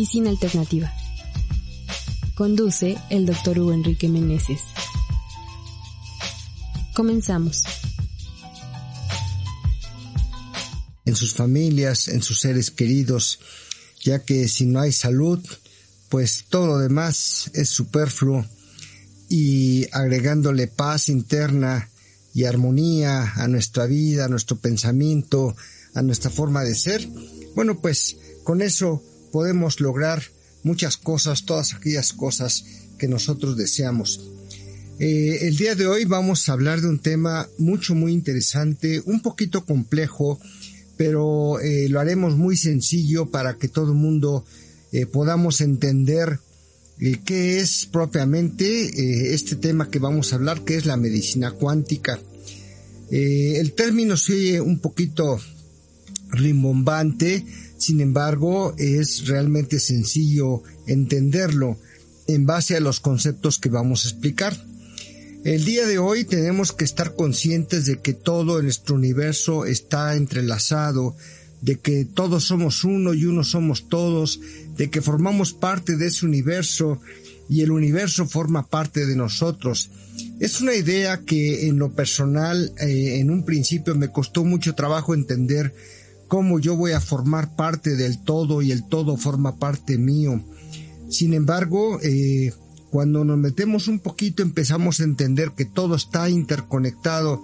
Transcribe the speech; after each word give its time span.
Medicina 0.00 0.30
Alternativa. 0.30 0.90
Conduce 2.34 2.96
el 3.10 3.26
Dr. 3.26 3.58
Hugo 3.58 3.74
Enrique 3.74 4.08
Meneses. 4.08 4.62
Comenzamos. 6.94 7.64
en 11.04 11.16
sus 11.16 11.34
familias, 11.34 12.08
en 12.08 12.22
sus 12.22 12.40
seres 12.40 12.70
queridos, 12.70 13.40
ya 14.02 14.24
que 14.24 14.48
si 14.48 14.64
no 14.64 14.80
hay 14.80 14.90
salud, 14.92 15.44
pues 16.08 16.46
todo 16.48 16.78
demás 16.78 17.50
es 17.52 17.68
superfluo 17.68 18.46
y 19.28 19.86
agregándole 19.92 20.66
paz 20.66 21.10
interna 21.10 21.90
y 22.32 22.44
armonía 22.44 23.34
a 23.34 23.48
nuestra 23.48 23.84
vida, 23.84 24.26
a 24.26 24.28
nuestro 24.28 24.56
pensamiento, 24.56 25.54
a 25.92 26.00
nuestra 26.00 26.30
forma 26.30 26.64
de 26.64 26.74
ser, 26.74 27.06
bueno, 27.54 27.80
pues 27.82 28.16
con 28.44 28.62
eso 28.62 29.02
podemos 29.30 29.80
lograr 29.80 30.22
muchas 30.62 30.96
cosas, 30.96 31.44
todas 31.44 31.74
aquellas 31.74 32.12
cosas 32.12 32.64
que 32.98 33.08
nosotros 33.08 33.56
deseamos. 33.56 34.20
Eh, 35.02 35.48
el 35.48 35.56
día 35.56 35.74
de 35.74 35.86
hoy 35.86 36.04
vamos 36.04 36.46
a 36.46 36.52
hablar 36.52 36.82
de 36.82 36.88
un 36.88 36.98
tema 36.98 37.48
mucho, 37.56 37.94
muy 37.94 38.12
interesante, 38.12 39.00
un 39.06 39.22
poquito 39.22 39.64
complejo, 39.64 40.38
pero 40.98 41.58
eh, 41.58 41.88
lo 41.88 42.00
haremos 42.00 42.36
muy 42.36 42.54
sencillo 42.54 43.30
para 43.30 43.56
que 43.56 43.68
todo 43.68 43.92
el 43.92 43.98
mundo 43.98 44.44
eh, 44.92 45.06
podamos 45.06 45.62
entender 45.62 46.38
qué 47.24 47.60
es 47.60 47.88
propiamente 47.90 49.32
este 49.32 49.56
tema 49.56 49.88
que 49.88 49.98
vamos 49.98 50.32
a 50.32 50.36
hablar, 50.36 50.64
que 50.64 50.76
es 50.76 50.84
la 50.84 50.98
medicina 50.98 51.52
cuántica. 51.52 52.20
el 53.10 53.72
término 53.72 54.18
sigue 54.18 54.60
un 54.60 54.80
poquito 54.80 55.40
rimbombante, 56.30 57.46
sin 57.80 58.00
embargo 58.00 58.74
es 58.76 59.26
realmente 59.26 59.80
sencillo 59.80 60.62
entenderlo 60.86 61.78
en 62.26 62.44
base 62.44 62.76
a 62.76 62.80
los 62.80 63.00
conceptos 63.00 63.58
que 63.58 63.70
vamos 63.70 64.04
a 64.04 64.10
explicar. 64.10 64.54
El 65.44 65.64
día 65.64 65.86
de 65.86 65.98
hoy 65.98 66.24
tenemos 66.24 66.72
que 66.72 66.84
estar 66.84 67.16
conscientes 67.16 67.86
de 67.86 67.98
que 67.98 68.12
todo 68.12 68.60
nuestro 68.60 68.96
universo 68.96 69.64
está 69.64 70.14
entrelazado, 70.14 71.16
de 71.62 71.78
que 71.78 72.04
todos 72.04 72.44
somos 72.44 72.84
uno 72.84 73.14
y 73.14 73.24
uno 73.24 73.44
somos 73.44 73.88
todos, 73.88 74.40
de 74.76 74.90
que 74.90 75.00
formamos 75.00 75.54
parte 75.54 75.96
de 75.96 76.08
ese 76.08 76.26
universo 76.26 77.00
y 77.48 77.62
el 77.62 77.70
universo 77.70 78.26
forma 78.26 78.66
parte 78.66 79.06
de 79.06 79.16
nosotros. 79.16 79.90
Es 80.38 80.60
una 80.60 80.74
idea 80.74 81.20
que 81.20 81.66
en 81.68 81.78
lo 81.78 81.92
personal 81.92 82.72
eh, 82.78 83.20
en 83.20 83.30
un 83.30 83.46
principio 83.46 83.94
me 83.94 84.12
costó 84.12 84.44
mucho 84.44 84.74
trabajo 84.74 85.14
entender 85.14 85.74
cómo 86.30 86.60
yo 86.60 86.76
voy 86.76 86.92
a 86.92 87.00
formar 87.00 87.56
parte 87.56 87.96
del 87.96 88.22
todo 88.22 88.62
y 88.62 88.70
el 88.70 88.84
todo 88.84 89.16
forma 89.16 89.56
parte 89.56 89.98
mío. 89.98 90.40
Sin 91.08 91.34
embargo, 91.34 91.98
eh, 92.04 92.52
cuando 92.88 93.24
nos 93.24 93.36
metemos 93.36 93.88
un 93.88 93.98
poquito 93.98 94.44
empezamos 94.44 95.00
a 95.00 95.04
entender 95.04 95.50
que 95.56 95.64
todo 95.64 95.96
está 95.96 96.30
interconectado, 96.30 97.42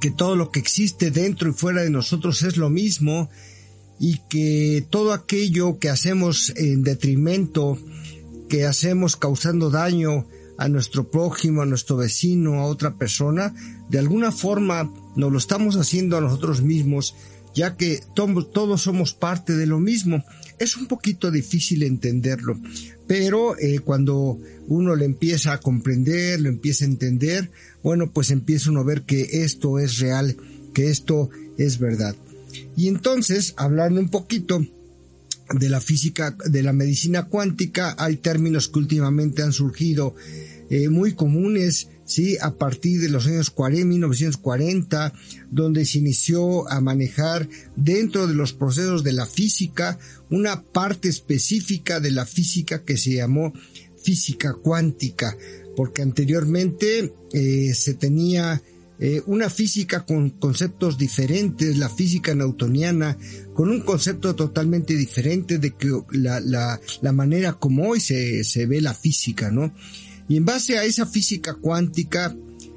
que 0.00 0.10
todo 0.10 0.34
lo 0.34 0.50
que 0.50 0.58
existe 0.58 1.12
dentro 1.12 1.48
y 1.48 1.52
fuera 1.52 1.82
de 1.82 1.90
nosotros 1.90 2.42
es 2.42 2.56
lo 2.56 2.70
mismo 2.70 3.30
y 4.00 4.18
que 4.28 4.84
todo 4.90 5.12
aquello 5.12 5.78
que 5.78 5.90
hacemos 5.90 6.52
en 6.56 6.82
detrimento, 6.82 7.78
que 8.48 8.66
hacemos 8.66 9.14
causando 9.16 9.70
daño 9.70 10.26
a 10.58 10.68
nuestro 10.68 11.08
prójimo, 11.08 11.62
a 11.62 11.66
nuestro 11.66 11.96
vecino, 11.96 12.54
a 12.54 12.66
otra 12.66 12.96
persona, 12.96 13.54
de 13.88 14.00
alguna 14.00 14.32
forma 14.32 14.92
nos 15.14 15.30
lo 15.30 15.38
estamos 15.38 15.76
haciendo 15.76 16.16
a 16.16 16.20
nosotros 16.20 16.60
mismos, 16.60 17.14
ya 17.54 17.76
que 17.76 18.00
todos 18.14 18.82
somos 18.82 19.14
parte 19.14 19.54
de 19.54 19.66
lo 19.66 19.78
mismo. 19.78 20.24
Es 20.58 20.76
un 20.76 20.86
poquito 20.86 21.30
difícil 21.30 21.82
entenderlo, 21.82 22.60
pero 23.06 23.58
eh, 23.58 23.80
cuando 23.80 24.38
uno 24.68 24.94
le 24.96 25.04
empieza 25.04 25.52
a 25.52 25.60
comprender, 25.60 26.40
lo 26.40 26.48
empieza 26.48 26.84
a 26.84 26.88
entender, 26.88 27.50
bueno, 27.82 28.10
pues 28.12 28.30
empieza 28.30 28.70
uno 28.70 28.80
a 28.80 28.84
ver 28.84 29.02
que 29.02 29.44
esto 29.44 29.78
es 29.78 29.98
real, 29.98 30.36
que 30.72 30.90
esto 30.90 31.30
es 31.58 31.78
verdad. 31.78 32.14
Y 32.76 32.88
entonces, 32.88 33.54
hablando 33.56 34.00
un 34.00 34.10
poquito 34.10 34.64
de 35.58 35.68
la 35.68 35.80
física, 35.80 36.36
de 36.46 36.62
la 36.62 36.72
medicina 36.72 37.24
cuántica, 37.24 37.94
hay 37.98 38.16
términos 38.16 38.68
que 38.68 38.78
últimamente 38.78 39.42
han 39.42 39.52
surgido 39.52 40.14
eh, 40.70 40.88
muy 40.88 41.14
comunes, 41.14 41.88
sí, 42.04 42.36
a 42.40 42.54
partir 42.54 43.00
de 43.00 43.08
los 43.08 43.26
años 43.26 43.50
40, 43.50 43.86
1940, 43.86 45.12
donde 45.50 45.84
se 45.84 45.98
inició 45.98 46.70
a 46.70 46.80
manejar 46.80 47.48
dentro 47.76 48.26
de 48.26 48.34
los 48.34 48.52
procesos 48.52 49.02
de 49.04 49.12
la 49.12 49.26
física 49.26 49.98
una 50.30 50.62
parte 50.62 51.08
específica 51.08 52.00
de 52.00 52.10
la 52.10 52.26
física 52.26 52.84
que 52.84 52.96
se 52.96 53.14
llamó 53.14 53.52
física 54.02 54.54
cuántica, 54.54 55.36
porque 55.76 56.02
anteriormente 56.02 57.14
eh, 57.32 57.72
se 57.74 57.94
tenía 57.94 58.62
eh, 59.00 59.22
una 59.26 59.50
física 59.50 60.06
con 60.06 60.30
conceptos 60.30 60.96
diferentes, 60.96 61.76
la 61.78 61.88
física 61.88 62.34
newtoniana, 62.34 63.18
con 63.52 63.68
un 63.70 63.80
concepto 63.80 64.36
totalmente 64.36 64.94
diferente 64.94 65.58
de 65.58 65.74
que 65.74 65.90
la, 66.12 66.38
la, 66.40 66.80
la 67.02 67.12
manera 67.12 67.54
como 67.54 67.88
hoy 67.88 68.00
se, 68.00 68.44
se 68.44 68.66
ve 68.66 68.80
la 68.80 68.94
física, 68.94 69.50
¿no? 69.50 69.74
Y 70.28 70.36
en 70.36 70.44
base 70.44 70.78
a 70.78 70.84
esa 70.84 71.06
física 71.06 71.54
cuántica, 71.54 72.34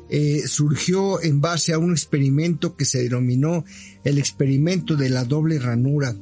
eh, 0.09 0.44
surgió 0.47 1.22
en 1.22 1.41
base 1.41 1.74
a 1.74 1.80
un 1.80 1.91
experimento 1.91 2.78
que 2.78 2.85
se 2.85 3.03
denominó 3.03 3.66
el 4.06 4.18
experimento 4.18 4.96
de 4.96 5.09
la 5.09 5.25
doble 5.25 5.59
ranura, 5.59 6.16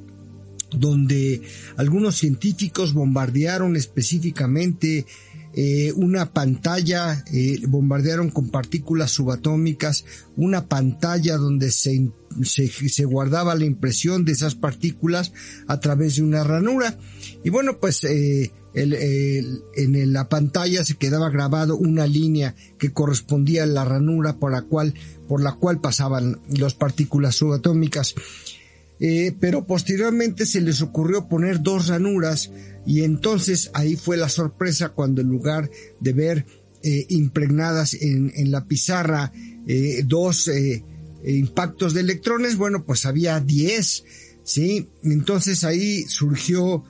donde 0.71 1.41
algunos 1.77 2.15
científicos 2.15 2.93
bombardearon 2.93 3.75
específicamente 3.75 5.05
eh, 5.53 5.93
una 5.95 6.33
pantalla, 6.33 7.23
eh, 7.31 7.61
bombardearon 7.67 8.29
con 8.29 8.49
partículas 8.49 9.11
subatómicas, 9.11 10.03
una 10.35 10.67
pantalla 10.67 11.37
donde 11.37 11.71
se, 11.71 12.09
se, 12.43 12.67
se, 12.67 13.05
guardaba 13.05 13.55
la 13.55 13.65
impresión 13.65 14.25
de 14.25 14.33
esas 14.33 14.55
partículas 14.55 15.31
a 15.67 15.79
través 15.79 16.15
de 16.15 16.23
una 16.23 16.43
ranura. 16.43 16.97
Y 17.45 17.51
bueno, 17.51 17.79
pues 17.79 18.03
eh, 18.05 18.51
en 18.73 20.13
la 20.13 20.27
pantalla 20.29 20.83
se 20.83 20.95
quedaba 20.95 21.29
grabado 21.29 21.77
una 21.77 22.07
línea 22.07 22.55
que 22.79 22.91
correspondía 22.91 23.63
a 23.63 23.67
la 23.67 23.85
ranura 23.85 24.39
por 24.39 24.51
la 24.51 24.63
cual, 24.63 24.95
por 25.27 25.43
la 25.43 25.53
cual 25.53 25.79
pasaban 25.79 26.41
las 26.49 26.73
partículas 26.73 27.35
subatómicas. 27.35 28.15
Eh, 28.99 29.31
pero 29.39 29.67
posteriormente 29.67 30.47
se 30.47 30.59
les 30.59 30.81
ocurrió 30.81 31.27
poner 31.27 31.61
dos 31.61 31.87
ranuras 31.87 32.49
y 32.83 33.03
entonces 33.03 33.69
ahí 33.75 33.95
fue 33.95 34.17
la 34.17 34.29
sorpresa 34.29 34.89
cuando 34.89 35.21
en 35.21 35.27
lugar 35.27 35.69
de 35.99 36.13
ver 36.13 36.45
eh, 36.81 37.05
impregnadas 37.09 37.93
en, 37.93 38.31
en, 38.35 38.49
la 38.49 38.65
pizarra 38.65 39.31
dos 40.05 40.49
impactos 41.23 41.93
de 41.93 42.01
electrones, 42.01 42.57
bueno, 42.57 42.85
pues 42.85 43.05
había 43.05 43.39
10, 43.39 44.03
¿sí? 44.43 44.89
Entonces 45.03 45.63
ahí 45.63 46.03
surgió 46.07 46.83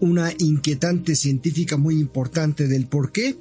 una 0.00 0.32
inquietante 0.38 1.14
científica 1.14 1.76
muy 1.76 2.00
importante 2.00 2.66
del 2.66 2.86
por 2.86 3.12
qué. 3.12 3.36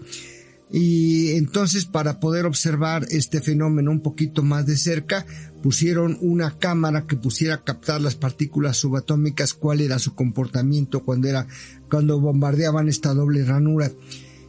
Y 0.72 1.32
entonces 1.32 1.86
para 1.86 2.20
poder 2.20 2.46
observar 2.46 3.08
este 3.10 3.42
fenómeno 3.42 3.90
un 3.90 4.02
poquito 4.02 4.44
más 4.44 4.68
de 4.68 4.78
cerca, 4.78 5.26
pusieron 5.64 6.18
una 6.22 6.58
cámara 6.58 7.08
que 7.08 7.16
pusiera 7.16 7.64
captar 7.64 8.02
las 8.02 8.16
partículas 8.16 8.78
subatómicas, 8.78 9.54
cuál 9.54 9.82
era 9.82 9.98
su 9.98 10.14
comportamiento 10.14 11.04
cuando 11.04 11.28
era, 11.28 11.48
cuando 11.90 12.20
bombardeaban 12.20 12.88
esta 12.88 13.14
doble 13.14 13.44
ranura. 13.44 13.92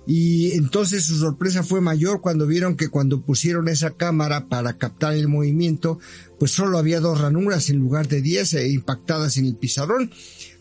Y 0.07 0.53
entonces 0.53 1.05
su 1.05 1.17
sorpresa 1.17 1.63
fue 1.63 1.81
mayor 1.81 2.21
cuando 2.21 2.47
vieron 2.47 2.77
que 2.77 2.89
cuando 2.89 3.23
pusieron 3.23 3.69
esa 3.69 3.91
cámara 3.91 4.49
para 4.49 4.77
captar 4.77 5.15
el 5.15 5.29
movimiento, 5.29 5.99
pues 6.39 6.51
solo 6.51 6.79
había 6.79 7.01
dos 7.01 7.21
ranuras 7.21 7.71
en 7.71 7.79
lugar 7.79 8.09
de 8.09 8.21
diez 8.21 8.55
e 8.55 8.69
impactadas 8.71 9.37
en 9.37 9.47
el 9.47 9.57
pizarrón. 9.57 10.11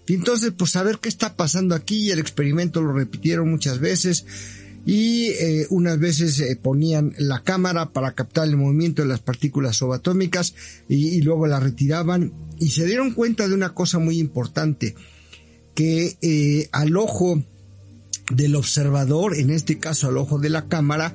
Y 0.09 0.15
entonces, 0.15 0.51
pues 0.57 0.75
a 0.75 0.81
ver 0.81 0.97
qué 0.97 1.07
está 1.07 1.35
pasando 1.35 1.75
aquí, 1.75 2.09
el 2.09 2.17
experimento 2.17 2.81
lo 2.81 2.93
repitieron 2.93 3.49
muchas 3.51 3.79
veces. 3.79 4.25
Y 4.85 5.27
eh, 5.27 5.67
unas 5.69 5.99
veces 5.99 6.39
eh, 6.39 6.55
ponían 6.59 7.13
la 7.19 7.43
cámara 7.43 7.91
para 7.91 8.13
captar 8.13 8.47
el 8.47 8.57
movimiento 8.57 9.03
de 9.03 9.07
las 9.07 9.19
partículas 9.19 9.77
subatómicas 9.77 10.55
y, 10.87 11.21
luego 11.21 11.45
la 11.45 11.59
retiraban. 11.59 12.33
Y 12.59 12.69
se 12.69 12.87
dieron 12.87 13.13
cuenta 13.13 13.47
de 13.47 13.53
una 13.53 13.75
cosa 13.75 13.99
muy 13.99 14.17
importante, 14.17 14.95
que 15.75 16.17
eh, 16.23 16.69
al 16.71 16.97
ojo 16.97 17.43
del 18.31 18.55
observador, 18.55 19.37
en 19.37 19.51
este 19.51 19.77
caso 19.77 20.07
al 20.07 20.17
ojo 20.17 20.39
de 20.39 20.49
la 20.49 20.67
cámara, 20.67 21.13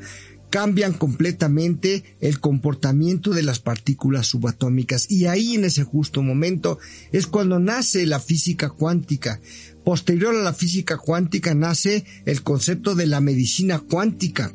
cambian 0.55 0.93
completamente 0.93 2.17
el 2.21 2.39
comportamiento 2.39 3.33
de 3.33 3.43
las 3.43 3.59
partículas 3.59 4.29
subatómicas. 4.29 5.11
Y 5.11 5.27
ahí 5.27 5.57
en 5.57 5.65
ese 5.65 5.83
justo 5.83 6.23
momento 6.23 6.79
es 7.11 7.27
cuando 7.27 7.59
nace 7.59 8.07
la 8.07 8.21
física 8.21 8.71
cuántica. 8.71 9.41
Posterior 9.83 10.33
a 10.33 10.45
la 10.45 10.55
física 10.55 10.97
cuántica 10.97 11.57
nace 11.57 12.05
el 12.25 12.45
concepto 12.45 12.95
de 12.95 13.09
la 13.09 13.21
medicina 13.21 13.81
cuántica. 13.81 14.55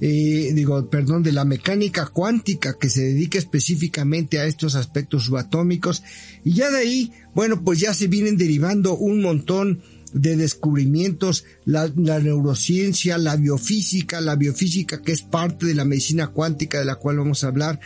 Eh, 0.00 0.52
digo, 0.54 0.88
perdón, 0.88 1.22
de 1.22 1.32
la 1.32 1.44
mecánica 1.44 2.06
cuántica 2.06 2.78
que 2.78 2.88
se 2.88 3.02
dedica 3.02 3.36
específicamente 3.36 4.38
a 4.38 4.46
estos 4.46 4.74
aspectos 4.74 5.24
subatómicos 5.24 6.02
y 6.44 6.54
ya 6.54 6.70
de 6.70 6.78
ahí, 6.78 7.12
bueno, 7.34 7.62
pues 7.62 7.78
ya 7.78 7.92
se 7.92 8.06
vienen 8.06 8.38
derivando 8.38 8.96
un 8.96 9.20
montón 9.20 9.82
de 10.12 10.36
descubrimientos, 10.36 11.44
la, 11.64 11.88
neurociencia, 11.88 13.18
la 13.18 13.36
biofísica, 13.36 14.20
la 14.20 14.36
biofísica 14.36 15.02
que 15.02 15.12
es 15.12 15.22
parte 15.22 15.66
de 15.66 15.74
la 15.74 15.84
medicina 15.84 16.28
cuántica 16.28 16.78
de 16.78 16.84
la 16.84 16.96
cual 16.96 17.18
vamos 17.18 17.44
a 17.44 17.48
hablar. 17.48 17.80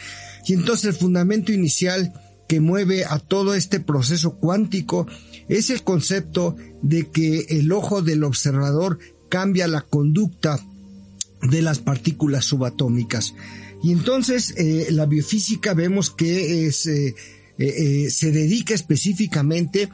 Y 0.46 0.54
entonces 0.54 0.86
el 0.86 0.94
fundamento 0.94 1.52
inicial 1.52 2.12
que 2.48 2.60
mueve 2.60 3.04
a 3.04 3.18
todo 3.18 3.54
este 3.54 3.80
proceso 3.80 4.36
cuántico 4.36 5.06
es 5.48 5.70
el 5.70 5.82
concepto 5.82 6.56
de 6.82 7.08
que 7.08 7.46
el 7.48 7.72
ojo 7.72 8.02
del 8.02 8.24
observador 8.24 8.98
cambia 9.28 9.68
la 9.68 9.82
conducta 9.82 10.60
de 11.42 11.62
las 11.62 11.78
partículas 11.78 12.44
subatómicas. 12.44 13.34
Y 13.82 13.92
entonces 13.92 14.54
eh, 14.56 14.88
la 14.90 15.06
biofísica 15.06 15.74
vemos 15.74 16.10
que 16.10 16.66
eh, 16.66 17.14
eh, 17.58 18.10
se 18.10 18.32
dedica 18.32 18.74
específicamente 18.74 19.88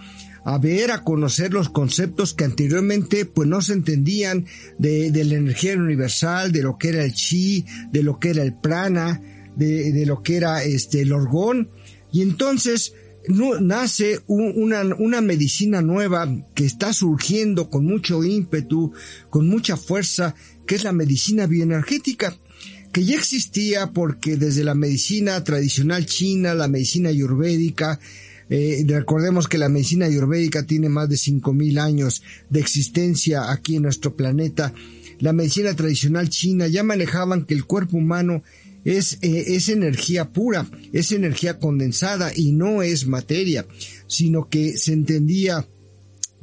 a 0.47 0.59
ver, 0.59 0.93
a 0.93 1.03
conocer 1.03 1.53
los 1.53 1.69
conceptos 1.71 2.33
que 2.33 2.45
anteriormente 2.45 3.25
pues 3.25 3.49
no 3.49 3.61
se 3.63 3.73
entendían 3.73 4.47
de, 4.79 5.11
de 5.11 5.25
la 5.25 5.35
energía 5.35 5.75
universal, 5.75 6.53
de 6.53 6.63
lo 6.63 6.79
que 6.79 6.91
era 6.91 7.03
el 7.03 7.15
chi, 7.15 7.67
de 7.91 8.05
lo 8.05 8.21
que 8.21 8.31
era 8.31 8.45
el 8.45 8.55
prana, 8.55 9.21
de, 9.57 9.91
de 9.91 10.07
lo 10.07 10.23
que 10.23 10.37
era 10.37 10.63
este 10.63 11.01
el 11.01 11.13
orgón. 11.13 11.69
Y 12.13 12.23
entonces 12.23 12.95
nace 13.61 14.21
una, 14.29 14.83
una 14.97 15.21
medicina 15.21 15.83
nueva 15.83 16.33
que 16.55 16.65
está 16.65 16.93
surgiendo 16.93 17.69
con 17.69 17.85
mucho 17.85 18.23
ímpetu, 18.23 18.93
con 19.31 19.49
mucha 19.49 19.77
fuerza, 19.77 20.37
que 20.65 20.77
es 20.77 20.85
la 20.85 20.93
medicina 20.93 21.49
bioenergética 21.49 22.37
que 22.93 23.05
ya 23.05 23.17
existía 23.17 23.89
porque 23.89 24.37
desde 24.37 24.65
la 24.65 24.75
medicina 24.75 25.43
tradicional 25.45 26.07
china, 26.07 26.55
la 26.55 26.67
medicina 26.67 27.11
ayurvédica, 27.11 28.01
eh, 28.49 28.85
recordemos 28.87 29.49
que 29.49 29.59
la 29.59 29.69
medicina 29.69 30.07
ayurvédica 30.07 30.65
tiene 30.65 30.89
más 30.89 31.09
de 31.09 31.17
5.000 31.17 31.81
años 31.81 32.23
de 32.49 32.61
existencia 32.61 33.51
aquí 33.51 33.77
en 33.77 33.83
nuestro 33.83 34.15
planeta. 34.15 34.73
La 35.19 35.33
medicina 35.33 35.75
tradicional 35.75 36.29
china 36.29 36.67
ya 36.67 36.83
manejaban 36.83 37.45
que 37.45 37.55
el 37.55 37.65
cuerpo 37.65 37.97
humano 37.97 38.43
es, 38.85 39.19
eh, 39.23 39.45
es 39.49 39.69
energía 39.69 40.27
pura, 40.27 40.67
es 40.93 41.11
energía 41.11 41.59
condensada 41.59 42.31
y 42.35 42.53
no 42.53 42.83
es 42.83 43.07
materia, 43.07 43.67
sino 44.07 44.49
que 44.49 44.77
se 44.77 44.93
entendía 44.93 45.67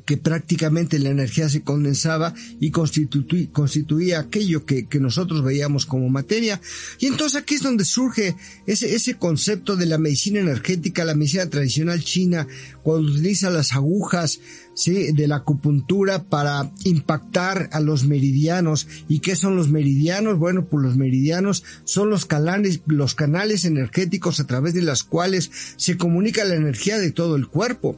que 0.05 0.17
prácticamente 0.17 0.99
la 0.99 1.09
energía 1.09 1.49
se 1.49 1.61
condensaba 1.61 2.33
y 2.59 2.71
constituía, 2.71 4.19
aquello 4.19 4.65
que, 4.65 4.87
nosotros 4.99 5.43
veíamos 5.43 5.85
como 5.85 6.07
materia. 6.09 6.61
Y 6.99 7.07
entonces 7.07 7.41
aquí 7.41 7.55
es 7.55 7.63
donde 7.63 7.83
surge 7.83 8.35
ese, 8.65 8.95
ese 8.95 9.15
concepto 9.15 9.75
de 9.75 9.85
la 9.85 9.97
medicina 9.97 10.39
energética, 10.39 11.03
la 11.03 11.15
medicina 11.15 11.49
tradicional 11.49 12.03
china, 12.03 12.47
cuando 12.83 13.11
utiliza 13.11 13.49
las 13.49 13.73
agujas, 13.73 14.39
¿sí? 14.73 15.11
de 15.11 15.27
la 15.27 15.37
acupuntura 15.37 16.23
para 16.23 16.71
impactar 16.83 17.69
a 17.71 17.79
los 17.79 18.05
meridianos. 18.05 18.87
¿Y 19.07 19.19
qué 19.19 19.35
son 19.35 19.55
los 19.55 19.69
meridianos? 19.69 20.37
Bueno, 20.37 20.65
pues 20.65 20.83
los 20.83 20.97
meridianos 20.97 21.63
son 21.83 22.09
los 22.09 22.25
canales, 22.25 22.81
los 22.85 23.15
canales 23.15 23.65
energéticos 23.65 24.39
a 24.39 24.47
través 24.47 24.73
de 24.73 24.81
las 24.81 25.03
cuales 25.03 25.51
se 25.75 25.97
comunica 25.97 26.43
la 26.45 26.55
energía 26.55 26.97
de 26.99 27.11
todo 27.11 27.35
el 27.35 27.47
cuerpo. 27.47 27.97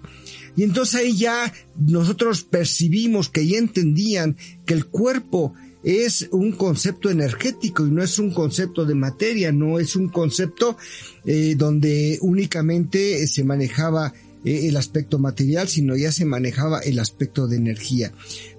Y 0.55 0.63
entonces 0.63 0.95
ahí 0.95 1.17
ya 1.17 1.51
nosotros 1.77 2.43
percibimos 2.43 3.29
que 3.29 3.45
ya 3.47 3.57
entendían 3.57 4.37
que 4.65 4.73
el 4.73 4.85
cuerpo 4.85 5.53
es 5.85 6.27
un 6.31 6.51
concepto 6.53 7.11
energético 7.11 7.85
y 7.85 7.91
no 7.91 8.01
es 8.01 8.17
un 8.17 8.31
concepto 8.31 8.85
de 8.85 8.95
materia, 8.95 9.51
no 9.51 9.79
es 9.79 9.95
un 9.95 10.09
concepto 10.09 10.77
eh, 11.25 11.53
donde 11.55 12.17
únicamente 12.21 13.27
se 13.27 13.43
manejaba 13.43 14.11
eh, 14.43 14.67
el 14.67 14.77
aspecto 14.77 15.19
material, 15.19 15.67
sino 15.67 15.95
ya 15.95 16.11
se 16.11 16.25
manejaba 16.25 16.79
el 16.79 16.97
aspecto 16.97 17.47
de 17.47 17.57
energía. 17.57 18.11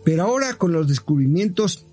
Pero 0.04 0.22
ahora 0.22 0.54
con 0.54 0.72
los 0.72 0.86
descubrimientos 0.86 1.84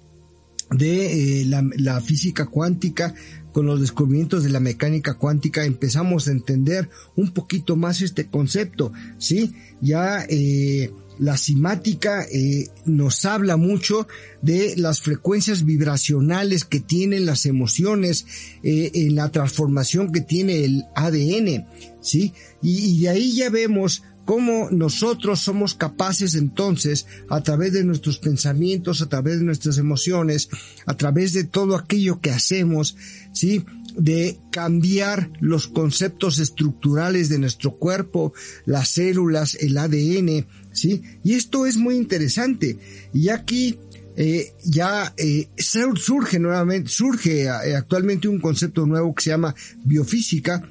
de 0.69 1.41
eh, 1.41 1.45
la, 1.45 1.67
la, 1.77 1.99
física 1.99 2.45
cuántica, 2.45 3.15
con 3.53 3.65
los 3.65 3.79
descubrimientos 3.79 4.43
de 4.43 4.49
la 4.49 4.59
mecánica 4.59 5.13
cuántica 5.13 5.63
empezamos 5.63 6.27
a 6.27 6.31
entender 6.31 6.89
un 7.15 7.31
poquito 7.31 7.77
más 7.77 8.01
este 8.01 8.27
concepto, 8.27 8.91
¿sí? 9.17 9.53
Ya 9.79 10.25
eh, 10.27 10.91
la 11.19 11.37
simática 11.37 12.25
eh, 12.31 12.69
nos 12.85 13.23
habla 13.25 13.55
mucho 13.55 14.07
de 14.41 14.75
las 14.75 15.01
frecuencias 15.01 15.63
vibracionales 15.63 16.65
que 16.65 16.79
tienen 16.79 17.25
las 17.25 17.45
emociones 17.45 18.25
eh, 18.63 18.91
en 18.93 19.15
la 19.15 19.31
transformación 19.31 20.11
que 20.11 20.21
tiene 20.21 20.65
el 20.65 20.83
ADN, 20.95 21.67
¿sí? 22.01 22.33
Y, 22.61 22.95
y 22.95 23.01
de 23.01 23.09
ahí 23.09 23.35
ya 23.35 23.49
vemos 23.49 24.03
cómo 24.25 24.69
nosotros 24.71 25.39
somos 25.39 25.73
capaces 25.73 26.35
entonces, 26.35 27.05
a 27.29 27.41
través 27.41 27.73
de 27.73 27.83
nuestros 27.83 28.17
pensamientos, 28.17 29.01
a 29.01 29.09
través 29.09 29.39
de 29.39 29.45
nuestras 29.45 29.77
emociones, 29.77 30.49
a 30.85 30.95
través 30.95 31.33
de 31.33 31.43
todo 31.43 31.75
aquello 31.75 32.19
que 32.21 32.31
hacemos, 32.31 32.95
¿sí? 33.33 33.65
de 33.97 34.39
cambiar 34.51 35.29
los 35.39 35.67
conceptos 35.67 36.39
estructurales 36.39 37.29
de 37.29 37.39
nuestro 37.39 37.75
cuerpo, 37.75 38.33
las 38.65 38.89
células, 38.89 39.55
el 39.55 39.77
ADN, 39.77 40.47
¿sí? 40.71 41.03
Y 41.23 41.33
esto 41.33 41.65
es 41.65 41.77
muy 41.77 41.95
interesante. 41.95 42.77
Y 43.13 43.29
aquí 43.29 43.77
eh, 44.15 44.53
ya 44.63 45.13
eh, 45.17 45.47
surge 45.57 46.39
nuevamente, 46.39 46.89
surge 46.89 47.43
eh, 47.43 47.75
actualmente 47.75 48.27
un 48.27 48.39
concepto 48.39 48.85
nuevo 48.85 49.13
que 49.13 49.23
se 49.23 49.29
llama 49.31 49.55
biofísica, 49.83 50.69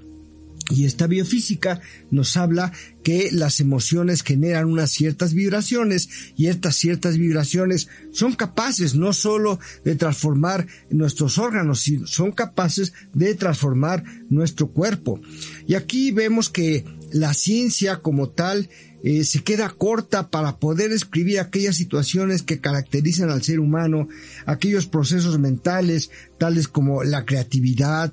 y 0.72 0.86
esta 0.86 1.06
biofísica 1.06 1.80
nos 2.10 2.36
habla 2.36 2.72
que 3.02 3.30
las 3.32 3.60
emociones 3.60 4.22
generan 4.22 4.66
unas 4.66 4.90
ciertas 4.90 5.34
vibraciones 5.34 6.08
y 6.36 6.46
estas 6.46 6.76
ciertas 6.76 7.18
vibraciones 7.18 7.88
son 8.12 8.34
capaces 8.34 8.94
no 8.94 9.12
solo 9.12 9.58
de 9.84 9.96
transformar 9.96 10.66
nuestros 10.90 11.38
órganos, 11.38 11.80
sino 11.80 12.06
son 12.06 12.32
capaces 12.32 12.92
de 13.12 13.34
transformar 13.34 14.04
nuestro 14.30 14.68
cuerpo. 14.68 15.20
Y 15.66 15.74
aquí 15.74 16.10
vemos 16.10 16.48
que 16.48 16.84
la 17.12 17.34
ciencia 17.34 17.98
como 17.98 18.30
tal 18.30 18.68
eh, 19.04 19.24
se 19.24 19.42
queda 19.42 19.68
corta 19.68 20.30
para 20.30 20.58
poder 20.58 20.92
escribir 20.92 21.40
aquellas 21.40 21.76
situaciones 21.76 22.42
que 22.42 22.60
caracterizan 22.60 23.30
al 23.30 23.42
ser 23.42 23.58
humano, 23.58 24.06
aquellos 24.46 24.86
procesos 24.86 25.40
mentales 25.40 26.10
tales 26.38 26.68
como 26.68 27.02
la 27.02 27.24
creatividad, 27.24 28.12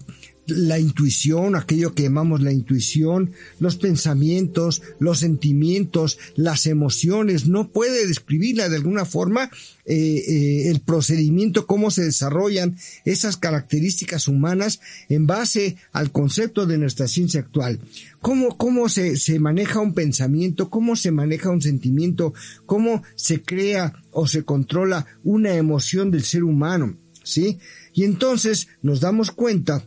la 0.49 0.79
intuición, 0.79 1.55
aquello 1.55 1.93
que 1.93 2.03
llamamos 2.03 2.41
la 2.41 2.51
intuición, 2.51 3.31
los 3.59 3.75
pensamientos, 3.75 4.81
los 4.99 5.19
sentimientos, 5.19 6.17
las 6.35 6.65
emociones, 6.67 7.47
no 7.47 7.69
puede 7.69 8.07
describirla 8.07 8.69
de 8.69 8.75
alguna 8.77 9.05
forma 9.05 9.49
eh, 9.85 9.95
eh, 9.95 10.69
el 10.69 10.81
procedimiento, 10.81 11.65
cómo 11.65 11.91
se 11.91 12.03
desarrollan 12.03 12.77
esas 13.05 13.37
características 13.37 14.27
humanas 14.27 14.81
en 15.09 15.25
base 15.25 15.77
al 15.91 16.11
concepto 16.11 16.65
de 16.65 16.77
nuestra 16.77 17.07
ciencia 17.07 17.39
actual. 17.39 17.79
Cómo, 18.21 18.57
cómo 18.57 18.89
se, 18.89 19.17
se 19.17 19.39
maneja 19.39 19.79
un 19.79 19.93
pensamiento, 19.93 20.69
cómo 20.69 20.95
se 20.95 21.11
maneja 21.11 21.49
un 21.49 21.61
sentimiento, 21.61 22.33
cómo 22.65 23.01
se 23.15 23.41
crea 23.41 23.93
o 24.11 24.27
se 24.27 24.43
controla 24.43 25.05
una 25.23 25.53
emoción 25.55 26.11
del 26.11 26.23
ser 26.23 26.43
humano, 26.43 26.95
¿sí? 27.23 27.59
Y 27.93 28.03
entonces 28.03 28.67
nos 28.81 28.99
damos 28.99 29.31
cuenta 29.31 29.83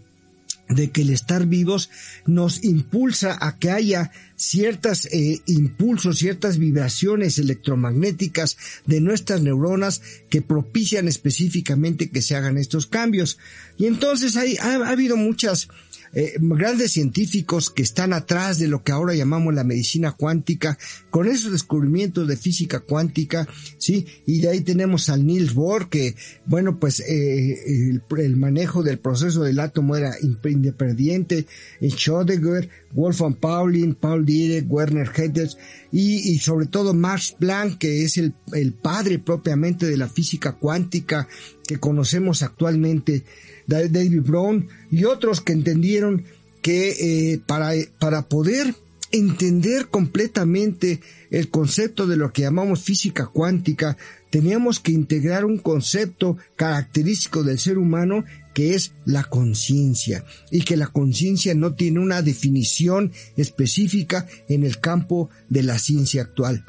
de 0.69 0.91
que 0.91 1.03
el 1.03 1.11
estar 1.11 1.47
vivos 1.47 1.91
nos 2.27 2.65
impulsa 2.65 3.37
a 3.41 3.59
que 3.59 3.71
haya 3.71 4.11
ciertas 4.37 5.07
eh, 5.07 5.41
impulsos, 5.47 6.19
ciertas 6.19 6.59
vibraciones 6.59 7.39
electromagnéticas 7.39 8.57
de 8.87 9.01
nuestras 9.01 9.43
neuronas 9.43 10.03
que 10.31 10.43
propician 10.43 11.09
específicamente 11.09 12.11
que 12.11 12.23
se 12.23 12.37
hagan 12.37 12.59
estos 12.59 12.87
cambios. 12.87 13.39
Y 13.77 13.87
entonces 13.87 14.37
hay, 14.37 14.57
ha 14.57 14.89
habido 14.89 15.17
muchas 15.17 15.69
eh, 16.13 16.35
grandes 16.41 16.93
científicos 16.93 17.71
que 17.71 17.83
están 17.83 18.13
atrás 18.13 18.59
de 18.59 18.69
lo 18.69 18.83
que 18.83 18.93
ahora 18.93 19.15
llamamos 19.15 19.55
la 19.55 19.65
medicina 19.65 20.13
cuántica, 20.13 20.79
con 21.11 21.27
esos 21.27 21.53
descubrimientos 21.53 22.29
de 22.29 22.37
física 22.37 22.81
cuántica, 22.81 23.49
sí, 23.79 24.07
y 24.27 24.41
de 24.41 24.49
ahí 24.49 24.61
tenemos 24.61 25.09
al 25.09 25.27
Niels 25.27 25.55
Bohr, 25.55 25.89
que, 25.89 26.15
bueno, 26.47 26.79
pues 26.79 27.01
eh, 27.01 28.01
el, 28.19 28.37
manejo 28.37 28.83
del 28.83 28.99
proceso 28.99 29.43
del 29.43 29.61
átomo 29.61 29.97
era 29.97 30.15
independiente, 30.21 31.47
Schrödinger, 31.81 32.69
Wolfgang 32.93 33.37
Paulin, 33.37 33.95
Paul 33.95 34.25
Dirac, 34.25 34.65
Werner 34.69 35.11
Hedges, 35.15 35.57
y, 35.91 36.33
y, 36.33 36.39
sobre 36.39 36.67
todo 36.67 36.95
Max 36.95 37.35
Planck, 37.39 37.79
que 37.79 38.05
es 38.05 38.17
el, 38.19 38.35
el 38.53 38.73
padre 38.73 39.19
propiamente 39.19 39.87
de 39.87 39.97
la 39.97 40.09
física 40.09 40.53
cuántica 40.53 41.29
que 41.67 41.79
conocemos 41.79 42.43
actualmente. 42.43 43.25
David 43.67 44.23
Brown 44.23 44.69
y 44.91 45.05
otros 45.05 45.41
que 45.41 45.53
entendieron 45.53 46.25
que 46.63 47.33
eh, 47.33 47.41
para, 47.47 47.73
para 47.99 48.23
poder 48.23 48.75
entender 49.11 49.89
completamente 49.89 51.01
el 51.31 51.49
concepto 51.51 52.07
de 52.07 52.17
lo 52.17 52.33
que 52.33 52.43
llamamos 52.43 52.83
física 52.83 53.27
cuántica, 53.27 53.97
teníamos 54.31 54.81
que 54.81 54.93
integrar 54.93 55.45
un 55.45 55.59
concepto 55.59 56.39
característico 56.57 57.43
del 57.43 57.59
ser 57.59 57.77
humano 57.79 58.25
que 58.55 58.75
es 58.75 58.93
la 59.05 59.25
conciencia 59.25 60.25
y 60.51 60.63
que 60.63 60.77
la 60.77 60.89
conciencia 60.89 61.55
no 61.55 61.75
tiene 61.75 62.01
una 62.01 62.23
definición 62.23 63.13
específica 63.37 64.27
en 64.49 64.65
el 64.65 64.81
campo 64.81 65.31
de 65.49 65.63
la 65.63 65.79
ciencia 65.79 66.23
actual. 66.23 66.65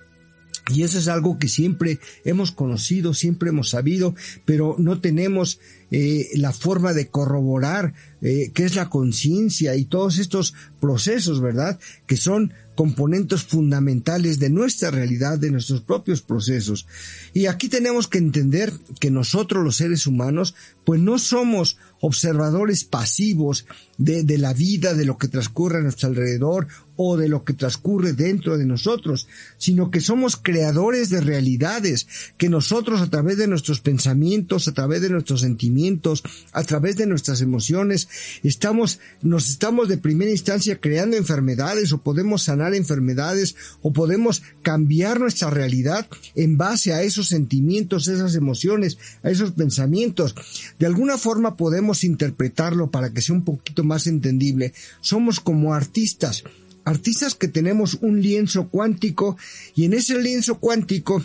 Y 0.71 0.83
eso 0.83 0.97
es 0.97 1.09
algo 1.09 1.37
que 1.37 1.49
siempre 1.49 1.99
hemos 2.23 2.53
conocido, 2.53 3.13
siempre 3.13 3.49
hemos 3.49 3.69
sabido, 3.69 4.15
pero 4.45 4.77
no 4.79 5.01
tenemos 5.01 5.59
eh, 5.91 6.29
la 6.35 6.53
forma 6.53 6.93
de 6.93 7.07
corroborar 7.07 7.93
eh, 8.21 8.51
qué 8.53 8.63
es 8.63 8.75
la 8.75 8.89
conciencia 8.89 9.75
y 9.75 9.83
todos 9.83 10.19
estos 10.19 10.53
procesos, 10.79 11.41
¿verdad? 11.41 11.79
Que 12.07 12.15
son 12.15 12.53
componentes 12.75 13.43
fundamentales 13.43 14.39
de 14.39 14.49
nuestra 14.49 14.91
realidad, 14.91 15.37
de 15.37 15.51
nuestros 15.51 15.81
propios 15.81 16.21
procesos. 16.21 16.87
Y 17.33 17.45
aquí 17.45 17.69
tenemos 17.69 18.07
que 18.07 18.17
entender 18.17 18.73
que 18.99 19.11
nosotros 19.11 19.63
los 19.63 19.77
seres 19.77 20.07
humanos, 20.07 20.55
pues 20.85 20.99
no 20.99 21.19
somos 21.19 21.77
observadores 22.01 22.83
pasivos 22.83 23.65
de, 23.97 24.23
de 24.23 24.37
la 24.37 24.53
vida, 24.53 24.93
de 24.93 25.05
lo 25.05 25.17
que 25.17 25.27
transcurre 25.27 25.79
a 25.79 25.81
nuestro 25.81 26.09
alrededor 26.09 26.67
o 26.95 27.17
de 27.17 27.27
lo 27.27 27.43
que 27.43 27.53
transcurre 27.53 28.13
dentro 28.13 28.57
de 28.57 28.65
nosotros, 28.65 29.27
sino 29.57 29.89
que 29.89 29.99
somos 29.99 30.37
creadores 30.37 31.09
de 31.09 31.21
realidades, 31.21 32.07
que 32.37 32.49
nosotros 32.49 33.01
a 33.01 33.09
través 33.09 33.37
de 33.37 33.47
nuestros 33.47 33.79
pensamientos, 33.79 34.67
a 34.67 34.73
través 34.73 35.01
de 35.01 35.09
nuestros 35.09 35.41
sentimientos, 35.41 36.23
a 36.51 36.63
través 36.63 36.95
de 36.95 37.07
nuestras 37.07 37.41
emociones, 37.41 38.07
estamos, 38.43 38.99
nos 39.21 39.49
estamos 39.49 39.89
de 39.89 39.97
primera 39.97 40.31
instancia 40.31 40.79
creando 40.79 41.17
enfermedades 41.17 41.91
o 41.93 41.99
podemos 41.99 42.43
sanar 42.43 42.75
enfermedades 42.75 43.55
o 43.81 43.91
podemos 43.91 44.43
cambiar 44.61 45.19
nuestra 45.19 45.49
realidad 45.49 46.07
en 46.35 46.57
base 46.57 46.93
a 46.93 47.01
esos 47.01 47.27
sentimientos, 47.27 48.07
esas 48.07 48.35
emociones, 48.35 48.97
a 49.23 49.29
esos 49.29 49.51
pensamientos. 49.51 50.35
De 50.79 50.85
alguna 50.85 51.17
forma 51.17 51.55
podemos 51.55 52.03
interpretarlo 52.03 52.91
para 52.91 53.11
que 53.11 53.21
sea 53.21 53.35
un 53.35 53.43
poquito 53.43 53.83
más 53.83 54.07
entendible. 54.07 54.73
Somos 55.01 55.39
como 55.39 55.73
artistas 55.73 56.43
artistas 56.85 57.35
que 57.35 57.47
tenemos 57.47 57.97
un 58.01 58.21
lienzo 58.21 58.67
cuántico 58.67 59.37
y 59.75 59.85
en 59.85 59.93
ese 59.93 60.21
lienzo 60.21 60.59
cuántico 60.59 61.23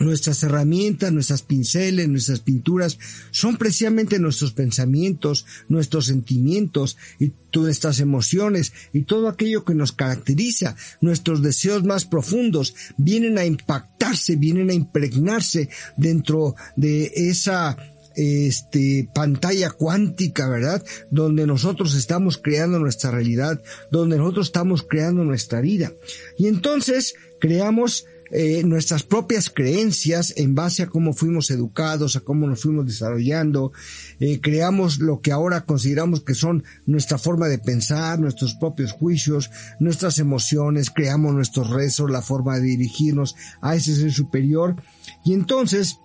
nuestras 0.00 0.42
herramientas, 0.42 1.12
nuestras 1.12 1.42
pinceles, 1.42 2.08
nuestras 2.08 2.40
pinturas 2.40 2.98
son 3.30 3.56
precisamente 3.56 4.18
nuestros 4.18 4.52
pensamientos, 4.52 5.46
nuestros 5.68 6.06
sentimientos 6.06 6.96
y 7.18 7.32
nuestras 7.54 8.00
emociones 8.00 8.72
y 8.92 9.02
todo 9.02 9.28
aquello 9.28 9.64
que 9.64 9.74
nos 9.74 9.92
caracteriza, 9.92 10.76
nuestros 11.00 11.42
deseos 11.42 11.84
más 11.84 12.04
profundos 12.04 12.74
vienen 12.96 13.38
a 13.38 13.44
impactarse, 13.44 14.36
vienen 14.36 14.70
a 14.70 14.74
impregnarse 14.74 15.68
dentro 15.96 16.54
de 16.76 17.12
esa 17.14 17.76
este, 18.20 19.08
pantalla 19.14 19.70
cuántica, 19.70 20.48
¿verdad? 20.48 20.84
Donde 21.10 21.46
nosotros 21.46 21.94
estamos 21.94 22.38
creando 22.38 22.78
nuestra 22.78 23.10
realidad, 23.10 23.62
donde 23.90 24.18
nosotros 24.18 24.48
estamos 24.48 24.82
creando 24.82 25.24
nuestra 25.24 25.60
vida. 25.60 25.92
Y 26.38 26.46
entonces 26.48 27.14
creamos 27.40 28.04
eh, 28.32 28.62
nuestras 28.62 29.02
propias 29.02 29.50
creencias 29.50 30.34
en 30.36 30.54
base 30.54 30.84
a 30.84 30.86
cómo 30.86 31.14
fuimos 31.14 31.50
educados, 31.50 32.14
a 32.14 32.20
cómo 32.20 32.46
nos 32.46 32.60
fuimos 32.60 32.86
desarrollando, 32.86 33.72
eh, 34.20 34.38
creamos 34.40 35.00
lo 35.00 35.20
que 35.20 35.32
ahora 35.32 35.62
consideramos 35.62 36.20
que 36.20 36.34
son 36.34 36.62
nuestra 36.86 37.18
forma 37.18 37.48
de 37.48 37.58
pensar, 37.58 38.20
nuestros 38.20 38.54
propios 38.54 38.92
juicios, 38.92 39.50
nuestras 39.80 40.20
emociones, 40.20 40.90
creamos 40.90 41.34
nuestros 41.34 41.70
rezos, 41.70 42.08
la 42.08 42.22
forma 42.22 42.56
de 42.56 42.66
dirigirnos 42.66 43.34
a 43.62 43.74
ese 43.74 43.96
ser 43.96 44.12
superior. 44.12 44.76
Y 45.24 45.32
entonces, 45.32 45.96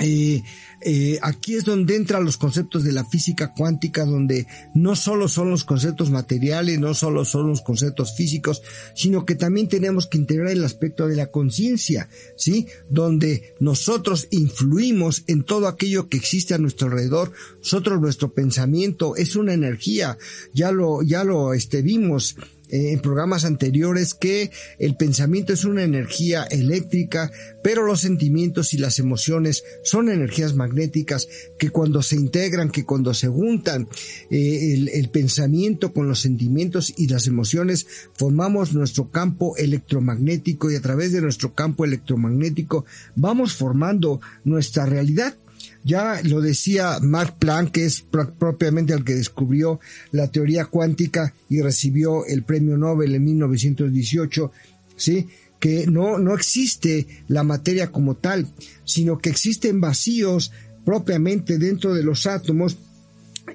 eh, 0.00 0.42
eh, 0.80 1.18
aquí 1.22 1.54
es 1.54 1.64
donde 1.64 1.94
entran 1.94 2.24
los 2.24 2.36
conceptos 2.36 2.82
de 2.82 2.92
la 2.92 3.04
física 3.04 3.54
cuántica, 3.54 4.04
donde 4.04 4.46
no 4.74 4.96
solo 4.96 5.28
son 5.28 5.50
los 5.50 5.64
conceptos 5.64 6.10
materiales, 6.10 6.80
no 6.80 6.94
solo 6.94 7.24
son 7.24 7.48
los 7.48 7.62
conceptos 7.62 8.16
físicos, 8.16 8.62
sino 8.94 9.24
que 9.24 9.36
también 9.36 9.68
tenemos 9.68 10.06
que 10.08 10.18
integrar 10.18 10.50
el 10.50 10.64
aspecto 10.64 11.06
de 11.06 11.16
la 11.16 11.28
conciencia, 11.28 12.08
¿sí? 12.36 12.66
Donde 12.90 13.54
nosotros 13.60 14.26
influimos 14.30 15.22
en 15.28 15.44
todo 15.44 15.68
aquello 15.68 16.08
que 16.08 16.16
existe 16.16 16.54
a 16.54 16.58
nuestro 16.58 16.88
alrededor. 16.88 17.32
Nosotros, 17.58 18.00
nuestro 18.00 18.32
pensamiento 18.32 19.16
es 19.16 19.36
una 19.36 19.54
energía, 19.54 20.18
ya 20.52 20.72
lo, 20.72 21.02
ya 21.02 21.22
lo 21.22 21.54
este, 21.54 21.82
vimos 21.82 22.36
en 22.70 22.98
programas 23.00 23.44
anteriores 23.44 24.14
que 24.14 24.50
el 24.78 24.96
pensamiento 24.96 25.52
es 25.52 25.64
una 25.64 25.82
energía 25.82 26.44
eléctrica, 26.44 27.30
pero 27.62 27.84
los 27.84 28.00
sentimientos 28.00 28.74
y 28.74 28.78
las 28.78 28.98
emociones 28.98 29.64
son 29.82 30.08
energías 30.08 30.54
magnéticas 30.54 31.28
que 31.58 31.70
cuando 31.70 32.02
se 32.02 32.16
integran, 32.16 32.70
que 32.70 32.84
cuando 32.84 33.14
se 33.14 33.28
juntan 33.28 33.88
eh, 34.30 34.88
el 34.92 35.08
pensamiento 35.10 35.92
con 35.92 36.08
los 36.08 36.20
sentimientos 36.20 36.92
y 36.96 37.08
las 37.08 37.26
emociones, 37.26 37.86
formamos 38.14 38.72
nuestro 38.74 39.10
campo 39.10 39.56
electromagnético 39.56 40.70
y 40.70 40.76
a 40.76 40.80
través 40.80 41.12
de 41.12 41.20
nuestro 41.20 41.54
campo 41.54 41.84
electromagnético 41.84 42.84
vamos 43.14 43.54
formando 43.54 44.20
nuestra 44.44 44.86
realidad. 44.86 45.36
Ya 45.84 46.20
lo 46.24 46.40
decía 46.40 46.98
Mark 47.02 47.36
Planck, 47.38 47.72
que 47.72 47.84
es 47.84 48.02
propiamente 48.38 48.94
el 48.94 49.04
que 49.04 49.14
descubrió 49.14 49.80
la 50.12 50.28
teoría 50.28 50.64
cuántica 50.64 51.34
y 51.48 51.60
recibió 51.60 52.24
el 52.26 52.42
premio 52.42 52.76
Nobel 52.78 53.14
en 53.14 53.24
1918, 53.24 54.50
¿sí? 54.96 55.28
que 55.60 55.86
no, 55.86 56.18
no 56.18 56.34
existe 56.34 57.06
la 57.28 57.42
materia 57.42 57.90
como 57.90 58.16
tal, 58.16 58.48
sino 58.84 59.18
que 59.18 59.30
existen 59.30 59.80
vacíos 59.80 60.52
propiamente 60.84 61.58
dentro 61.58 61.94
de 61.94 62.02
los 62.02 62.26
átomos 62.26 62.76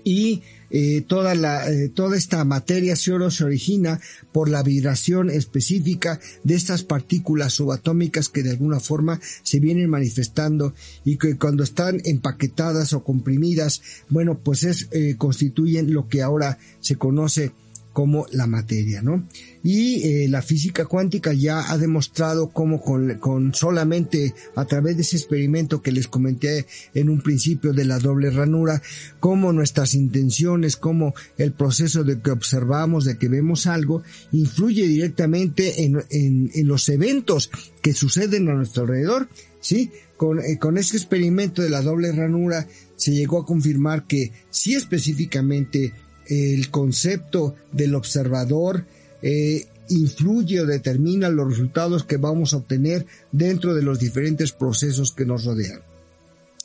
y 0.04 0.42
eh, 0.72 1.02
toda, 1.08 1.36
la, 1.36 1.70
eh, 1.72 1.90
toda 1.90 2.18
esta 2.18 2.44
materia 2.46 2.96
se 2.96 3.12
origina 3.12 4.00
por 4.32 4.50
la 4.50 4.64
vibración 4.64 5.30
específica 5.30 6.20
de 6.44 6.56
estas 6.56 6.84
partículas 6.84 7.54
subatómicas 7.54 8.30
que 8.30 8.44
de 8.44 8.52
alguna 8.52 8.80
forma 8.80 9.20
se 9.44 9.60
vienen 9.60 9.90
manifestando 9.90 10.74
y 11.04 11.18
que 11.18 11.38
cuando 11.38 11.64
están 11.64 12.02
empaquetadas 12.06 12.94
o 12.94 13.04
comprimidas, 13.04 13.82
bueno, 14.10 14.40
pues 14.40 14.64
es, 14.64 14.88
eh, 14.92 15.16
constituyen 15.18 15.94
lo 15.94 16.08
que 16.08 16.22
ahora 16.22 16.58
se 16.80 16.96
conoce 16.96 17.52
como 18.00 18.28
la 18.32 18.48
materia, 18.48 19.02
¿no? 19.02 19.28
Y 19.62 20.08
eh, 20.08 20.30
la 20.30 20.42
física 20.42 20.86
cuántica 20.86 21.34
ya 21.34 21.70
ha 21.70 21.78
demostrado 21.78 22.48
cómo 22.48 22.80
con, 22.80 23.20
con, 23.20 23.54
solamente 23.54 24.34
a 24.56 24.64
través 24.64 24.96
de 24.96 25.02
ese 25.02 25.18
experimento 25.18 25.82
que 25.82 25.92
les 25.92 26.08
comenté 26.08 26.66
en 26.94 27.10
un 27.10 27.20
principio 27.20 27.74
de 27.74 27.84
la 27.84 28.00
doble 28.00 28.30
ranura, 28.30 28.82
cómo 29.20 29.52
nuestras 29.52 29.96
intenciones, 29.96 30.78
cómo 30.78 31.14
el 31.38 31.52
proceso 31.52 32.06
de 32.06 32.22
que 32.22 32.32
observamos, 32.32 33.04
de 33.04 33.18
que 33.18 33.28
vemos 33.28 33.68
algo, 33.68 34.02
influye 34.32 34.88
directamente 34.88 35.84
en, 35.84 36.02
en, 36.10 36.52
en 36.54 36.68
los 36.70 36.88
eventos 36.88 37.52
que 37.82 37.92
suceden 37.92 38.48
a 38.48 38.54
nuestro 38.54 38.84
alrededor, 38.84 39.28
¿sí? 39.60 39.92
Con, 40.16 40.40
eh, 40.40 40.58
con 40.58 40.78
ese 40.78 40.96
experimento 40.96 41.62
de 41.62 41.70
la 41.70 41.82
doble 41.82 42.14
ranura 42.14 42.66
se 42.96 43.12
llegó 43.12 43.42
a 43.42 43.46
confirmar 43.46 44.08
que 44.08 44.32
sí 44.50 44.74
específicamente 44.74 45.94
el 46.30 46.70
concepto 46.70 47.56
del 47.72 47.96
observador 47.96 48.86
eh, 49.22 49.66
influye 49.90 50.62
o 50.62 50.66
determina 50.66 51.30
los 51.30 51.50
resultados 51.50 52.04
que 52.04 52.18
vamos 52.18 52.54
a 52.54 52.58
obtener 52.58 53.06
dentro 53.32 53.74
de 53.74 53.82
los 53.82 54.00
diferentes 54.00 54.52
procesos 54.52 55.12
que 55.12 55.26
nos 55.26 55.46
rodean. 55.46 55.82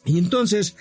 Y 0.04 0.18
entonces, 0.18 0.76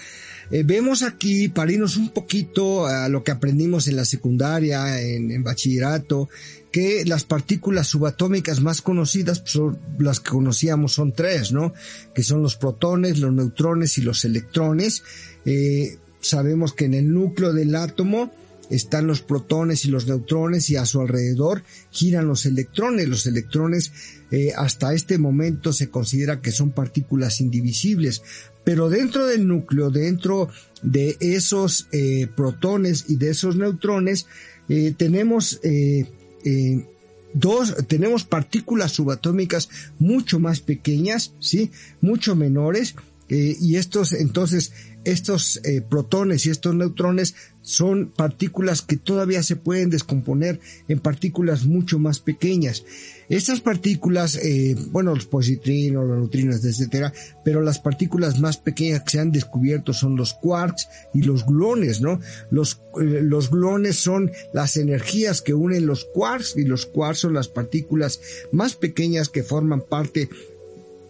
eh, 0.52 0.64
vemos 0.66 1.02
aquí, 1.02 1.48
para 1.48 1.72
irnos 1.72 1.96
un 1.96 2.10
poquito 2.10 2.86
a 2.86 3.08
lo 3.08 3.24
que 3.24 3.32
aprendimos 3.32 3.88
en 3.88 3.96
la 3.96 4.06
secundaria, 4.06 5.02
en, 5.02 5.44
bachillerato, 5.44 6.30
que 6.72 7.06
las 7.06 7.24
partículas 7.24 7.88
subatómicas 7.88 8.60
más 8.60 8.82
conocidas, 8.82 9.42
son 9.46 9.80
las 10.00 10.20
que 10.20 10.32
conocíamos 10.32 10.94
son 10.94 11.14
tres, 11.14 11.54
¿no? 11.54 11.74
Que 12.14 12.24
son 12.24 12.42
los 12.42 12.58
protones, 12.58 13.20
los 13.20 13.32
neutrones 13.32 13.98
y 13.98 14.02
los 14.02 14.26
electrones. 14.26 15.04
Eh, 15.46 15.98
sabemos 16.20 16.74
que 16.74 16.86
en 16.86 16.96
el 16.96 17.14
núcleo 17.14 17.54
del 17.54 17.76
átomo 17.76 18.32
están 18.70 19.08
los 19.08 19.22
protones 19.22 19.86
y 19.86 19.90
los 19.90 20.08
neutrones 20.08 20.70
y 20.70 20.76
a 20.76 20.86
su 20.86 21.02
alrededor 21.02 21.64
giran 21.92 22.28
los 22.28 22.46
electrones. 22.46 23.08
Los 23.08 23.26
electrones 23.26 23.92
eh, 24.32 24.52
hasta 24.56 24.94
este 24.94 25.18
momento 25.18 25.74
se 25.74 25.90
considera 25.90 26.42
que 26.42 26.52
son 26.52 26.72
partículas 26.72 27.42
indivisibles, 27.42 28.24
pero 28.64 28.90
dentro 28.90 29.26
del 29.28 29.48
núcleo, 29.48 29.92
dentro 29.92 30.50
de 30.82 31.18
esos 31.20 31.88
eh, 31.92 32.28
protones 32.36 33.06
y 33.10 33.18
de 33.18 33.32
esos 33.32 33.56
neutrones, 33.56 34.28
eh, 34.70 34.94
tenemos 34.96 35.60
eh, 35.64 36.06
eh, 36.46 36.86
dos, 37.34 37.76
tenemos 37.88 38.24
partículas 38.24 38.94
subatómicas 38.94 39.70
mucho 40.00 40.40
más 40.40 40.62
pequeñas, 40.62 41.34
sí, 41.40 41.72
mucho 42.02 42.36
menores, 42.36 42.96
eh, 43.30 43.56
y 43.60 43.76
estos 43.78 44.14
entonces 44.14 44.72
estos 45.04 45.60
eh, 45.64 45.82
protones 45.82 46.46
y 46.46 46.50
estos 46.50 46.76
neutrones 46.76 47.36
son 47.62 48.12
partículas 48.16 48.82
que 48.82 48.98
todavía 48.98 49.44
se 49.44 49.56
pueden 49.56 49.90
descomponer 49.90 50.60
en 50.88 51.00
partículas 51.00 51.66
mucho 51.66 52.00
más 52.00 52.20
pequeñas. 52.20 52.84
Estas 53.30 53.62
partículas, 53.62 54.36
eh, 54.36 54.76
bueno, 54.92 55.16
los 55.16 55.26
positrinos, 55.26 56.06
los 56.06 56.18
neutrinos, 56.18 56.64
etcétera, 56.64 57.14
pero 57.44 57.62
las 57.62 57.80
partículas 57.80 58.40
más 58.40 58.58
pequeñas 58.58 59.02
que 59.04 59.12
se 59.12 59.20
han 59.20 59.32
descubierto 59.32 59.94
son 59.94 60.16
los 60.16 60.34
quarks 60.34 60.88
y 61.14 61.22
los 61.24 61.46
gluones, 61.46 62.02
¿no? 62.02 62.20
Los, 62.52 62.82
eh, 63.02 63.22
los 63.22 63.50
gluones 63.50 63.98
son 63.98 64.32
las 64.54 64.76
energías 64.76 65.42
que 65.42 65.54
unen 65.54 65.86
los 65.86 66.06
quarks 66.06 66.56
y 66.58 66.66
los 66.66 66.86
quarks 66.86 67.20
son 67.20 67.34
las 67.34 67.48
partículas 67.48 68.20
más 68.52 68.76
pequeñas 68.76 69.30
que 69.30 69.44
forman 69.44 69.82
parte 69.82 70.30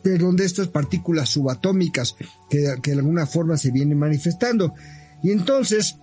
de 0.04 0.18
donde 0.18 0.46
estas 0.46 0.68
partículas 0.68 1.30
subatómicas 1.30 2.16
que, 2.50 2.76
que 2.82 2.92
de 2.92 2.98
alguna 2.98 3.26
forma 3.26 3.58
se 3.58 3.72
vienen 3.72 3.98
manifestando. 3.98 4.74
Y 5.24 5.32
entonces, 5.32 5.96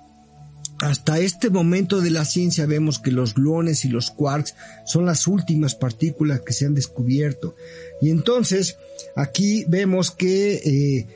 hasta 0.80 1.18
este 1.18 1.50
momento 1.50 2.00
de 2.00 2.10
la 2.10 2.24
ciencia 2.24 2.64
vemos 2.64 2.98
que 2.98 3.10
los 3.10 3.34
gluones 3.34 3.84
y 3.84 3.88
los 3.88 4.10
quarks 4.10 4.54
son 4.86 5.04
las 5.04 5.26
últimas 5.26 5.74
partículas 5.74 6.40
que 6.40 6.54
se 6.54 6.64
han 6.64 6.74
descubierto. 6.74 7.54
Y 8.00 8.10
entonces, 8.10 8.76
aquí 9.14 9.64
vemos 9.68 10.10
que 10.10 10.54
eh, 10.54 11.06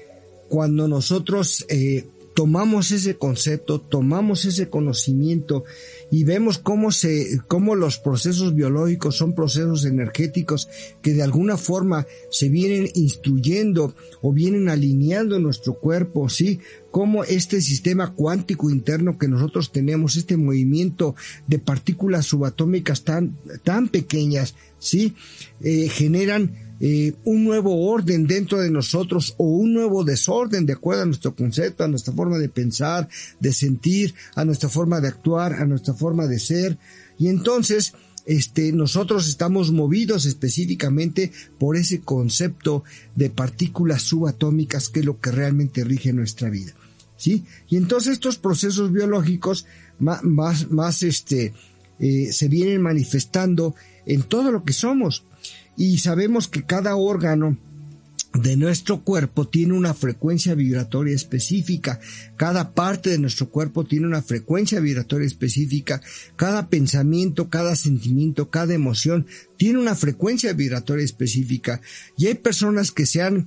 cuando 0.49 0.87
nosotros 0.87 1.65
eh, 1.69 2.05
tomamos 2.35 2.91
ese 2.91 3.17
concepto, 3.17 3.81
tomamos 3.81 4.45
ese 4.45 4.69
conocimiento 4.69 5.65
y 6.11 6.25
vemos 6.25 6.59
cómo 6.59 6.91
se, 6.91 7.41
cómo 7.49 7.75
los 7.75 7.99
procesos 7.99 8.55
biológicos 8.55 9.17
son 9.17 9.35
procesos 9.35 9.85
energéticos 9.85 10.69
que 11.03 11.13
de 11.13 11.23
alguna 11.23 11.57
forma 11.57 12.07
se 12.31 12.49
vienen 12.49 12.89
instruyendo 12.95 13.95
o 14.23 14.33
vienen 14.33 14.69
alineando 14.69 15.39
nuestro 15.39 15.75
cuerpo, 15.75 16.29
sí, 16.29 16.61
cómo 16.91 17.25
este 17.25 17.61
sistema 17.61 18.13
cuántico 18.13 18.71
interno 18.71 19.19
que 19.19 19.29
nosotros 19.29 19.73
tenemos, 19.73 20.17
este 20.17 20.37
movimiento 20.37 21.15
de 21.47 21.59
partículas 21.59 22.27
subatómicas 22.27 23.03
tan, 23.03 23.37
tan 23.63 23.89
pequeñas, 23.89 24.55
sí, 24.79 25.15
eh, 25.61 25.89
generan 25.89 26.74
eh, 26.87 27.15
un 27.25 27.45
nuevo 27.45 27.87
orden 27.87 28.27
dentro 28.27 28.61
de 28.61 28.71
nosotros 28.71 29.35
o 29.39 29.45
un 29.45 29.73
nuevo 29.73 30.05
desorden 30.05 30.67
de 30.67 30.75
acuerdo 30.75 31.05
a 31.05 31.07
nuestro 31.07 31.35
concepto, 31.35 31.83
a 31.83 31.89
nuestra 31.89 32.13
forma 32.13 32.37
de 32.37 32.51
pensar, 32.51 33.09
de 33.41 33.55
sentir, 33.55 34.15
a 34.35 34.45
nuestra 34.45 34.69
forma 34.69 35.01
de 35.01 35.09
actuar, 35.09 35.55
a 35.55 35.65
nuestra 35.65 35.95
forma 35.95 36.27
de 36.27 36.39
ser. 36.39 36.77
Y 37.19 37.29
entonces, 37.29 37.95
este, 38.27 38.71
nosotros 38.73 39.27
estamos 39.31 39.73
movidos 39.73 40.27
específicamente 40.27 41.33
por 41.59 41.79
ese 41.79 42.03
concepto 42.03 42.85
de 43.15 43.31
partículas 43.31 44.03
subatómicas 44.03 44.91
que 44.91 45.01
es 45.01 45.07
lo 45.07 45.19
que 45.23 45.31
realmente 45.31 45.85
rige 45.85 46.13
nuestra 46.13 46.51
vida. 46.51 46.75
¿Sí? 47.17 47.45
Y 47.71 47.79
entonces 47.79 48.13
estos 48.13 48.37
procesos 48.37 48.93
biológicos 48.93 49.65
más, 49.99 50.23
más, 50.71 51.03
este, 51.03 51.55
eh, 51.99 52.31
se 52.31 52.49
vienen 52.49 52.83
manifestando 52.83 53.75
en 54.05 54.23
todo 54.23 54.53
lo 54.53 54.65
que 54.65 54.75
somos 54.75 55.25
y 55.77 55.99
sabemos 55.99 56.49
que 56.49 56.65
cada 56.65 56.97
órgano 56.97 57.59
de 58.35 58.57
nuestro 58.57 59.05
cuerpo 59.05 59.47
tiene 59.47 59.75
una 59.75 59.95
frecuencia 59.95 60.55
vibratoria 60.55 61.15
específica, 61.15 62.01
cada 62.37 62.73
parte 62.73 63.11
de 63.11 63.19
nuestro 63.19 63.49
cuerpo 63.49 63.85
tiene 63.85 64.07
una 64.07 64.23
frecuencia 64.23 64.81
vibratoria 64.81 65.27
específica, 65.27 66.01
cada 66.35 66.69
pensamiento, 66.69 67.49
cada 67.49 67.77
sentimiento, 67.77 68.51
cada 68.51 68.75
emoción 68.75 69.27
tiene 69.57 69.79
una 69.79 69.95
frecuencia 69.95 70.53
vibratoria 70.53 71.05
específica. 71.05 71.81
Y 72.19 72.27
hay 72.27 72.35
personas 72.35 72.91
que 72.91 73.07
se 73.07 73.23
han 73.23 73.47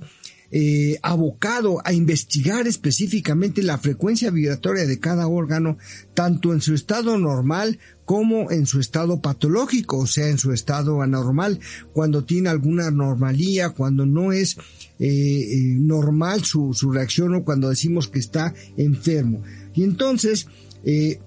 eh, 0.50 0.98
abocado 1.02 1.82
a 1.84 1.92
investigar 1.92 2.66
específicamente 2.66 3.62
la 3.62 3.78
frecuencia 3.78 4.30
vibratoria 4.30 4.86
de 4.86 4.98
cada 4.98 5.26
órgano, 5.26 5.78
tanto 6.14 6.52
en 6.52 6.60
su 6.60 6.74
estado 6.74 7.18
normal 7.18 7.78
como 8.08 8.50
en 8.50 8.64
su 8.64 8.80
estado 8.80 9.20
patológico, 9.20 9.98
o 9.98 10.06
sea, 10.06 10.28
en 10.28 10.38
su 10.38 10.50
estado 10.54 11.02
anormal, 11.02 11.60
cuando 11.92 12.24
tiene 12.24 12.48
alguna 12.48 12.86
anormalía, 12.86 13.68
cuando 13.68 14.06
no 14.06 14.32
es 14.32 14.56
eh, 14.98 15.06
eh, 15.06 15.76
normal 15.78 16.42
su, 16.42 16.72
su, 16.72 16.90
reacción 16.90 17.34
o 17.34 17.44
cuando 17.44 17.68
decimos 17.68 18.08
que 18.08 18.18
está 18.18 18.54
enfermo. 18.78 19.42
Y 19.74 19.82
entonces, 19.82 20.48
eh, 20.84 21.20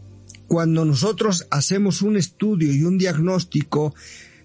cuando 0.47 0.83
nosotros 0.83 1.45
hacemos 1.51 2.01
un 2.01 2.17
estudio 2.17 2.73
y 2.73 2.83
un 2.83 2.97
diagnóstico 2.97 3.93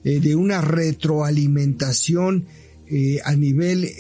de 0.05 0.37
una 0.37 0.61
retroalimentación 0.61 2.47
a 3.25 3.35
nivel 3.35 3.91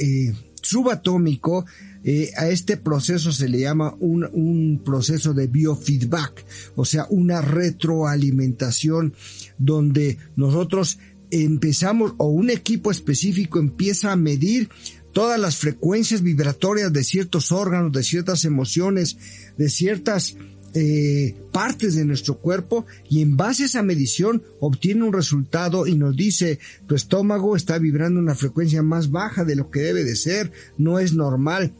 subatómico, 0.66 1.64
eh, 2.04 2.30
a 2.36 2.48
este 2.48 2.76
proceso 2.76 3.32
se 3.32 3.48
le 3.48 3.60
llama 3.60 3.94
un, 3.98 4.28
un, 4.32 4.82
proceso 4.84 5.34
de 5.34 5.46
biofeedback, 5.46 6.44
o 6.76 6.84
sea, 6.84 7.06
una 7.10 7.40
retroalimentación 7.40 9.14
donde 9.58 10.18
nosotros 10.36 10.98
empezamos 11.30 12.14
o 12.18 12.26
un 12.28 12.50
equipo 12.50 12.90
específico 12.90 13.58
empieza 13.58 14.12
a 14.12 14.16
medir 14.16 14.68
todas 15.12 15.40
las 15.40 15.56
frecuencias 15.56 16.22
vibratorias 16.22 16.92
de 16.92 17.02
ciertos 17.02 17.50
órganos, 17.50 17.90
de 17.92 18.02
ciertas 18.04 18.44
emociones, 18.44 19.16
de 19.56 19.68
ciertas 19.70 20.36
eh, 20.78 21.34
partes 21.52 21.94
de 21.94 22.04
nuestro 22.04 22.36
cuerpo 22.36 22.84
y 23.08 23.22
en 23.22 23.38
base 23.38 23.62
a 23.62 23.66
esa 23.66 23.82
medición 23.82 24.42
obtiene 24.60 25.04
un 25.04 25.12
resultado 25.14 25.86
y 25.86 25.94
nos 25.94 26.14
dice 26.14 26.58
tu 26.86 26.94
estómago 26.94 27.56
está 27.56 27.78
vibrando 27.78 28.20
una 28.20 28.34
frecuencia 28.34 28.82
más 28.82 29.10
baja 29.10 29.46
de 29.46 29.56
lo 29.56 29.70
que 29.70 29.80
debe 29.80 30.04
de 30.04 30.14
ser, 30.16 30.52
no 30.76 30.98
es 30.98 31.14
normal. 31.14 31.72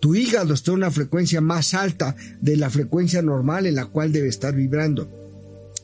Tu, 0.00 0.14
hígado 0.14 0.54
está 0.54 0.70
en 0.70 0.78
una 0.78 0.90
frecuencia 0.90 1.42
más 1.42 1.74
alta 1.74 2.16
de 2.40 2.56
la 2.56 2.70
frecuencia 2.70 3.20
normal 3.20 3.66
en 3.66 3.74
la 3.74 3.84
cual 3.84 4.10
debe 4.10 4.28
estar 4.28 4.54
vibrando. 4.54 5.06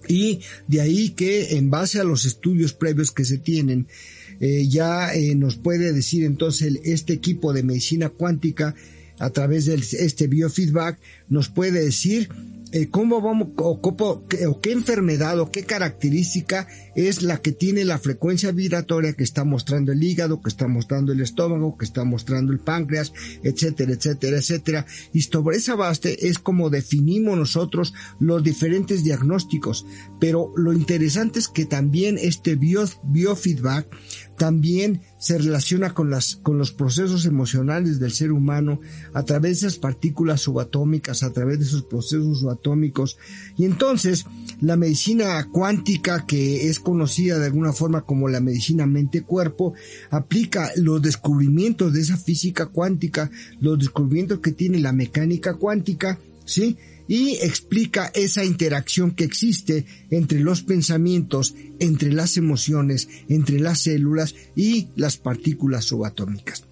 Y 0.09 0.41
de 0.67 0.81
ahí 0.81 1.11
que 1.11 1.59
en 1.59 1.69
base 1.69 2.01
a 2.01 2.05
los 2.05 2.25
estudios 2.25 2.73
previos 2.73 3.11
que 3.11 3.27
se 3.27 3.37
tienen, 3.37 3.87
eh, 4.41 4.67
ya 4.67 5.15
eh, 5.15 5.35
nos 5.35 5.57
puede 5.57 5.93
decir 5.93 6.25
entonces 6.25 6.81
este 6.85 7.13
equipo 7.13 7.53
de 7.53 7.65
medicina 7.65 8.09
cuántica 8.09 8.75
a 9.18 9.31
través 9.31 9.66
de 9.66 9.74
este 9.74 10.27
biofeedback 10.27 10.98
nos 11.29 11.48
puede 11.48 11.83
decir 11.85 12.29
eh, 12.77 12.88
cómo 12.90 13.20
vamos 13.20 13.50
o, 13.59 13.79
o, 13.81 14.61
qué 14.61 14.72
enfermedad 14.72 15.38
o 15.38 15.53
qué 15.53 15.62
característica 15.62 16.66
es 16.96 17.22
la 17.22 17.40
que 17.40 17.53
tiene 17.53 17.85
la 17.85 18.00
frecuencia 18.00 18.50
vibratoria 18.50 19.12
que 19.12 19.22
está 19.22 19.44
mostrando 19.44 19.92
el 19.92 20.03
hígado, 20.03 20.42
que 20.42 20.48
está 20.48 20.66
mostrando 20.66 21.12
el 21.12 21.20
estómago, 21.20 21.79
que 21.79 21.85
está 21.85 22.03
mostrando 22.03 22.53
el 22.53 22.59
páncreas, 22.59 23.12
etcétera, 23.44 23.92
etcétera, 23.92 24.38
etcétera. 24.38 24.87
Y 25.12 25.22
sobre 25.22 25.59
esa 25.59 25.77
base 25.77 26.18
es 26.27 26.40
como 26.40 26.68
definimos 26.68 27.38
nosotros 27.38 27.94
los 28.18 28.42
diferentes 28.42 29.05
diagnósticos. 29.05 29.87
Pero 30.18 30.53
lo 30.57 30.72
interesante 30.72 31.38
es 31.38 31.46
que 31.46 31.66
también 31.66 32.18
este 32.20 32.57
biofeedback 32.57 33.87
también 34.37 35.03
se 35.18 35.38
relaciona 35.38 35.94
con 35.94 36.11
las, 36.11 36.37
con 36.37 36.59
los 36.59 36.73
procesos 36.73 37.25
emocionales 37.27 37.99
del 37.99 38.12
ser 38.12 38.33
humano 38.33 38.81
a 39.12 39.23
través 39.23 39.61
de 39.61 39.68
esas 39.68 39.79
partículas 39.79 40.42
subatómicas, 40.42 41.23
a 41.23 41.33
través 41.33 41.59
de 41.59 41.64
esos 41.64 41.83
procesos 41.83 42.40
subatómicos. 42.40 43.16
Y 43.57 43.64
entonces, 43.64 44.27
la 44.61 44.77
medicina 44.77 45.49
cuántica, 45.51 46.27
que 46.27 46.68
es 46.68 46.81
conocida 46.81 47.38
de 47.38 47.47
alguna 47.47 47.73
forma 47.73 48.03
como 48.03 48.29
la 48.29 48.40
medicina 48.40 48.87
mente-cuerpo, 48.87 49.75
aplica 50.11 50.70
los 50.77 51.01
descubrimientos 51.01 51.92
de 51.92 52.01
esa 52.01 52.16
física 52.16 52.66
cuántica, 52.66 53.31
los 53.61 53.79
descubrimientos 53.79 54.40
que 54.40 54.53
tiene 54.53 54.79
la 54.79 54.92
mecánica 54.92 55.55
cuántica, 55.55 56.18
¿sí? 56.44 56.77
Y 57.09 57.37
explica 57.37 58.11
esa 58.14 58.45
interacción 58.45 59.12
que 59.12 59.25
existe 59.25 59.87
entre 60.11 60.40
los 60.40 60.62
pensamientos, 60.62 61.55
entre 61.79 62.12
las 62.12 62.37
emociones, 62.37 63.09
entre 63.29 63.61
las 63.61 63.81
células 63.81 64.35
y 64.57 64.88
las 64.97 65.17
partículas 65.17 65.85
subatómicas. 65.85 66.64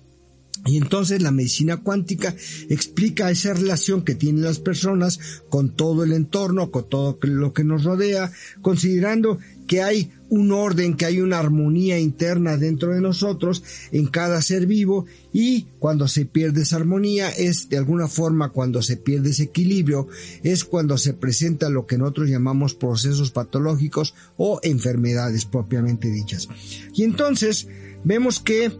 Y 0.64 0.77
entonces 0.77 1.21
la 1.23 1.33
medicina 1.33 1.79
cuántica 1.79 2.37
explica 2.68 3.31
esa 3.31 3.53
relación 3.53 4.05
que 4.05 4.14
tienen 4.14 4.45
las 4.45 4.61
personas 4.61 5.18
con 5.49 5.75
todo 5.75 6.05
el 6.05 6.12
entorno, 6.12 6.71
con 6.71 6.88
todo 6.88 7.18
lo 7.23 7.53
que 7.53 7.64
nos 7.64 7.83
rodea, 7.83 8.31
considerando 8.61 9.38
que 9.66 9.83
hay 9.83 10.11
un 10.29 10.51
orden, 10.51 10.96
que 10.96 11.05
hay 11.05 11.20
una 11.20 11.38
armonía 11.38 11.98
interna 11.98 12.57
dentro 12.57 12.94
de 12.94 13.01
nosotros, 13.01 13.62
en 13.90 14.07
cada 14.07 14.40
ser 14.40 14.66
vivo, 14.66 15.05
y 15.33 15.66
cuando 15.79 16.09
se 16.09 16.25
pierde 16.25 16.62
esa 16.62 16.77
armonía 16.77 17.31
es 17.31 17.68
de 17.68 17.77
alguna 17.77 18.09
forma 18.09 18.51
cuando 18.51 18.81
se 18.81 18.96
pierde 18.96 19.31
ese 19.31 19.44
equilibrio, 19.44 20.09
es 20.42 20.64
cuando 20.64 20.96
se 20.96 21.14
presenta 21.14 21.68
lo 21.68 21.87
que 21.87 21.98
nosotros 21.98 22.31
llamamos 22.31 22.75
procesos 22.75 23.31
patológicos 23.31 24.14
o 24.37 24.59
enfermedades 24.62 25.44
propiamente 25.44 26.09
dichas. 26.09 26.48
Y 26.94 27.05
entonces 27.05 27.68
vemos 28.05 28.40
que 28.40 28.72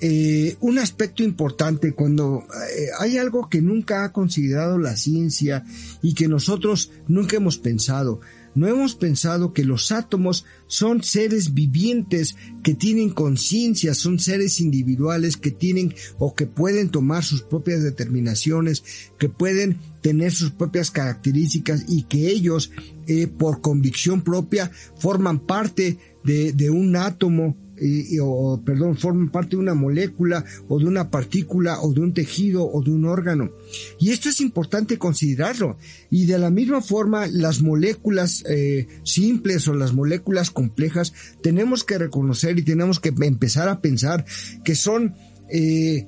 eh, 0.00 0.56
un 0.60 0.78
aspecto 0.78 1.24
importante 1.24 1.92
cuando 1.92 2.44
eh, 2.76 2.86
hay 3.00 3.18
algo 3.18 3.48
que 3.48 3.60
nunca 3.60 4.04
ha 4.04 4.12
considerado 4.12 4.78
la 4.78 4.96
ciencia 4.96 5.64
y 6.02 6.14
que 6.14 6.28
nosotros 6.28 6.92
nunca 7.08 7.36
hemos 7.36 7.58
pensado. 7.58 8.20
No 8.54 8.66
hemos 8.66 8.94
pensado 8.94 9.52
que 9.52 9.64
los 9.64 9.92
átomos 9.92 10.44
son 10.66 11.02
seres 11.02 11.54
vivientes 11.54 12.36
que 12.62 12.74
tienen 12.74 13.10
conciencia, 13.10 13.94
son 13.94 14.18
seres 14.18 14.60
individuales 14.60 15.36
que 15.36 15.50
tienen 15.50 15.94
o 16.18 16.34
que 16.34 16.46
pueden 16.46 16.90
tomar 16.90 17.24
sus 17.24 17.42
propias 17.42 17.82
determinaciones, 17.82 18.82
que 19.18 19.28
pueden 19.28 19.78
tener 20.00 20.32
sus 20.32 20.50
propias 20.50 20.90
características 20.90 21.84
y 21.88 22.04
que 22.04 22.28
ellos, 22.28 22.70
eh, 23.06 23.26
por 23.26 23.60
convicción 23.60 24.22
propia, 24.22 24.70
forman 24.98 25.40
parte 25.40 25.98
de, 26.24 26.52
de 26.52 26.70
un 26.70 26.96
átomo 26.96 27.56
o 28.22 28.60
perdón, 28.64 28.96
forman 28.96 29.30
parte 29.30 29.50
de 29.50 29.62
una 29.62 29.74
molécula 29.74 30.44
o 30.68 30.78
de 30.78 30.86
una 30.86 31.10
partícula 31.10 31.80
o 31.80 31.92
de 31.92 32.00
un 32.00 32.12
tejido 32.12 32.64
o 32.64 32.82
de 32.82 32.90
un 32.90 33.04
órgano. 33.04 33.50
Y 33.98 34.10
esto 34.10 34.28
es 34.28 34.40
importante 34.40 34.98
considerarlo. 34.98 35.76
Y 36.10 36.26
de 36.26 36.38
la 36.38 36.50
misma 36.50 36.80
forma, 36.80 37.26
las 37.26 37.62
moléculas 37.62 38.44
eh, 38.48 38.86
simples 39.04 39.68
o 39.68 39.74
las 39.74 39.92
moléculas 39.92 40.50
complejas 40.50 41.12
tenemos 41.42 41.84
que 41.84 41.98
reconocer 41.98 42.58
y 42.58 42.62
tenemos 42.62 43.00
que 43.00 43.12
empezar 43.20 43.68
a 43.68 43.80
pensar 43.80 44.24
que 44.64 44.74
son 44.74 45.14
eh, 45.50 46.06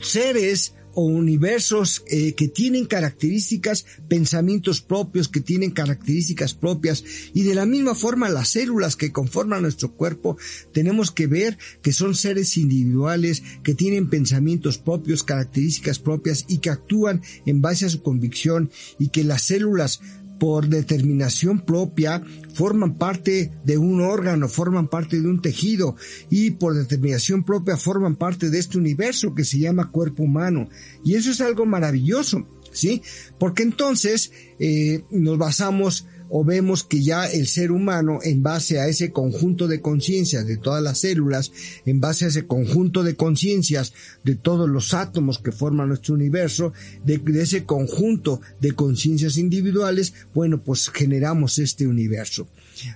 seres 0.00 0.74
o 0.98 1.02
universos 1.02 2.02
eh, 2.08 2.34
que 2.34 2.48
tienen 2.48 2.84
características, 2.84 3.86
pensamientos 4.08 4.80
propios, 4.80 5.28
que 5.28 5.40
tienen 5.40 5.70
características 5.70 6.54
propias 6.54 7.04
y 7.32 7.44
de 7.44 7.54
la 7.54 7.66
misma 7.66 7.94
forma 7.94 8.28
las 8.28 8.48
células 8.48 8.96
que 8.96 9.12
conforman 9.12 9.62
nuestro 9.62 9.92
cuerpo 9.92 10.36
tenemos 10.72 11.12
que 11.12 11.28
ver 11.28 11.56
que 11.82 11.92
son 11.92 12.16
seres 12.16 12.56
individuales, 12.56 13.44
que 13.62 13.76
tienen 13.76 14.10
pensamientos 14.10 14.78
propios, 14.78 15.22
características 15.22 16.00
propias 16.00 16.44
y 16.48 16.58
que 16.58 16.70
actúan 16.70 17.22
en 17.46 17.62
base 17.62 17.86
a 17.86 17.90
su 17.90 18.02
convicción 18.02 18.68
y 18.98 19.10
que 19.10 19.22
las 19.22 19.42
células 19.42 20.00
por 20.38 20.68
determinación 20.68 21.60
propia 21.60 22.22
forman 22.54 22.96
parte 22.96 23.52
de 23.64 23.78
un 23.78 24.00
órgano, 24.00 24.48
forman 24.48 24.88
parte 24.88 25.20
de 25.20 25.28
un 25.28 25.40
tejido 25.40 25.96
y 26.30 26.52
por 26.52 26.74
determinación 26.74 27.44
propia 27.44 27.76
forman 27.76 28.16
parte 28.16 28.50
de 28.50 28.58
este 28.58 28.78
universo 28.78 29.34
que 29.34 29.44
se 29.44 29.58
llama 29.58 29.90
cuerpo 29.90 30.22
humano. 30.22 30.68
Y 31.04 31.14
eso 31.14 31.30
es 31.30 31.40
algo 31.40 31.66
maravilloso, 31.66 32.46
¿sí? 32.72 33.02
Porque 33.38 33.62
entonces 33.62 34.32
eh, 34.58 35.04
nos 35.10 35.38
basamos 35.38 36.06
o 36.30 36.44
vemos 36.44 36.84
que 36.84 37.02
ya 37.02 37.26
el 37.26 37.46
ser 37.46 37.70
humano, 37.70 38.18
en 38.22 38.42
base 38.42 38.78
a 38.78 38.88
ese 38.88 39.12
conjunto 39.12 39.66
de 39.66 39.80
conciencias 39.80 40.46
de 40.46 40.56
todas 40.56 40.82
las 40.82 41.00
células, 41.00 41.52
en 41.86 42.00
base 42.00 42.24
a 42.24 42.28
ese 42.28 42.46
conjunto 42.46 43.02
de 43.02 43.16
conciencias 43.16 43.92
de 44.24 44.34
todos 44.34 44.68
los 44.68 44.94
átomos 44.94 45.38
que 45.38 45.52
forman 45.52 45.88
nuestro 45.88 46.14
universo, 46.14 46.72
de, 47.04 47.20
ese 47.40 47.64
conjunto 47.64 48.40
de 48.60 48.72
conciencias 48.72 49.36
individuales, 49.36 50.14
bueno, 50.34 50.60
pues 50.60 50.90
generamos 50.90 51.58
este 51.58 51.86
universo. 51.86 52.48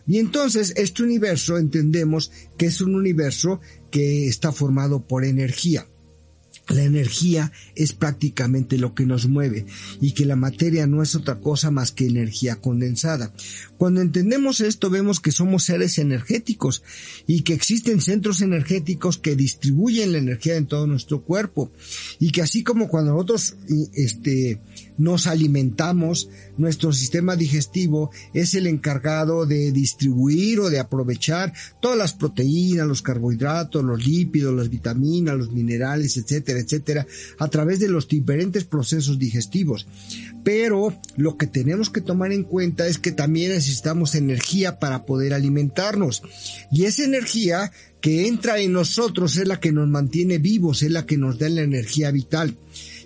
Y 0.06 0.18
entonces 0.18 0.72
este 0.76 1.02
universo 1.02 1.58
entendemos 1.58 2.30
que 2.56 2.66
es 2.66 2.80
un 2.80 2.94
universo 2.94 3.60
que 3.90 4.28
está 4.28 4.52
formado 4.52 5.06
por 5.06 5.24
energía. 5.24 5.86
La 6.68 6.84
energía 6.84 7.52
es 7.74 7.92
prácticamente 7.92 8.78
lo 8.78 8.94
que 8.94 9.04
nos 9.04 9.26
mueve 9.26 9.66
y 10.00 10.12
que 10.12 10.24
la 10.24 10.36
materia 10.36 10.86
no 10.86 11.02
es 11.02 11.16
otra 11.16 11.40
cosa 11.40 11.70
más 11.72 11.90
que 11.90 12.06
energía 12.06 12.56
condensada. 12.56 13.32
Cuando 13.76 14.00
entendemos 14.00 14.60
esto 14.60 14.88
vemos 14.88 15.18
que 15.18 15.32
somos 15.32 15.64
seres 15.64 15.98
energéticos 15.98 16.84
y 17.26 17.42
que 17.42 17.54
existen 17.54 18.00
centros 18.00 18.42
energéticos 18.42 19.18
que 19.18 19.34
distribuyen 19.34 20.12
la 20.12 20.18
energía 20.18 20.56
en 20.56 20.66
todo 20.66 20.86
nuestro 20.86 21.22
cuerpo 21.22 21.72
y 22.20 22.30
que 22.30 22.42
así 22.42 22.62
como 22.62 22.88
cuando 22.88 23.12
nosotros 23.12 23.56
este, 23.94 24.60
nos 24.98 25.26
alimentamos, 25.26 26.28
nuestro 26.56 26.92
sistema 26.92 27.36
digestivo 27.36 28.10
es 28.34 28.54
el 28.54 28.66
encargado 28.66 29.46
de 29.46 29.72
distribuir 29.72 30.60
o 30.60 30.70
de 30.70 30.78
aprovechar 30.78 31.52
todas 31.80 31.98
las 31.98 32.12
proteínas, 32.12 32.86
los 32.86 33.02
carbohidratos, 33.02 33.84
los 33.84 34.06
lípidos, 34.06 34.54
las 34.54 34.68
vitaminas, 34.68 35.36
los 35.36 35.52
minerales, 35.52 36.16
etcétera, 36.16 36.60
etcétera, 36.60 37.06
a 37.38 37.48
través 37.48 37.80
de 37.80 37.88
los 37.88 38.08
diferentes 38.08 38.64
procesos 38.64 39.18
digestivos. 39.18 39.86
Pero 40.44 40.94
lo 41.16 41.36
que 41.36 41.46
tenemos 41.46 41.90
que 41.90 42.00
tomar 42.00 42.32
en 42.32 42.42
cuenta 42.42 42.86
es 42.86 42.98
que 42.98 43.12
también 43.12 43.52
necesitamos 43.52 44.14
energía 44.14 44.78
para 44.78 45.04
poder 45.04 45.34
alimentarnos. 45.34 46.22
Y 46.70 46.84
esa 46.84 47.04
energía 47.04 47.70
que 48.00 48.26
entra 48.26 48.58
en 48.58 48.72
nosotros 48.72 49.36
es 49.36 49.46
la 49.46 49.60
que 49.60 49.72
nos 49.72 49.88
mantiene 49.88 50.38
vivos, 50.38 50.82
es 50.82 50.90
la 50.90 51.06
que 51.06 51.16
nos 51.16 51.38
da 51.38 51.48
la 51.48 51.62
energía 51.62 52.10
vital. 52.10 52.56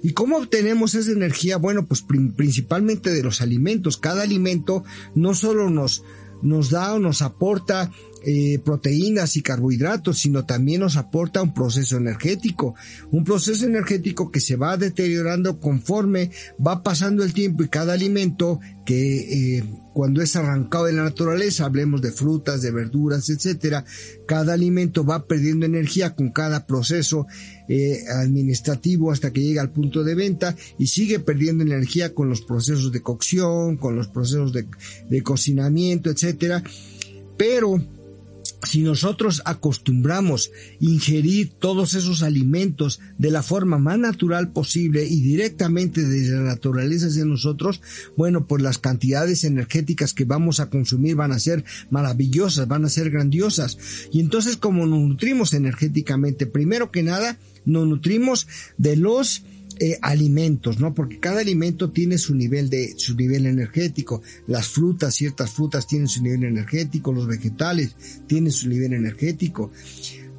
¿Y 0.03 0.13
cómo 0.13 0.37
obtenemos 0.39 0.95
esa 0.95 1.11
energía? 1.11 1.57
Bueno, 1.57 1.87
pues 1.87 2.03
principalmente 2.03 3.11
de 3.11 3.23
los 3.23 3.41
alimentos. 3.41 3.97
Cada 3.97 4.23
alimento 4.23 4.85
no 5.15 5.35
solo 5.35 5.71
nos, 5.71 6.03
nos 6.43 6.71
da 6.71 6.95
o 6.95 6.99
nos 6.99 7.23
aporta 7.23 7.91
eh, 8.29 8.59
proteínas 8.59 9.37
y 9.37 9.43
carbohidratos, 9.43 10.19
sino 10.19 10.45
también 10.45 10.81
nos 10.81 10.97
aporta 10.97 11.43
un 11.43 11.55
proceso 11.55 11.97
energético, 11.97 12.75
un 13.13 13.23
proceso 13.23 13.67
energético 13.67 14.33
que 14.33 14.41
se 14.41 14.57
va 14.57 14.77
deteriorando 14.77 15.61
conforme 15.61 16.33
va 16.65 16.83
pasando 16.83 17.23
el 17.23 17.33
tiempo 17.33 17.63
y 17.63 17.69
cada 17.69 17.93
alimento 17.93 18.59
que 18.85 19.59
eh, 19.59 19.65
cuando 19.93 20.23
es 20.23 20.35
arrancado 20.35 20.87
de 20.87 20.95
la 20.95 21.05
naturaleza, 21.05 21.67
hablemos 21.67 22.03
de 22.03 22.11
frutas, 22.11 22.63
de 22.63 22.73
verduras, 22.73 23.31
etcétera, 23.31 23.85
cada 24.27 24.55
alimento 24.55 25.05
va 25.05 25.27
perdiendo 25.29 25.65
energía 25.65 26.17
con 26.17 26.33
cada 26.33 26.67
proceso 26.67 27.29
eh, 27.69 28.01
administrativo 28.09 29.13
hasta 29.13 29.33
que 29.33 29.43
llega 29.43 29.63
al 29.63 29.71
punto 29.71 30.03
de 30.03 30.17
venta 30.17 30.57
y 30.79 30.89
sigue 30.89 31.21
perdiendo 31.21 31.63
energía 31.63 32.13
con 32.13 32.29
los 32.29 32.41
procesos 32.41 32.91
de 32.91 33.03
cocción, 33.03 33.77
con 33.77 33.95
los 33.95 34.09
procesos 34.09 34.53
de, 34.53 34.67
de 35.09 35.23
cocinamiento, 35.23 36.11
etcétera. 36.11 36.65
Pero 37.37 37.81
si 38.67 38.83
nosotros 38.83 39.43
acostumbramos 39.45 40.51
ingerir 40.81 41.51
todos 41.59 41.95
esos 41.95 42.23
alimentos 42.23 43.01
de 43.19 43.31
la 43.31 43.43
forma 43.43 43.79
más 43.79 43.99
natural 43.99 44.53
posible 44.53 45.05
y 45.05 45.21
directamente 45.21 46.03
desde 46.03 46.37
la 46.37 46.43
naturaleza 46.43 47.09
de 47.09 47.25
nosotros, 47.25 47.81
bueno, 48.17 48.47
pues 48.47 48.63
las 48.63 48.79
cantidades 48.79 49.45
energéticas 49.45 50.13
que 50.13 50.25
vamos 50.25 50.61
a 50.61 50.71
consumir 50.71 51.17
van 51.17 51.33
a 51.33 51.39
ser 51.39 51.65
maravillosas, 51.91 52.69
van 52.69 52.85
a 52.85 52.89
ser 52.89 53.11
grandiosas. 53.11 53.79
Y 54.13 54.21
entonces 54.21 54.57
como 54.57 54.87
nos 54.87 55.01
nutrimos 55.01 55.53
energéticamente, 55.55 56.47
primero 56.47 56.91
que 56.91 57.03
nada, 57.03 57.39
nos 57.65 57.87
nutrimos 57.87 58.47
de 58.79 58.97
los 58.97 59.43
eh, 59.79 59.99
alimentos, 60.03 60.81
¿no? 60.81 60.95
Porque 60.95 61.19
cada 61.19 61.41
alimento 61.41 61.91
tiene 61.91 62.19
su 62.19 62.35
nivel 62.35 62.71
de, 62.71 62.95
su 62.99 63.15
nivel 63.15 63.47
energético. 63.47 64.23
Las 64.47 64.69
frutas, 64.69 65.15
ciertas 65.15 65.51
frutas 65.51 65.87
tienen 65.87 66.09
su 66.09 66.23
nivel 66.23 66.45
energético, 66.45 67.13
los 67.13 67.27
vegetales 67.27 67.97
tienen 68.27 68.53
su 68.53 68.69
nivel 68.69 68.93
energético. 68.93 69.71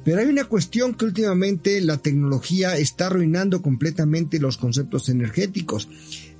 Pero 0.04 0.20
hay 0.20 0.26
una 0.26 0.44
cuestión 0.44 0.94
que 0.94 1.04
últimamente 1.04 1.80
la 1.80 1.98
tecnología 1.98 2.78
está 2.78 3.06
arruinando 3.06 3.60
completamente 3.62 4.38
los 4.38 4.56
conceptos 4.56 5.08
energéticos. 5.08 5.88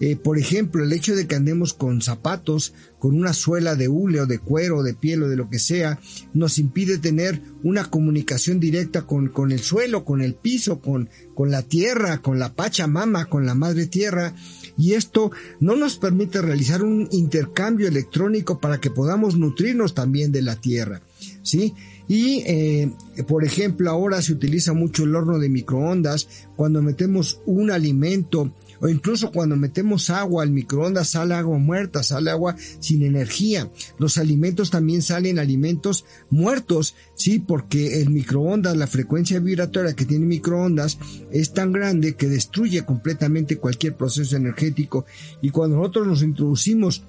Eh, 0.01 0.17
por 0.17 0.39
ejemplo, 0.39 0.85
el 0.85 0.93
hecho 0.93 1.17
de 1.17 1.27
que 1.27 1.35
andemos 1.35 1.75
con 1.75 2.03
zapatos, 2.03 2.73
con 2.99 3.17
una 3.17 3.33
suela 3.33 3.75
de 3.75 3.89
hule 3.89 4.21
o 4.21 4.27
de 4.27 4.39
cuero, 4.39 4.83
de 4.83 4.95
piel 4.95 5.25
o 5.25 5.29
de 5.29 5.37
lo 5.37 5.51
que 5.51 5.59
sea, 5.59 5.99
nos 6.35 6.59
impide 6.59 6.99
tener 6.99 7.43
una 7.63 7.85
comunicación 7.85 8.61
directa 8.61 9.03
con, 9.03 9.29
con 9.29 9.51
el 9.51 9.61
suelo, 9.61 10.05
con 10.05 10.23
el 10.23 10.35
piso, 10.35 10.81
con, 10.81 11.09
con 11.35 11.51
la 11.51 11.63
tierra, 11.63 12.19
con 12.23 12.39
la 12.39 12.55
Pachamama, 12.55 13.27
con 13.27 13.45
la 13.45 13.55
Madre 13.55 13.87
Tierra. 13.87 14.35
Y 14.77 14.93
esto 14.93 15.33
no 15.59 15.75
nos 15.75 15.97
permite 15.97 16.41
realizar 16.43 16.83
un 16.83 17.09
intercambio 17.11 17.89
electrónico 17.89 18.61
para 18.61 18.81
que 18.81 18.91
podamos 18.91 19.37
nutrirnos 19.37 19.95
también 19.95 20.31
de 20.31 20.43
la 20.43 20.57
tierra. 20.57 21.03
¿Sí? 21.43 21.75
Y, 22.09 22.43
eh, 22.47 22.91
por 23.27 23.45
ejemplo, 23.45 23.91
ahora 23.91 24.23
se 24.23 24.33
utiliza 24.33 24.73
mucho 24.73 25.05
el 25.05 25.15
horno 25.15 25.39
de 25.39 25.51
microondas 25.51 26.29
cuando 26.57 26.83
metemos 26.83 27.41
un 27.45 27.71
alimento 27.71 28.55
o 28.81 28.89
incluso 28.89 29.31
cuando 29.33 29.57
metemos 29.57 30.11
agua 30.11 30.43
al 30.43 30.51
microondas 30.51 31.11
sale 31.11 31.35
agua 31.35 31.59
muerta, 31.59 32.03
sale 32.03 32.31
agua 32.31 32.57
sin 32.81 33.03
energía. 33.03 33.71
Los 33.99 34.19
alimentos 34.19 34.71
también 34.71 35.03
salen 35.03 35.39
alimentos 35.39 36.05
muertos, 36.31 36.95
sí, 37.15 37.39
porque 37.39 38.01
el 38.01 38.11
microondas, 38.11 38.77
la 38.77 38.87
frecuencia 38.87 39.41
vibratoria 39.41 39.95
que 39.95 40.05
tiene 40.05 40.27
microondas 40.27 40.99
es 41.31 41.53
tan 41.53 41.73
grande 41.73 42.15
que 42.15 42.29
destruye 42.29 42.85
completamente 42.85 43.59
cualquier 43.59 43.97
proceso 43.97 44.37
energético 44.37 45.05
y 45.43 45.51
cuando 45.51 45.77
nosotros 45.77 46.07
nos 46.07 46.23
introducimos 46.23 47.03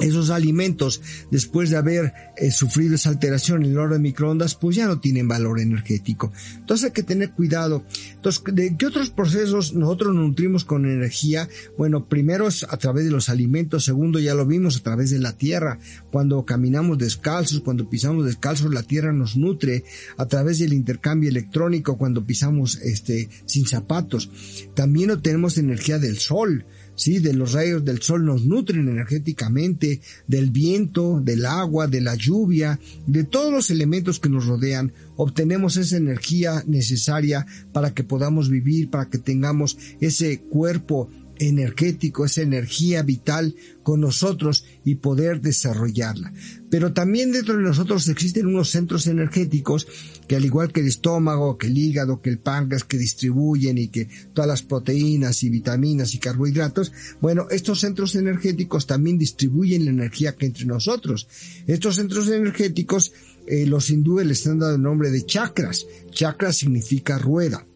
esos 0.00 0.30
alimentos, 0.30 1.00
después 1.30 1.70
de 1.70 1.76
haber 1.76 2.12
eh, 2.36 2.50
sufrido 2.50 2.94
esa 2.94 3.10
alteración 3.10 3.64
en 3.64 3.72
el 3.72 3.78
orden 3.78 4.02
de 4.02 4.08
microondas, 4.08 4.54
pues 4.54 4.76
ya 4.76 4.86
no 4.86 5.00
tienen 5.00 5.28
valor 5.28 5.60
energético. 5.60 6.32
Entonces 6.56 6.86
hay 6.86 6.92
que 6.92 7.02
tener 7.02 7.32
cuidado. 7.32 7.84
Entonces, 8.14 8.42
¿de 8.52 8.76
qué 8.76 8.86
otros 8.86 9.10
procesos 9.10 9.74
nosotros 9.74 10.14
nos 10.14 10.28
nutrimos 10.28 10.64
con 10.64 10.86
energía? 10.86 11.48
Bueno, 11.76 12.06
primero 12.06 12.48
es 12.48 12.64
a 12.64 12.76
través 12.76 13.04
de 13.04 13.10
los 13.10 13.28
alimentos, 13.28 13.84
segundo 13.84 14.18
ya 14.18 14.34
lo 14.34 14.46
vimos 14.46 14.76
a 14.76 14.82
través 14.82 15.10
de 15.10 15.18
la 15.18 15.36
tierra. 15.36 15.78
Cuando 16.10 16.44
caminamos 16.44 16.98
descalzos, 16.98 17.60
cuando 17.60 17.88
pisamos 17.88 18.24
descalzos, 18.24 18.72
la 18.72 18.82
tierra 18.82 19.12
nos 19.12 19.36
nutre 19.36 19.84
a 20.16 20.26
través 20.26 20.58
del 20.58 20.72
intercambio 20.72 21.30
electrónico 21.30 21.96
cuando 21.98 22.24
pisamos 22.24 22.76
este 22.76 23.28
sin 23.46 23.66
zapatos. 23.66 24.30
También 24.74 25.10
obtenemos 25.10 25.58
energía 25.58 25.98
del 25.98 26.18
sol 26.18 26.64
sí, 27.00 27.18
de 27.18 27.32
los 27.32 27.52
rayos 27.52 27.84
del 27.84 28.02
sol 28.02 28.24
nos 28.24 28.44
nutren 28.44 28.88
energéticamente, 28.88 30.00
del 30.26 30.50
viento, 30.50 31.20
del 31.20 31.46
agua, 31.46 31.86
de 31.86 32.00
la 32.00 32.14
lluvia, 32.14 32.78
de 33.06 33.24
todos 33.24 33.52
los 33.52 33.70
elementos 33.70 34.20
que 34.20 34.28
nos 34.28 34.46
rodean, 34.46 34.92
obtenemos 35.16 35.76
esa 35.76 35.96
energía 35.96 36.62
necesaria 36.66 37.46
para 37.72 37.94
que 37.94 38.04
podamos 38.04 38.50
vivir, 38.50 38.90
para 38.90 39.08
que 39.08 39.18
tengamos 39.18 39.78
ese 40.00 40.40
cuerpo 40.40 41.08
energético, 41.40 42.26
esa 42.26 42.42
energía 42.42 43.02
vital 43.02 43.56
con 43.82 44.00
nosotros 44.00 44.66
y 44.84 44.96
poder 44.96 45.40
desarrollarla. 45.40 46.32
Pero 46.70 46.92
también 46.92 47.32
dentro 47.32 47.56
de 47.56 47.62
nosotros 47.62 48.06
existen 48.08 48.46
unos 48.46 48.70
centros 48.70 49.06
energéticos 49.06 49.86
que 50.28 50.36
al 50.36 50.44
igual 50.44 50.70
que 50.70 50.80
el 50.80 50.86
estómago, 50.86 51.56
que 51.56 51.68
el 51.68 51.78
hígado, 51.78 52.20
que 52.20 52.28
el 52.30 52.38
páncreas, 52.38 52.84
que 52.84 52.98
distribuyen 52.98 53.78
y 53.78 53.88
que 53.88 54.06
todas 54.34 54.48
las 54.48 54.62
proteínas 54.62 55.42
y 55.42 55.48
vitaminas 55.48 56.14
y 56.14 56.18
carbohidratos, 56.18 56.92
bueno, 57.20 57.46
estos 57.50 57.80
centros 57.80 58.14
energéticos 58.14 58.86
también 58.86 59.18
distribuyen 59.18 59.86
la 59.86 59.92
energía 59.92 60.36
que 60.36 60.46
entre 60.46 60.66
nosotros. 60.66 61.26
Estos 61.66 61.96
centros 61.96 62.28
energéticos, 62.28 63.12
eh, 63.46 63.66
los 63.66 63.88
hindúes 63.88 64.26
les 64.26 64.38
están 64.38 64.58
dando 64.58 64.76
el 64.76 64.82
nombre 64.82 65.10
de 65.10 65.24
chakras. 65.24 65.86
Chakra 66.12 66.52
significa 66.52 67.18
rueda 67.18 67.66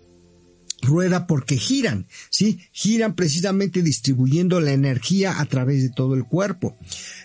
rueda 0.85 1.27
porque 1.27 1.57
giran, 1.57 2.07
¿sí? 2.31 2.61
Giran 2.73 3.15
precisamente 3.15 3.83
distribuyendo 3.83 4.61
la 4.61 4.73
energía 4.73 5.41
a 5.41 5.45
través 5.47 5.83
de 5.83 5.91
todo 5.91 6.15
el 6.15 6.25
cuerpo. 6.25 6.77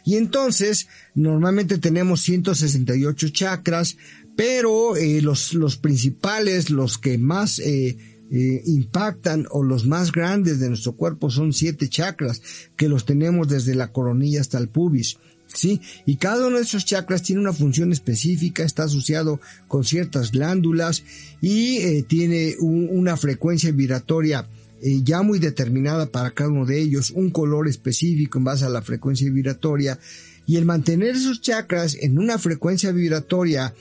Y 0.05 0.15
entonces, 0.15 0.87
normalmente 1.15 1.77
tenemos 1.77 2.21
168 2.21 3.29
chakras, 3.29 3.97
pero 4.35 4.95
eh, 4.95 5.21
los, 5.21 5.53
los 5.53 5.77
principales, 5.77 6.69
los 6.69 6.97
que 6.97 7.17
más 7.17 7.59
eh, 7.59 7.97
eh, 8.31 8.61
impactan 8.65 9.47
o 9.49 9.63
los 9.63 9.87
más 9.87 10.11
grandes 10.11 10.59
de 10.59 10.69
nuestro 10.69 10.93
cuerpo 10.93 11.29
son 11.29 11.51
siete 11.51 11.89
chakras, 11.89 12.41
que 12.77 12.87
los 12.87 13.05
tenemos 13.05 13.49
desde 13.49 13.75
la 13.75 13.91
coronilla 13.91 14.41
hasta 14.41 14.57
el 14.57 14.69
pubis. 14.69 15.17
¿Sí? 15.53 15.81
Y 16.05 16.17
cada 16.17 16.47
uno 16.47 16.57
de 16.57 16.63
esos 16.63 16.85
chakras 16.85 17.23
tiene 17.23 17.41
una 17.41 17.53
función 17.53 17.91
específica, 17.91 18.63
está 18.63 18.83
asociado 18.83 19.39
con 19.67 19.83
ciertas 19.83 20.31
glándulas 20.31 21.03
y 21.41 21.77
eh, 21.77 22.05
tiene 22.07 22.55
una 22.59 23.17
frecuencia 23.17 23.71
vibratoria 23.71 24.47
eh, 24.81 25.01
ya 25.03 25.21
muy 25.21 25.39
determinada 25.39 26.05
para 26.05 26.31
cada 26.31 26.49
uno 26.49 26.65
de 26.65 26.79
ellos, 26.79 27.11
un 27.11 27.31
color 27.31 27.67
específico 27.67 28.37
en 28.37 28.45
base 28.45 28.65
a 28.65 28.69
la 28.69 28.81
frecuencia 28.81 29.29
vibratoria 29.29 29.99
y 30.47 30.55
el 30.55 30.65
mantener 30.65 31.15
esos 31.15 31.41
chakras 31.41 31.95
en 31.99 32.17
una 32.17 32.37
frecuencia 32.37 32.91
vibratoria 32.91 33.73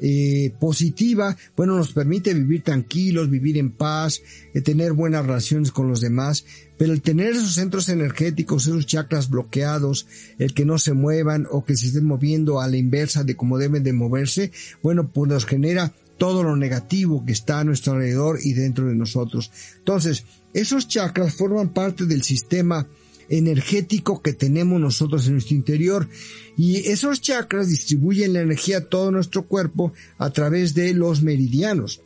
eh, 0.00 0.52
positiva, 0.58 1.36
bueno, 1.56 1.76
nos 1.76 1.92
permite 1.92 2.34
vivir 2.34 2.62
tranquilos, 2.62 3.30
vivir 3.30 3.56
en 3.58 3.70
paz, 3.70 4.22
tener 4.64 4.92
buenas 4.92 5.24
relaciones 5.24 5.72
con 5.72 5.88
los 5.88 6.00
demás, 6.00 6.44
pero 6.78 6.92
el 6.92 7.02
tener 7.02 7.32
esos 7.32 7.54
centros 7.54 7.88
energéticos, 7.88 8.66
esos 8.66 8.86
chakras 8.86 9.30
bloqueados, 9.30 10.06
el 10.38 10.52
que 10.52 10.64
no 10.64 10.78
se 10.78 10.92
muevan 10.92 11.46
o 11.50 11.64
que 11.64 11.76
se 11.76 11.86
estén 11.86 12.04
moviendo 12.04 12.60
a 12.60 12.68
la 12.68 12.76
inversa 12.76 13.24
de 13.24 13.36
cómo 13.36 13.58
deben 13.58 13.82
de 13.82 13.92
moverse, 13.92 14.52
bueno, 14.82 15.08
pues 15.08 15.30
nos 15.30 15.46
genera 15.46 15.94
todo 16.18 16.42
lo 16.42 16.56
negativo 16.56 17.24
que 17.24 17.32
está 17.32 17.60
a 17.60 17.64
nuestro 17.64 17.94
alrededor 17.94 18.38
y 18.42 18.52
dentro 18.54 18.86
de 18.86 18.94
nosotros. 18.94 19.50
Entonces, 19.78 20.24
esos 20.54 20.88
chakras 20.88 21.34
forman 21.34 21.70
parte 21.70 22.06
del 22.06 22.22
sistema 22.22 22.86
energético 23.28 24.22
que 24.22 24.32
tenemos 24.32 24.80
nosotros 24.80 25.26
en 25.26 25.34
nuestro 25.34 25.56
interior 25.56 26.08
y 26.56 26.88
esos 26.88 27.20
chakras 27.20 27.68
distribuyen 27.68 28.32
la 28.32 28.40
energía 28.40 28.78
a 28.78 28.84
todo 28.84 29.10
nuestro 29.10 29.46
cuerpo 29.46 29.92
a 30.18 30.30
través 30.30 30.74
de 30.74 30.94
los 30.94 31.22
meridianos. 31.22 32.00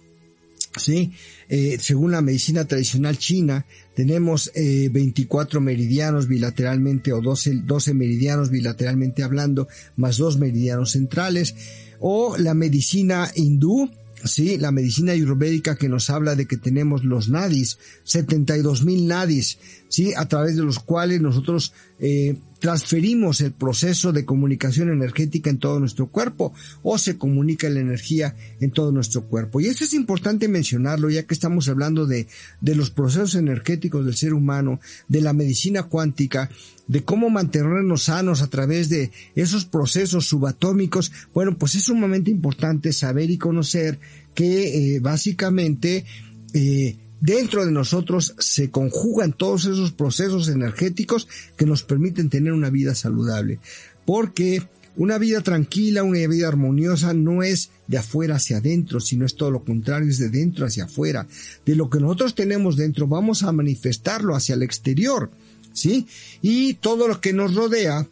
¿sí? 0.76 1.12
Eh, 1.48 1.78
según 1.80 2.12
la 2.12 2.22
medicina 2.22 2.64
tradicional 2.64 3.18
china, 3.18 3.66
tenemos 4.00 4.50
eh, 4.54 4.88
24 4.90 5.60
meridianos 5.60 6.26
bilateralmente 6.26 7.12
o 7.12 7.20
12, 7.20 7.66
12 7.66 7.92
meridianos 7.92 8.48
bilateralmente 8.48 9.22
hablando, 9.22 9.68
más 9.96 10.16
dos 10.16 10.38
meridianos 10.38 10.92
centrales. 10.92 11.54
O 11.98 12.38
la 12.38 12.54
medicina 12.54 13.30
hindú, 13.34 13.90
sí, 14.24 14.56
la 14.56 14.72
medicina 14.72 15.12
ayurvédica 15.12 15.76
que 15.76 15.90
nos 15.90 16.08
habla 16.08 16.34
de 16.34 16.46
que 16.46 16.56
tenemos 16.56 17.04
los 17.04 17.28
nadis, 17.28 17.76
72 18.04 18.86
mil 18.86 19.06
nadis, 19.06 19.58
sí, 19.90 20.14
a 20.16 20.26
través 20.26 20.56
de 20.56 20.62
los 20.62 20.78
cuales 20.78 21.20
nosotros 21.20 21.74
eh, 21.98 22.36
transferimos 22.60 23.40
el 23.40 23.52
proceso 23.52 24.12
de 24.12 24.24
comunicación 24.24 24.90
energética 24.90 25.50
en 25.50 25.58
todo 25.58 25.80
nuestro 25.80 26.06
cuerpo 26.06 26.54
o 26.82 26.96
se 26.96 27.18
comunica 27.18 27.68
la 27.68 27.80
energía 27.80 28.34
en 28.60 28.70
todo 28.70 28.92
nuestro 28.92 29.22
cuerpo. 29.24 29.60
Y 29.60 29.66
esto 29.66 29.84
es 29.84 29.92
importante 29.92 30.46
mencionarlo 30.46 31.10
ya 31.10 31.24
que 31.24 31.34
estamos 31.34 31.68
hablando 31.68 32.06
de, 32.06 32.28
de 32.60 32.74
los 32.76 32.90
procesos 32.90 33.34
energéticos 33.34 34.04
del 34.06 34.14
ser 34.14 34.32
humano, 34.32 34.80
de 35.08 35.22
la 35.22 35.32
medicina 35.32 35.82
cuántica, 35.82 36.50
de 36.86 37.02
cómo 37.02 37.28
mantenernos 37.28 38.04
sanos 38.04 38.42
a 38.42 38.48
través 38.48 38.88
de 38.88 39.10
esos 39.34 39.64
procesos 39.64 40.26
subatómicos. 40.26 41.10
Bueno, 41.34 41.58
pues 41.58 41.74
es 41.74 41.84
sumamente 41.84 42.30
importante 42.30 42.92
saber 42.92 43.30
y 43.30 43.38
conocer 43.38 43.98
que 44.34 44.94
eh, 44.94 45.00
básicamente 45.00 46.04
eh, 46.52 46.96
dentro 47.20 47.64
de 47.64 47.72
nosotros 47.72 48.34
se 48.38 48.70
conjugan 48.70 49.32
todos 49.32 49.64
esos 49.64 49.92
procesos 49.92 50.48
energéticos 50.48 51.28
que 51.56 51.66
nos 51.66 51.82
permiten 51.82 52.30
tener 52.30 52.52
una 52.52 52.70
vida 52.70 52.94
saludable. 52.94 53.58
Porque 54.04 54.62
una 54.96 55.18
vida 55.18 55.40
tranquila, 55.40 56.02
una 56.02 56.26
vida 56.26 56.48
armoniosa 56.48 57.14
no 57.14 57.42
es 57.42 57.70
de 57.86 57.98
afuera 57.98 58.36
hacia 58.36 58.58
adentro, 58.58 59.00
sino 59.00 59.24
es 59.24 59.34
todo 59.34 59.50
lo 59.50 59.64
contrario, 59.64 60.10
es 60.10 60.18
de 60.18 60.30
dentro 60.30 60.66
hacia 60.66 60.84
afuera. 60.84 61.26
De 61.64 61.76
lo 61.76 61.88
que 61.88 62.00
nosotros 62.00 62.34
tenemos 62.34 62.76
dentro 62.76 63.06
vamos 63.06 63.42
a 63.42 63.52
manifestarlo 63.52 64.34
hacia 64.34 64.54
el 64.54 64.62
exterior, 64.62 65.30
¿sí? 65.72 66.06
Y 66.42 66.74
todo 66.74 67.08
lo 67.08 67.20
que 67.20 67.32
nos 67.32 67.54
rodea 67.54 68.06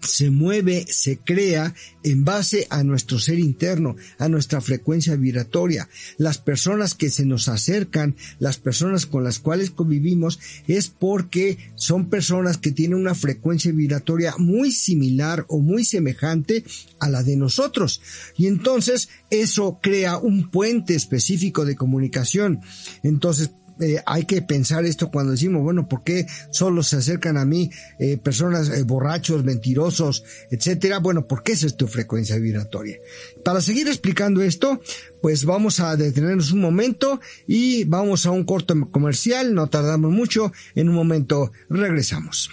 se 0.00 0.30
mueve, 0.30 0.86
se 0.88 1.18
crea 1.18 1.74
en 2.02 2.24
base 2.24 2.66
a 2.70 2.82
nuestro 2.82 3.18
ser 3.18 3.38
interno, 3.38 3.96
a 4.18 4.28
nuestra 4.28 4.60
frecuencia 4.60 5.16
vibratoria. 5.16 5.88
Las 6.16 6.38
personas 6.38 6.94
que 6.94 7.10
se 7.10 7.26
nos 7.26 7.48
acercan, 7.48 8.16
las 8.38 8.58
personas 8.58 9.06
con 9.06 9.24
las 9.24 9.38
cuales 9.38 9.70
convivimos, 9.70 10.38
es 10.66 10.88
porque 10.88 11.58
son 11.74 12.08
personas 12.08 12.58
que 12.58 12.72
tienen 12.72 12.98
una 12.98 13.14
frecuencia 13.14 13.72
vibratoria 13.72 14.34
muy 14.38 14.72
similar 14.72 15.44
o 15.48 15.58
muy 15.58 15.84
semejante 15.84 16.64
a 16.98 17.08
la 17.08 17.22
de 17.22 17.36
nosotros. 17.36 18.00
Y 18.36 18.46
entonces 18.46 19.08
eso 19.30 19.78
crea 19.82 20.18
un 20.18 20.50
puente 20.50 20.94
específico 20.94 21.64
de 21.64 21.76
comunicación. 21.76 22.60
Entonces, 23.02 23.50
eh, 23.80 24.02
hay 24.06 24.24
que 24.24 24.42
pensar 24.42 24.84
esto 24.84 25.10
cuando 25.10 25.32
decimos, 25.32 25.62
bueno, 25.62 25.88
¿por 25.88 26.02
qué 26.02 26.26
solo 26.50 26.82
se 26.82 26.96
acercan 26.96 27.36
a 27.36 27.44
mí 27.44 27.70
eh, 27.98 28.18
personas 28.18 28.68
eh, 28.68 28.82
borrachos, 28.82 29.44
mentirosos, 29.44 30.24
etcétera? 30.50 30.98
Bueno, 30.98 31.26
porque 31.26 31.52
esa 31.52 31.66
es 31.66 31.76
tu 31.76 31.86
frecuencia 31.86 32.36
vibratoria. 32.36 32.98
Para 33.44 33.60
seguir 33.60 33.88
explicando 33.88 34.42
esto, 34.42 34.80
pues 35.22 35.44
vamos 35.44 35.80
a 35.80 35.96
detenernos 35.96 36.52
un 36.52 36.60
momento 36.60 37.20
y 37.46 37.84
vamos 37.84 38.26
a 38.26 38.30
un 38.30 38.44
corto 38.44 38.74
comercial, 38.90 39.54
no 39.54 39.68
tardamos 39.68 40.10
mucho, 40.10 40.52
en 40.74 40.88
un 40.88 40.94
momento 40.94 41.52
regresamos. 41.68 42.50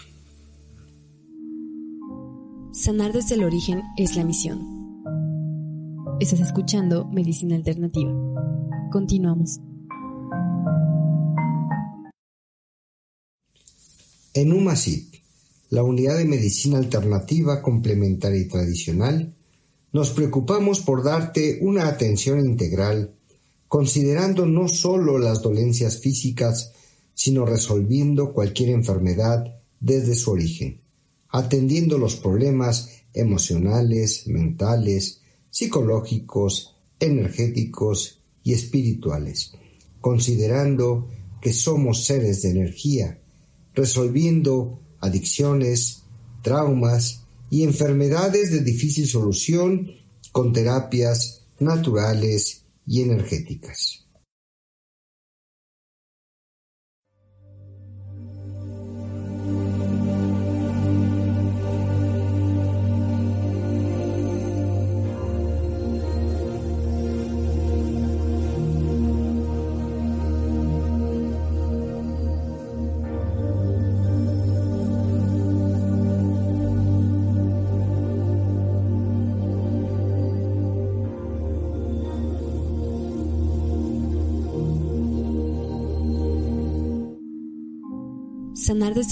Sanar 2.71 3.11
desde 3.11 3.35
el 3.35 3.43
origen 3.43 3.81
es 3.97 4.15
la 4.15 4.23
misión. 4.23 4.77
Estás 6.19 6.39
escuchando 6.39 7.05
Medicina 7.05 7.55
Alternativa. 7.55 8.11
Continuamos. 8.91 9.59
En 14.37 14.53
UMASIP, 14.53 15.15
la 15.71 15.81
unidad 15.81 16.15
de 16.15 16.25
medicina 16.25 16.77
alternativa 16.77 17.59
complementaria 17.63 18.39
y 18.39 18.47
tradicional, 18.47 19.35
nos 19.91 20.11
preocupamos 20.11 20.81
por 20.81 21.03
darte 21.03 21.57
una 21.63 21.87
atención 21.87 22.39
integral, 22.45 23.15
considerando 23.67 24.45
no 24.45 24.67
solo 24.67 25.17
las 25.17 25.41
dolencias 25.41 25.97
físicas, 25.97 26.71
sino 27.15 27.47
resolviendo 27.47 28.31
cualquier 28.31 28.69
enfermedad 28.69 29.55
desde 29.79 30.13
su 30.13 30.29
origen, 30.29 30.81
atendiendo 31.29 31.97
los 31.97 32.15
problemas 32.17 32.89
emocionales, 33.15 34.27
mentales, 34.27 35.21
psicológicos, 35.49 36.75
energéticos 36.99 38.21
y 38.43 38.53
espirituales, 38.53 39.53
considerando 39.99 41.09
que 41.41 41.53
somos 41.53 42.05
seres 42.05 42.43
de 42.43 42.51
energía, 42.51 43.19
resolviendo 43.77 44.81
adicciones, 44.99 46.03
traumas 46.41 47.21
y 47.51 47.63
enfermedades 47.63 48.51
de 48.51 48.61
difícil 48.61 49.07
solución 49.07 49.91
con 50.31 50.51
terapias 50.51 51.43
naturales 51.59 52.63
y 52.87 53.01
energéticas. 53.03 54.06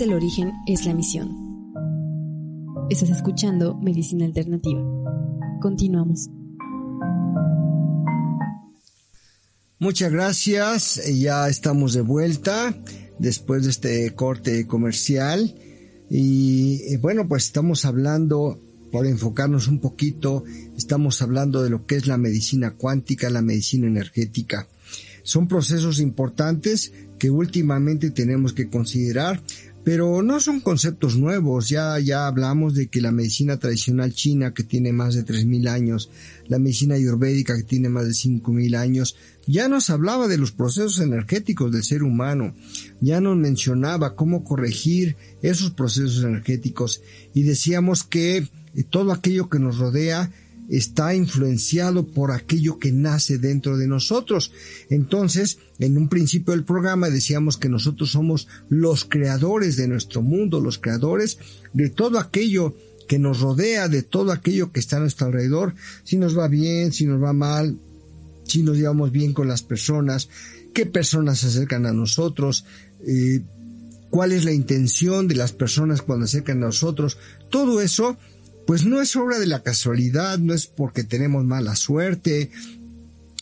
El 0.02 0.14
origen 0.14 0.52
es 0.68 0.86
la 0.86 0.94
misión. 0.94 1.30
Estás 2.90 3.10
escuchando 3.10 3.76
Medicina 3.76 4.26
Alternativa. 4.26 4.82
Continuamos. 5.62 6.30
Muchas 9.80 10.12
gracias, 10.12 11.02
ya 11.18 11.48
estamos 11.48 11.94
de 11.94 12.02
vuelta 12.02 12.76
después 13.20 13.64
de 13.64 13.70
este 13.70 14.16
corte 14.16 14.68
comercial 14.68 15.56
y 16.10 16.98
bueno, 16.98 17.28
pues 17.28 17.46
estamos 17.46 17.86
hablando, 17.86 18.60
por 18.92 19.06
enfocarnos 19.06 19.68
un 19.68 19.80
poquito, 19.80 20.44
estamos 20.78 21.22
hablando 21.22 21.64
de 21.64 21.70
lo 21.70 21.86
que 21.86 21.96
es 21.96 22.08
la 22.08 22.18
medicina 22.18 22.72
cuántica, 22.72 23.30
la 23.30 23.42
medicina 23.42 23.88
energética. 23.88 24.68
Son 25.24 25.48
procesos 25.48 26.00
importantes 26.00 26.92
que 27.18 27.32
últimamente 27.32 28.12
tenemos 28.12 28.54
que 28.54 28.70
considerar, 28.70 29.42
pero 29.86 30.24
no 30.24 30.40
son 30.40 30.62
conceptos 30.62 31.16
nuevos. 31.16 31.70
Ya, 31.70 32.00
ya 32.00 32.26
hablamos 32.26 32.74
de 32.74 32.88
que 32.88 33.02
la 33.02 33.12
medicina 33.12 33.58
tradicional 33.58 34.14
china, 34.14 34.52
que 34.52 34.64
tiene 34.64 34.92
más 34.92 35.14
de 35.14 35.24
3.000 35.24 35.70
años, 35.70 36.10
la 36.48 36.58
medicina 36.58 36.96
ayurvédica, 36.96 37.56
que 37.56 37.64
tiene 37.64 37.88
más 37.88 38.06
de 38.06 38.14
5.000 38.14 38.76
años, 38.76 39.16
ya 39.46 39.70
nos 39.70 39.92
hablaba 39.92 40.28
de 40.28 40.40
los 40.40 40.52
procesos 40.52 41.00
energéticos 41.00 41.72
del 41.72 41.84
ser 41.84 42.02
humano, 42.02 42.56
ya 43.00 43.22
nos 43.22 43.38
mencionaba 43.38 44.16
cómo 44.16 44.44
corregir 44.44 45.18
esos 45.44 45.70
procesos 45.70 46.24
energéticos 46.24 47.04
y 47.36 47.44
decíamos 47.44 48.04
que 48.04 48.50
todo 48.90 49.12
aquello 49.12 49.50
que 49.50 49.60
nos 49.60 49.78
rodea 49.78 50.32
está 50.70 51.14
influenciado 51.14 52.08
por 52.08 52.32
aquello 52.32 52.80
que 52.80 52.92
nace 52.92 53.38
dentro 53.38 53.78
de 53.78 53.88
nosotros. 53.88 54.52
Entonces, 54.90 55.60
en 55.80 55.98
un 55.98 56.10
principio 56.10 56.54
del 56.54 56.64
programa 56.64 57.10
decíamos 57.10 57.58
que 57.58 57.70
nosotros 57.70 58.12
somos 58.12 58.48
los 58.70 59.06
creadores 59.06 59.76
de 59.76 59.88
nuestro 59.88 60.22
mundo, 60.22 60.60
los 60.60 60.80
creadores 60.80 61.38
de 61.74 61.90
todo 61.90 62.20
aquello 62.20 62.76
que 63.08 63.20
nos 63.20 63.40
rodea, 63.40 63.88
de 63.88 64.04
todo 64.04 64.32
aquello 64.32 64.72
que 64.72 64.80
está 64.80 64.98
a 64.98 65.02
nuestro 65.02 65.28
alrededor, 65.28 65.76
si 66.04 66.18
nos 66.18 66.38
va 66.38 66.48
bien, 66.48 66.92
si 66.92 67.06
nos 67.06 67.22
va 67.22 67.34
mal, 67.34 67.78
si 68.46 68.64
nos 68.64 68.78
llevamos 68.78 69.12
bien 69.12 69.34
con 69.34 69.48
las 69.48 69.62
personas, 69.62 70.30
qué 70.74 70.86
personas 70.86 71.40
se 71.40 71.48
acercan 71.48 71.86
a 71.86 71.94
nosotros, 71.94 72.66
eh, 73.06 73.42
cuál 74.10 74.32
es 74.32 74.46
la 74.46 74.54
intención 74.54 75.28
de 75.28 75.36
las 75.36 75.52
personas 75.52 76.02
cuando 76.02 76.26
se 76.26 76.38
acercan 76.38 76.64
a 76.64 76.68
nosotros, 76.68 77.18
todo 77.50 77.82
eso 77.82 78.18
pues 78.66 78.86
no 78.86 79.02
es 79.02 79.16
obra 79.16 79.40
de 79.40 79.48
la 79.48 79.64
casualidad, 79.64 80.40
no 80.40 80.54
es 80.54 80.68
porque 80.68 81.04
tenemos 81.04 81.44
mala 81.46 81.76
suerte, 81.76 82.52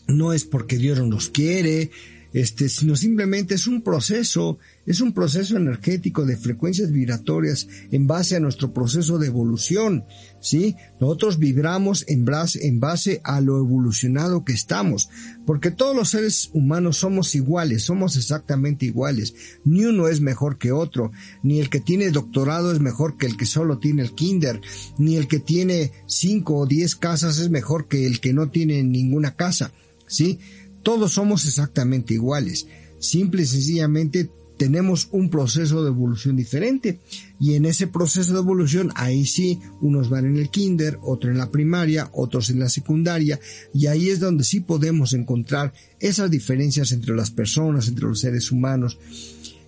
no 0.07 0.33
es 0.33 0.43
porque 0.43 0.77
Dios 0.77 0.99
no 0.99 1.07
nos 1.07 1.29
quiere, 1.29 1.91
este, 2.33 2.67
sino 2.67 2.95
simplemente 2.95 3.53
es 3.53 3.67
un 3.67 3.83
proceso, 3.83 4.57
es 4.85 5.01
un 5.01 5.13
proceso 5.13 5.55
energético 5.55 6.25
de 6.25 6.35
frecuencias 6.35 6.91
vibratorias 6.91 7.67
en 7.91 8.07
base 8.07 8.35
a 8.35 8.39
nuestro 8.39 8.73
proceso 8.73 9.19
de 9.19 9.27
evolución, 9.27 10.03
¿sí? 10.41 10.75
Nosotros 10.99 11.37
vibramos 11.37 12.05
en 12.07 12.25
base, 12.25 12.67
en 12.67 12.79
base 12.79 13.21
a 13.23 13.39
lo 13.39 13.59
evolucionado 13.59 14.43
que 14.43 14.53
estamos, 14.53 15.09
porque 15.45 15.69
todos 15.69 15.95
los 15.95 16.09
seres 16.09 16.49
humanos 16.53 16.97
somos 16.97 17.35
iguales, 17.35 17.83
somos 17.83 18.15
exactamente 18.17 18.87
iguales, 18.87 19.35
ni 19.63 19.85
uno 19.85 20.07
es 20.07 20.19
mejor 20.19 20.57
que 20.57 20.71
otro, 20.71 21.11
ni 21.43 21.59
el 21.59 21.69
que 21.69 21.79
tiene 21.79 22.09
doctorado 22.09 22.71
es 22.71 22.79
mejor 22.79 23.17
que 23.17 23.27
el 23.27 23.37
que 23.37 23.45
solo 23.45 23.77
tiene 23.77 24.01
el 24.01 24.13
kinder, 24.13 24.59
ni 24.97 25.17
el 25.17 25.27
que 25.27 25.39
tiene 25.39 25.91
cinco 26.07 26.57
o 26.57 26.65
diez 26.65 26.95
casas 26.95 27.37
es 27.37 27.51
mejor 27.51 27.87
que 27.87 28.07
el 28.07 28.19
que 28.19 28.33
no 28.33 28.49
tiene 28.49 28.81
ninguna 28.83 29.35
casa, 29.35 29.71
¿sí? 30.07 30.39
Todos 30.83 31.13
somos 31.13 31.45
exactamente 31.45 32.13
iguales. 32.13 32.67
Simple 32.99 33.43
y 33.43 33.45
sencillamente 33.45 34.29
tenemos 34.57 35.09
un 35.11 35.29
proceso 35.29 35.83
de 35.83 35.89
evolución 35.89 36.35
diferente. 36.35 36.99
Y 37.39 37.55
en 37.55 37.65
ese 37.65 37.87
proceso 37.87 38.33
de 38.33 38.39
evolución, 38.39 38.91
ahí 38.95 39.25
sí, 39.25 39.59
unos 39.81 40.09
van 40.09 40.25
en 40.25 40.37
el 40.37 40.49
kinder, 40.49 40.99
otros 41.01 41.31
en 41.31 41.37
la 41.37 41.51
primaria, 41.51 42.09
otros 42.13 42.49
en 42.49 42.59
la 42.59 42.69
secundaria, 42.69 43.39
y 43.73 43.87
ahí 43.87 44.09
es 44.09 44.19
donde 44.19 44.43
sí 44.43 44.59
podemos 44.59 45.13
encontrar 45.13 45.73
esas 45.99 46.29
diferencias 46.29 46.91
entre 46.91 47.15
las 47.15 47.31
personas, 47.31 47.87
entre 47.87 48.05
los 48.05 48.19
seres 48.19 48.51
humanos. 48.51 48.97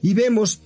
Y 0.01 0.13
vemos 0.13 0.61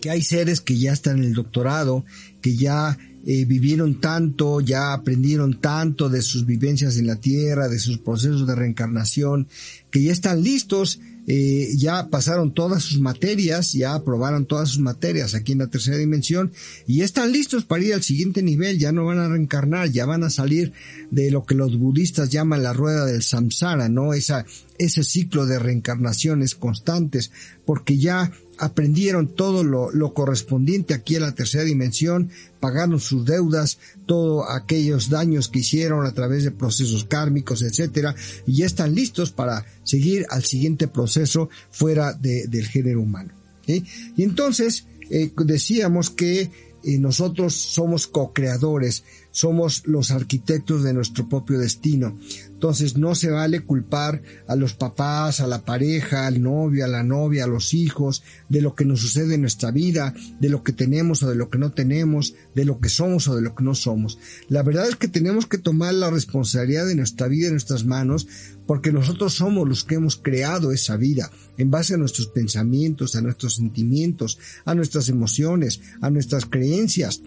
que 0.00 0.10
hay 0.10 0.22
seres 0.22 0.60
que 0.60 0.78
ya 0.78 0.92
están 0.92 1.18
en 1.18 1.24
el 1.24 1.34
doctorado, 1.34 2.04
que 2.40 2.56
ya 2.56 2.98
eh, 3.28 3.44
vivieron 3.44 4.00
tanto, 4.00 4.60
ya 4.60 4.92
aprendieron 4.92 5.60
tanto 5.60 6.08
de 6.08 6.22
sus 6.22 6.46
vivencias 6.46 6.96
en 6.96 7.08
la 7.08 7.16
tierra, 7.16 7.68
de 7.68 7.80
sus 7.80 7.98
procesos 7.98 8.46
de 8.46 8.54
reencarnación, 8.54 9.48
que 9.90 10.00
ya 10.00 10.12
están 10.12 10.44
listos, 10.44 11.00
eh, 11.26 11.70
ya 11.76 12.08
pasaron 12.08 12.54
todas 12.54 12.84
sus 12.84 13.00
materias, 13.00 13.72
ya 13.72 13.94
aprobaron 13.94 14.46
todas 14.46 14.68
sus 14.68 14.78
materias 14.78 15.34
aquí 15.34 15.52
en 15.52 15.58
la 15.58 15.66
tercera 15.66 15.96
dimensión 15.96 16.52
y 16.86 17.00
están 17.00 17.32
listos 17.32 17.64
para 17.64 17.82
ir 17.82 17.94
al 17.94 18.04
siguiente 18.04 18.44
nivel, 18.44 18.78
ya 18.78 18.92
no 18.92 19.04
van 19.06 19.18
a 19.18 19.28
reencarnar, 19.28 19.90
ya 19.90 20.06
van 20.06 20.22
a 20.22 20.30
salir 20.30 20.72
de 21.10 21.32
lo 21.32 21.44
que 21.44 21.56
los 21.56 21.76
budistas 21.78 22.30
llaman 22.30 22.62
la 22.62 22.74
rueda 22.74 23.06
del 23.06 23.22
samsara, 23.22 23.88
¿no? 23.88 24.14
Esa, 24.14 24.46
ese 24.78 25.02
ciclo 25.02 25.46
de 25.46 25.58
reencarnaciones 25.58 26.54
constantes, 26.54 27.32
porque 27.64 27.98
ya 27.98 28.30
aprendieron 28.58 29.28
todo 29.28 29.64
lo, 29.64 29.90
lo, 29.90 30.14
correspondiente 30.14 30.94
aquí 30.94 31.16
a 31.16 31.20
la 31.20 31.34
tercera 31.34 31.64
dimensión, 31.64 32.30
pagaron 32.60 33.00
sus 33.00 33.24
deudas, 33.24 33.78
todos 34.06 34.46
aquellos 34.48 35.10
daños 35.10 35.48
que 35.48 35.60
hicieron 35.60 36.06
a 36.06 36.12
través 36.12 36.44
de 36.44 36.50
procesos 36.50 37.04
kármicos, 37.04 37.62
etcétera, 37.62 38.14
y 38.46 38.58
ya 38.58 38.66
están 38.66 38.94
listos 38.94 39.30
para 39.30 39.64
seguir 39.84 40.26
al 40.30 40.44
siguiente 40.44 40.88
proceso 40.88 41.48
fuera 41.70 42.12
de, 42.12 42.46
del 42.46 42.66
género 42.66 43.02
humano. 43.02 43.32
Y 43.66 44.22
entonces 44.22 44.86
eh, 45.10 45.32
decíamos 45.36 46.10
que 46.10 46.50
eh, 46.86 46.98
nosotros 46.98 47.54
somos 47.54 48.06
co-creadores, 48.06 49.02
somos 49.32 49.82
los 49.86 50.10
arquitectos 50.12 50.84
de 50.84 50.94
nuestro 50.94 51.28
propio 51.28 51.58
destino. 51.58 52.16
Entonces 52.56 52.96
no 52.96 53.14
se 53.14 53.30
vale 53.30 53.60
culpar 53.60 54.22
a 54.48 54.56
los 54.56 54.72
papás, 54.72 55.40
a 55.40 55.46
la 55.46 55.66
pareja, 55.66 56.26
al 56.26 56.42
novio, 56.42 56.86
a 56.86 56.88
la 56.88 57.02
novia, 57.02 57.44
a 57.44 57.46
los 57.46 57.74
hijos, 57.74 58.22
de 58.48 58.62
lo 58.62 58.74
que 58.74 58.86
nos 58.86 59.02
sucede 59.02 59.34
en 59.34 59.42
nuestra 59.42 59.70
vida, 59.70 60.14
de 60.40 60.48
lo 60.48 60.62
que 60.62 60.72
tenemos 60.72 61.22
o 61.22 61.28
de 61.28 61.36
lo 61.36 61.50
que 61.50 61.58
no 61.58 61.72
tenemos, 61.72 62.34
de 62.54 62.64
lo 62.64 62.80
que 62.80 62.88
somos 62.88 63.28
o 63.28 63.36
de 63.36 63.42
lo 63.42 63.54
que 63.54 63.62
no 63.62 63.74
somos. 63.74 64.18
La 64.48 64.62
verdad 64.62 64.88
es 64.88 64.96
que 64.96 65.06
tenemos 65.06 65.44
que 65.44 65.58
tomar 65.58 65.92
la 65.92 66.08
responsabilidad 66.08 66.86
de 66.86 66.94
nuestra 66.94 67.28
vida 67.28 67.48
en 67.48 67.52
nuestras 67.52 67.84
manos 67.84 68.26
porque 68.66 68.90
nosotros 68.90 69.34
somos 69.34 69.68
los 69.68 69.84
que 69.84 69.96
hemos 69.96 70.16
creado 70.16 70.72
esa 70.72 70.96
vida 70.96 71.30
en 71.58 71.70
base 71.70 71.92
a 71.92 71.98
nuestros 71.98 72.28
pensamientos, 72.28 73.16
a 73.16 73.20
nuestros 73.20 73.56
sentimientos, 73.56 74.38
a 74.64 74.74
nuestras 74.74 75.10
emociones, 75.10 75.82
a 76.00 76.08
nuestras 76.08 76.46
creencias 76.46 77.20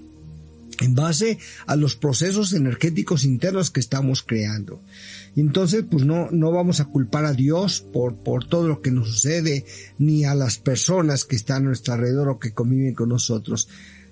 en 0.82 0.96
base 0.96 1.38
a 1.66 1.76
los 1.76 1.96
procesos 1.96 2.54
energéticos 2.54 3.24
internos 3.24 3.72
que 3.72 3.80
estamos 3.80 4.24
creando. 4.24 4.82
Entonces, 5.36 5.84
pues 5.90 6.06
no, 6.06 6.30
no 6.32 6.52
vamos 6.52 6.80
a 6.80 6.86
culpar 6.86 7.26
a 7.26 7.34
Dios 7.34 7.82
por, 7.82 8.16
por 8.16 8.48
todo 8.48 8.68
lo 8.68 8.82
que 8.82 8.92
nos 8.92 9.10
sucede, 9.10 9.66
ni 9.98 10.26
a 10.26 10.36
las 10.36 10.58
personas 10.58 11.26
que 11.26 11.36
están 11.36 11.64
a 11.64 11.68
nuestro 11.68 11.94
alrededor 11.94 12.30
o 12.30 12.40
que 12.40 12.52
conviven 12.52 12.94
con 12.94 13.10
nosotros. 13.10 13.68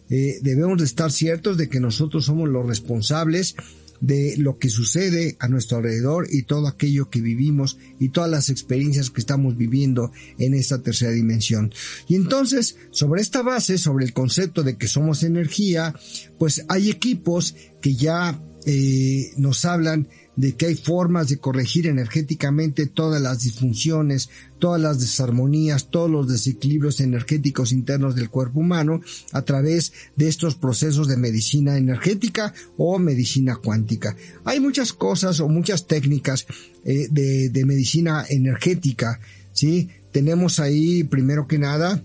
Eh, 0.10 0.40
debemos 0.42 0.78
de 0.78 0.86
estar 0.86 1.12
ciertos 1.12 1.58
de 1.58 1.68
que 1.68 1.80
nosotros 1.80 2.26
somos 2.26 2.48
los 2.48 2.66
responsables 2.66 3.56
de 4.02 4.36
lo 4.38 4.58
que 4.58 4.70
sucede 4.70 5.36
a 5.40 5.48
nuestro 5.48 5.78
alrededor 5.78 6.28
y 6.32 6.44
todo 6.44 6.68
aquello 6.68 7.10
que 7.10 7.22
vivimos 7.22 7.78
y 8.00 8.10
todas 8.10 8.30
las 8.30 8.50
experiencias 8.50 9.10
que 9.10 9.22
estamos 9.22 9.58
viviendo 9.58 10.12
en 10.38 10.54
esta 10.54 10.82
tercera 10.82 11.12
dimensión. 11.12 11.74
Y 12.08 12.16
entonces, 12.16 12.78
sobre 12.92 13.22
esta 13.22 13.42
base, 13.42 13.78
sobre 13.78 14.06
el 14.06 14.14
concepto 14.14 14.64
de 14.64 14.78
que 14.78 14.88
somos 14.88 15.24
energía, 15.24 15.94
pues 16.38 16.64
hay 16.68 16.90
equipos 16.90 17.56
que 17.82 17.96
ya 17.96 18.42
eh, 18.66 19.32
nos 19.38 19.66
hablan 19.66 20.08
de 20.38 20.56
que 20.56 20.68
hay 20.68 20.76
formas 20.76 21.28
de 21.28 21.40
corregir 21.40 21.88
energéticamente 21.88 22.86
todas 22.86 23.22
las 23.22 23.42
disfunciones, 23.42 24.30
todas 24.60 24.80
las 24.80 25.00
desarmonías, 25.00 25.90
todos 25.90 26.10
los 26.10 26.30
desequilibrios 26.30 27.02
energéticos 27.02 27.72
internos 27.72 28.16
del 28.16 28.30
cuerpo 28.30 28.60
humano 28.60 29.02
a 29.34 29.42
través 29.42 29.92
de 30.16 30.28
estos 30.28 30.56
procesos 30.56 31.08
de 31.08 31.18
medicina 31.18 31.78
energética 31.78 32.54
o 32.78 33.00
medicina 33.00 33.56
cuántica. 33.56 34.16
Hay 34.46 34.60
muchas 34.60 34.94
cosas 34.94 35.40
o 35.40 35.50
muchas 35.50 35.88
técnicas 35.88 36.46
eh, 36.86 37.08
de, 37.10 37.66
medicina 37.66 38.24
energética, 38.30 39.20
¿sí? 39.52 39.90
Tenemos 40.12 40.60
ahí, 40.60 41.04
primero 41.04 41.48
que 41.48 41.58
nada, 41.58 42.02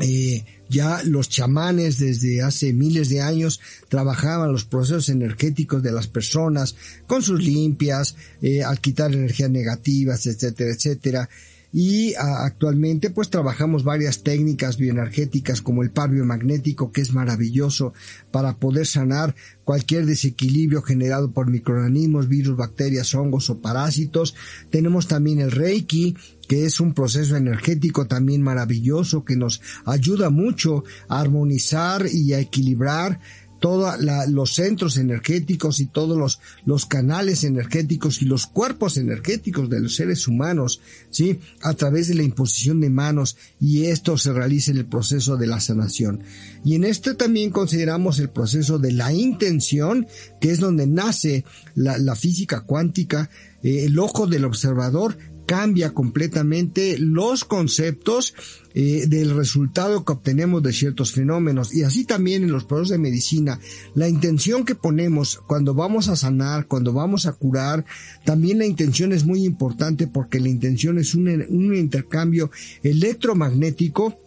eh, 0.00 0.44
ya 0.68 1.02
los 1.04 1.28
chamanes 1.28 1.98
desde 1.98 2.42
hace 2.42 2.72
miles 2.72 3.08
de 3.08 3.20
años 3.20 3.60
trabajaban 3.88 4.52
los 4.52 4.64
procesos 4.64 5.08
energéticos 5.08 5.82
de 5.82 5.92
las 5.92 6.06
personas 6.06 6.74
con 7.06 7.22
sus 7.22 7.42
limpias, 7.42 8.16
eh, 8.42 8.62
al 8.62 8.80
quitar 8.80 9.12
energías 9.12 9.50
negativas, 9.50 10.26
etcétera, 10.26 10.72
etcétera 10.72 11.28
y 11.76 12.14
actualmente 12.14 13.10
pues 13.10 13.30
trabajamos 13.30 13.82
varias 13.82 14.22
técnicas 14.22 14.76
bioenergéticas 14.76 15.60
como 15.60 15.82
el 15.82 15.90
par 15.90 16.08
biomagnético 16.08 16.92
que 16.92 17.00
es 17.00 17.12
maravilloso 17.12 17.92
para 18.30 18.54
poder 18.58 18.86
sanar 18.86 19.34
cualquier 19.64 20.06
desequilibrio 20.06 20.82
generado 20.82 21.32
por 21.32 21.50
microorganismos, 21.50 22.28
virus, 22.28 22.56
bacterias, 22.56 23.12
hongos 23.16 23.50
o 23.50 23.58
parásitos. 23.58 24.36
Tenemos 24.70 25.08
también 25.08 25.40
el 25.40 25.50
Reiki 25.50 26.14
que 26.46 26.64
es 26.64 26.80
un 26.80 26.94
proceso 26.94 27.36
energético 27.36 28.06
también 28.06 28.42
maravilloso 28.42 29.24
que 29.24 29.36
nos 29.36 29.60
ayuda 29.84 30.30
mucho 30.30 30.84
a 31.08 31.20
armonizar 31.20 32.06
y 32.10 32.32
a 32.32 32.40
equilibrar 32.40 33.20
todos 33.64 33.94
los 34.28 34.54
centros 34.54 34.98
energéticos 34.98 35.80
y 35.80 35.86
todos 35.86 36.18
los, 36.18 36.38
los 36.66 36.84
canales 36.84 37.44
energéticos 37.44 38.20
y 38.20 38.26
los 38.26 38.46
cuerpos 38.46 38.98
energéticos 38.98 39.70
de 39.70 39.80
los 39.80 39.96
seres 39.96 40.28
humanos, 40.28 40.82
¿sí? 41.08 41.38
A 41.62 41.72
través 41.72 42.08
de 42.08 42.14
la 42.14 42.24
imposición 42.24 42.82
de 42.82 42.90
manos 42.90 43.38
y 43.58 43.86
esto 43.86 44.18
se 44.18 44.34
realiza 44.34 44.70
en 44.70 44.76
el 44.76 44.84
proceso 44.84 45.38
de 45.38 45.46
la 45.46 45.60
sanación. 45.60 46.20
Y 46.62 46.74
en 46.74 46.84
este 46.84 47.14
también 47.14 47.48
consideramos 47.48 48.18
el 48.18 48.28
proceso 48.28 48.78
de 48.78 48.92
la 48.92 49.14
intención, 49.14 50.06
que 50.42 50.50
es 50.50 50.60
donde 50.60 50.86
nace 50.86 51.46
la, 51.74 51.96
la 51.96 52.16
física 52.16 52.60
cuántica, 52.66 53.30
eh, 53.62 53.86
el 53.86 53.98
ojo 53.98 54.26
del 54.26 54.44
observador 54.44 55.16
cambia 55.46 55.92
completamente 55.92 56.96
los 56.98 57.44
conceptos 57.44 58.34
eh, 58.74 59.06
del 59.06 59.36
resultado 59.36 60.04
que 60.04 60.12
obtenemos 60.12 60.62
de 60.62 60.72
ciertos 60.72 61.12
fenómenos. 61.12 61.72
Y 61.72 61.84
así 61.84 62.04
también 62.04 62.42
en 62.42 62.52
los 62.52 62.64
procesos 62.64 62.88
de 62.90 62.98
medicina. 62.98 63.60
La 63.94 64.08
intención 64.08 64.64
que 64.64 64.74
ponemos 64.74 65.40
cuando 65.46 65.74
vamos 65.74 66.08
a 66.08 66.16
sanar 66.16 66.66
cuando 66.66 66.92
vamos 66.92 67.26
a 67.26 67.32
curar 67.32 67.84
también 68.24 68.58
la 68.58 68.66
intención 68.66 69.12
es 69.12 69.24
muy 69.24 69.44
importante 69.44 70.06
porque 70.06 70.40
la 70.40 70.48
intención 70.48 70.98
es 70.98 71.14
un, 71.14 71.28
un 71.28 71.74
intercambio 71.74 72.50
electromagnético 72.82 74.23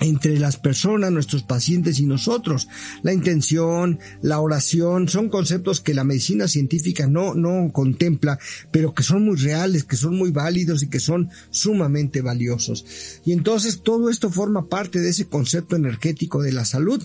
entre 0.00 0.38
las 0.38 0.56
personas, 0.56 1.12
nuestros 1.12 1.42
pacientes 1.42 2.00
y 2.00 2.06
nosotros. 2.06 2.68
La 3.02 3.12
intención, 3.12 3.98
la 4.22 4.40
oración, 4.40 5.08
son 5.08 5.28
conceptos 5.28 5.80
que 5.80 5.94
la 5.94 6.04
medicina 6.04 6.48
científica 6.48 7.06
no, 7.06 7.34
no 7.34 7.70
contempla, 7.72 8.38
pero 8.70 8.94
que 8.94 9.02
son 9.02 9.24
muy 9.24 9.36
reales, 9.36 9.84
que 9.84 9.96
son 9.96 10.16
muy 10.16 10.30
válidos 10.30 10.82
y 10.82 10.88
que 10.88 11.00
son 11.00 11.30
sumamente 11.50 12.22
valiosos. 12.22 12.84
Y 13.24 13.32
entonces 13.32 13.82
todo 13.82 14.10
esto 14.10 14.30
forma 14.30 14.68
parte 14.68 15.00
de 15.00 15.10
ese 15.10 15.26
concepto 15.26 15.76
energético 15.76 16.42
de 16.42 16.52
la 16.52 16.64
salud. 16.64 17.02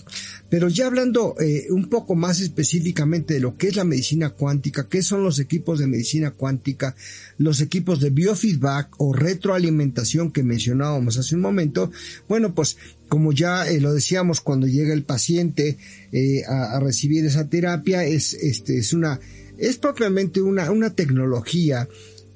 Pero 0.50 0.68
ya 0.68 0.86
hablando 0.86 1.36
eh, 1.40 1.68
un 1.70 1.88
poco 1.88 2.16
más 2.16 2.40
específicamente 2.40 3.34
de 3.34 3.40
lo 3.40 3.56
que 3.56 3.68
es 3.68 3.76
la 3.76 3.84
medicina 3.84 4.30
cuántica, 4.30 4.88
qué 4.88 5.00
son 5.00 5.22
los 5.22 5.38
equipos 5.38 5.78
de 5.78 5.86
medicina 5.86 6.32
cuántica, 6.32 6.96
los 7.38 7.60
equipos 7.60 8.00
de 8.00 8.10
biofeedback 8.10 8.94
o 8.98 9.12
retroalimentación 9.12 10.32
que 10.32 10.42
mencionábamos 10.42 11.16
hace 11.16 11.36
un 11.36 11.40
momento, 11.42 11.92
bueno, 12.28 12.52
pues 12.52 12.76
como 13.08 13.32
ya 13.32 13.68
eh, 13.68 13.80
lo 13.80 13.94
decíamos 13.94 14.40
cuando 14.40 14.66
llega 14.66 14.92
el 14.92 15.04
paciente 15.04 15.78
eh, 16.12 16.42
a, 16.48 16.76
a, 16.76 16.80
recibir 16.80 17.24
esa 17.24 17.48
terapia, 17.48 18.04
es, 18.04 18.34
este, 18.34 18.78
es 18.78 18.92
una, 18.92 19.20
es 19.56 19.78
propiamente 19.78 20.40
una, 20.40 20.70
una 20.70 20.90
tecnología 20.90 21.88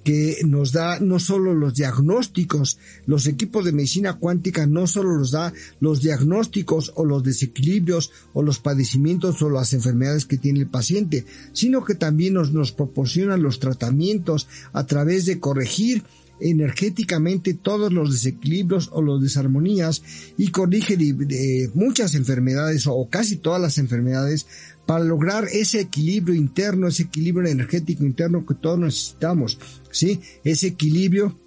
que 0.05 0.39
nos 0.45 0.73
da 0.73 1.01
no 1.01 1.19
solo 1.19 1.55
los 1.55 1.75
diagnósticos, 1.75 2.79
los 3.07 3.27
equipos 3.27 3.65
de 3.65 3.73
medicina 3.73 4.19
cuántica 4.19 4.67
no 4.67 4.87
solo 4.87 5.19
nos 5.19 5.31
da 5.31 5.53
los 5.81 6.03
diagnósticos 6.03 6.93
o 6.95 7.05
los 7.05 7.25
desequilibrios 7.25 8.13
o 8.35 8.43
los 8.43 8.59
padecimientos 8.59 9.41
o 9.43 9.49
las 9.49 9.73
enfermedades 9.73 10.27
que 10.27 10.37
tiene 10.37 10.61
el 10.61 10.67
paciente, 10.67 11.25
sino 11.53 11.85
que 11.85 11.95
también 11.95 12.35
nos, 12.35 12.53
nos 12.53 12.71
proporcionan 12.71 13.43
los 13.43 13.59
tratamientos 13.59 14.47
a 14.75 14.85
través 14.87 15.25
de 15.25 15.41
corregir 15.41 16.05
energéticamente 16.41 17.55
todos 17.55 17.93
los 17.93 18.13
desequilibrios 18.13 18.91
o 18.93 19.03
las 19.03 19.21
desarmonías 19.21 20.03
y 20.37 20.49
corrige 20.49 20.97
muchas 21.75 22.15
enfermedades 22.15 22.87
o 22.87 23.09
casi 23.09 23.37
todas 23.37 23.61
las 23.61 23.79
enfermedades 23.79 24.47
para 24.87 25.05
lograr 25.05 25.47
ese 25.51 25.81
equilibrio 25.81 26.35
interno, 26.35 26.89
ese 26.89 27.05
equilibrio 27.05 27.49
energético 27.51 28.05
interno 28.05 28.45
que 28.45 28.55
todos 28.55 28.79
necesitamos, 28.79 29.59
¿sí? 29.91 30.21
Ese 30.43 30.69
equilibrio 30.69 31.39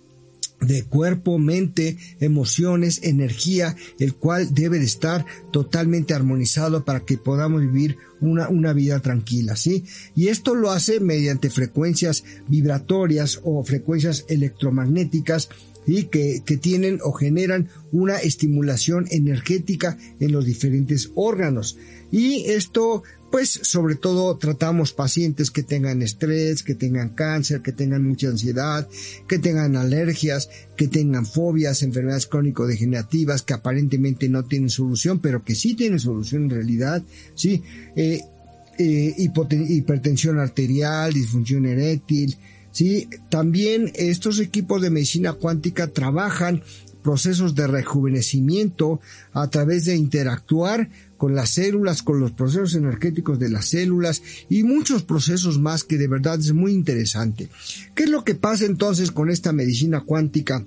de 0.61 0.83
cuerpo, 0.83 1.37
mente, 1.37 1.97
emociones, 2.19 3.01
energía, 3.03 3.75
el 3.99 4.15
cual 4.15 4.53
debe 4.53 4.79
de 4.79 4.85
estar 4.85 5.25
totalmente 5.51 6.13
armonizado 6.13 6.83
para 6.83 7.01
que 7.01 7.17
podamos 7.17 7.61
vivir 7.61 7.97
una, 8.19 8.49
una 8.49 8.73
vida 8.73 8.99
tranquila, 8.99 9.55
¿sí? 9.55 9.85
Y 10.15 10.29
esto 10.29 10.55
lo 10.55 10.71
hace 10.71 10.99
mediante 10.99 11.49
frecuencias 11.49 12.23
vibratorias 12.47 13.39
o 13.43 13.63
frecuencias 13.63 14.25
electromagnéticas 14.27 15.49
y 15.85 16.03
que, 16.05 16.41
que 16.45 16.57
tienen 16.57 16.99
o 17.03 17.13
generan 17.13 17.69
una 17.91 18.17
estimulación 18.17 19.07
energética 19.09 19.97
en 20.19 20.33
los 20.33 20.45
diferentes 20.45 21.11
órganos. 21.15 21.77
Y 22.11 22.45
esto 22.51 23.03
pues 23.32 23.59
sobre 23.63 23.95
todo 23.95 24.38
tratamos 24.38 24.93
pacientes 24.93 25.51
que 25.51 25.63
tengan 25.63 26.01
estrés, 26.01 26.63
que 26.63 26.75
tengan 26.75 27.09
cáncer, 27.09 27.61
que 27.61 27.71
tengan 27.71 28.07
mucha 28.07 28.30
ansiedad, 28.30 28.88
que 29.28 29.39
tengan 29.39 29.75
alergias, 29.75 30.49
que 30.75 30.88
tengan 30.88 31.25
fobias, 31.25 31.84
enfermedades 31.84 32.28
crónico-degenerativas 32.28 33.41
que 33.41 33.53
aparentemente 33.53 34.30
no 34.30 34.45
tienen 34.45 34.69
solución, 34.69 35.19
pero 35.19 35.43
que 35.43 35.55
sí 35.55 35.73
tienen 35.73 35.99
solución 35.99 36.43
en 36.43 36.49
realidad, 36.51 37.03
sí, 37.36 37.63
eh, 37.95 38.21
eh, 38.78 39.15
hipertensión 39.17 40.39
arterial, 40.39 41.13
disfunción 41.13 41.65
eréctil, 41.65 42.38
sí, 42.71 43.09
también 43.30 43.91
estos 43.95 44.39
equipos 44.39 44.82
de 44.82 44.89
medicina 44.89 45.34
cuántica 45.34 45.88
trabajan 45.88 46.61
procesos 47.07 47.55
de 47.55 47.67
rejuvenecimiento 47.67 48.99
a 49.32 49.49
través 49.49 49.86
de 49.86 49.95
interactuar 49.95 50.89
con 51.18 51.36
las 51.36 51.51
células, 51.51 52.03
con 52.03 52.20
los 52.20 52.32
procesos 52.32 52.76
energéticos 52.76 53.39
de 53.39 53.49
las 53.49 53.65
células 53.65 54.22
y 54.49 54.63
muchos 54.63 55.03
procesos 55.03 55.59
más 55.59 55.84
que 55.84 55.97
de 55.97 56.07
verdad 56.07 56.39
es 56.39 56.53
muy 56.53 56.72
interesante. 56.72 57.49
¿Qué 57.95 58.03
es 58.03 58.09
lo 58.09 58.24
que 58.24 58.36
pasa 58.36 58.65
entonces 58.65 59.11
con 59.11 59.30
esta 59.30 59.51
medicina 59.51 60.01
cuántica? 60.01 60.63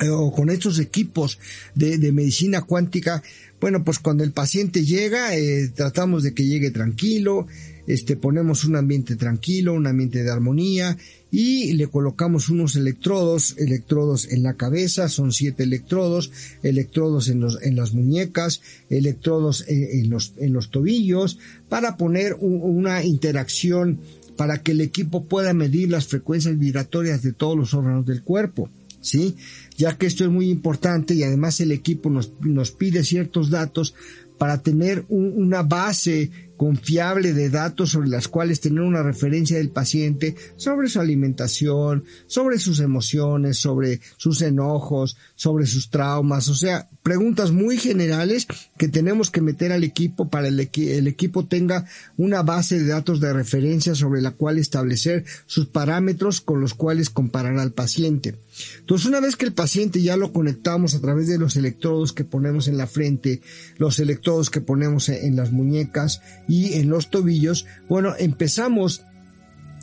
Eh, 0.00 0.08
o 0.08 0.32
con 0.32 0.48
estos 0.50 0.78
equipos 0.78 1.38
de, 1.74 2.12
medicina 2.12 2.62
cuántica, 2.62 3.22
Bueno, 3.60 3.84
pues 3.84 3.98
cuando 3.98 4.24
el 4.24 4.32
paciente 4.32 4.84
llega, 4.84 5.36
eh, 5.36 5.68
tratamos 5.74 6.22
de 6.22 6.32
que 6.32 6.46
llegue 6.46 6.70
tranquilo, 6.70 7.46
este, 7.86 8.16
ponemos 8.16 8.64
un 8.64 8.76
ambiente 8.76 9.16
tranquilo, 9.16 9.74
un 9.74 9.86
ambiente 9.86 10.22
de 10.22 10.30
armonía 10.30 10.96
y 11.30 11.72
le 11.74 11.86
colocamos 11.86 12.48
unos 12.48 12.76
electrodos, 12.76 13.54
electrodos 13.58 14.30
en 14.30 14.42
la 14.42 14.54
cabeza, 14.54 15.08
son 15.08 15.32
siete 15.32 15.62
electrodos, 15.62 16.32
electrodos 16.62 17.28
en, 17.28 17.40
los, 17.40 17.62
en 17.62 17.76
las 17.76 17.94
muñecas, 17.94 18.60
electrodos 18.88 19.64
en, 19.68 20.10
los, 20.10 20.34
en 20.38 20.52
los 20.52 20.70
tobillos, 20.70 21.38
para 21.68 21.96
poner 21.96 22.34
una 22.40 23.04
interacción 23.04 24.00
para 24.36 24.62
que 24.62 24.72
el 24.72 24.80
equipo 24.80 25.24
pueda 25.26 25.52
medir 25.52 25.90
las 25.90 26.06
frecuencias 26.06 26.58
vibratorias 26.58 27.22
de 27.22 27.32
todos 27.32 27.56
los 27.56 27.74
órganos 27.74 28.06
del 28.06 28.22
cuerpo. 28.22 28.70
¿Sí? 29.02 29.34
Ya 29.78 29.96
que 29.96 30.06
esto 30.06 30.24
es 30.24 30.30
muy 30.30 30.50
importante 30.50 31.14
y 31.14 31.22
además 31.22 31.58
el 31.60 31.72
equipo 31.72 32.10
nos, 32.10 32.32
nos 32.40 32.70
pide 32.70 33.02
ciertos 33.02 33.48
datos 33.48 33.94
para 34.40 34.62
tener 34.62 35.04
una 35.10 35.62
base 35.62 36.30
confiable 36.56 37.34
de 37.34 37.50
datos 37.50 37.90
sobre 37.90 38.08
las 38.08 38.26
cuales 38.26 38.62
tener 38.62 38.80
una 38.80 39.02
referencia 39.02 39.58
del 39.58 39.68
paciente 39.68 40.34
sobre 40.56 40.88
su 40.88 40.98
alimentación, 40.98 42.04
sobre 42.26 42.58
sus 42.58 42.80
emociones, 42.80 43.58
sobre 43.58 44.00
sus 44.16 44.40
enojos, 44.40 45.18
sobre 45.34 45.66
sus 45.66 45.90
traumas, 45.90 46.48
o 46.48 46.54
sea, 46.54 46.88
preguntas 47.02 47.50
muy 47.50 47.76
generales 47.76 48.46
que 48.78 48.88
tenemos 48.88 49.30
que 49.30 49.42
meter 49.42 49.72
al 49.72 49.84
equipo 49.84 50.30
para 50.30 50.48
el, 50.48 50.58
el 50.58 51.06
equipo 51.06 51.44
tenga 51.44 51.84
una 52.16 52.42
base 52.42 52.78
de 52.78 52.86
datos 52.86 53.20
de 53.20 53.34
referencia 53.34 53.94
sobre 53.94 54.22
la 54.22 54.30
cual 54.30 54.56
establecer 54.56 55.26
sus 55.44 55.66
parámetros 55.66 56.40
con 56.40 56.62
los 56.62 56.72
cuales 56.72 57.10
comparar 57.10 57.58
al 57.58 57.72
paciente. 57.72 58.36
Entonces, 58.80 59.06
una 59.06 59.20
vez 59.20 59.36
que 59.36 59.46
el 59.46 59.52
paciente 59.52 60.02
ya 60.02 60.16
lo 60.16 60.32
conectamos 60.32 60.94
a 60.94 61.00
través 61.00 61.28
de 61.28 61.38
los 61.38 61.56
electrodos 61.56 62.12
que 62.12 62.24
ponemos 62.24 62.68
en 62.68 62.76
la 62.76 62.86
frente, 62.86 63.40
los 63.78 63.98
electrodos 63.98 64.50
que 64.50 64.60
ponemos 64.60 65.08
en 65.08 65.36
las 65.36 65.52
muñecas 65.52 66.22
y 66.48 66.74
en 66.74 66.88
los 66.88 67.10
tobillos, 67.10 67.66
bueno, 67.88 68.14
empezamos 68.18 69.02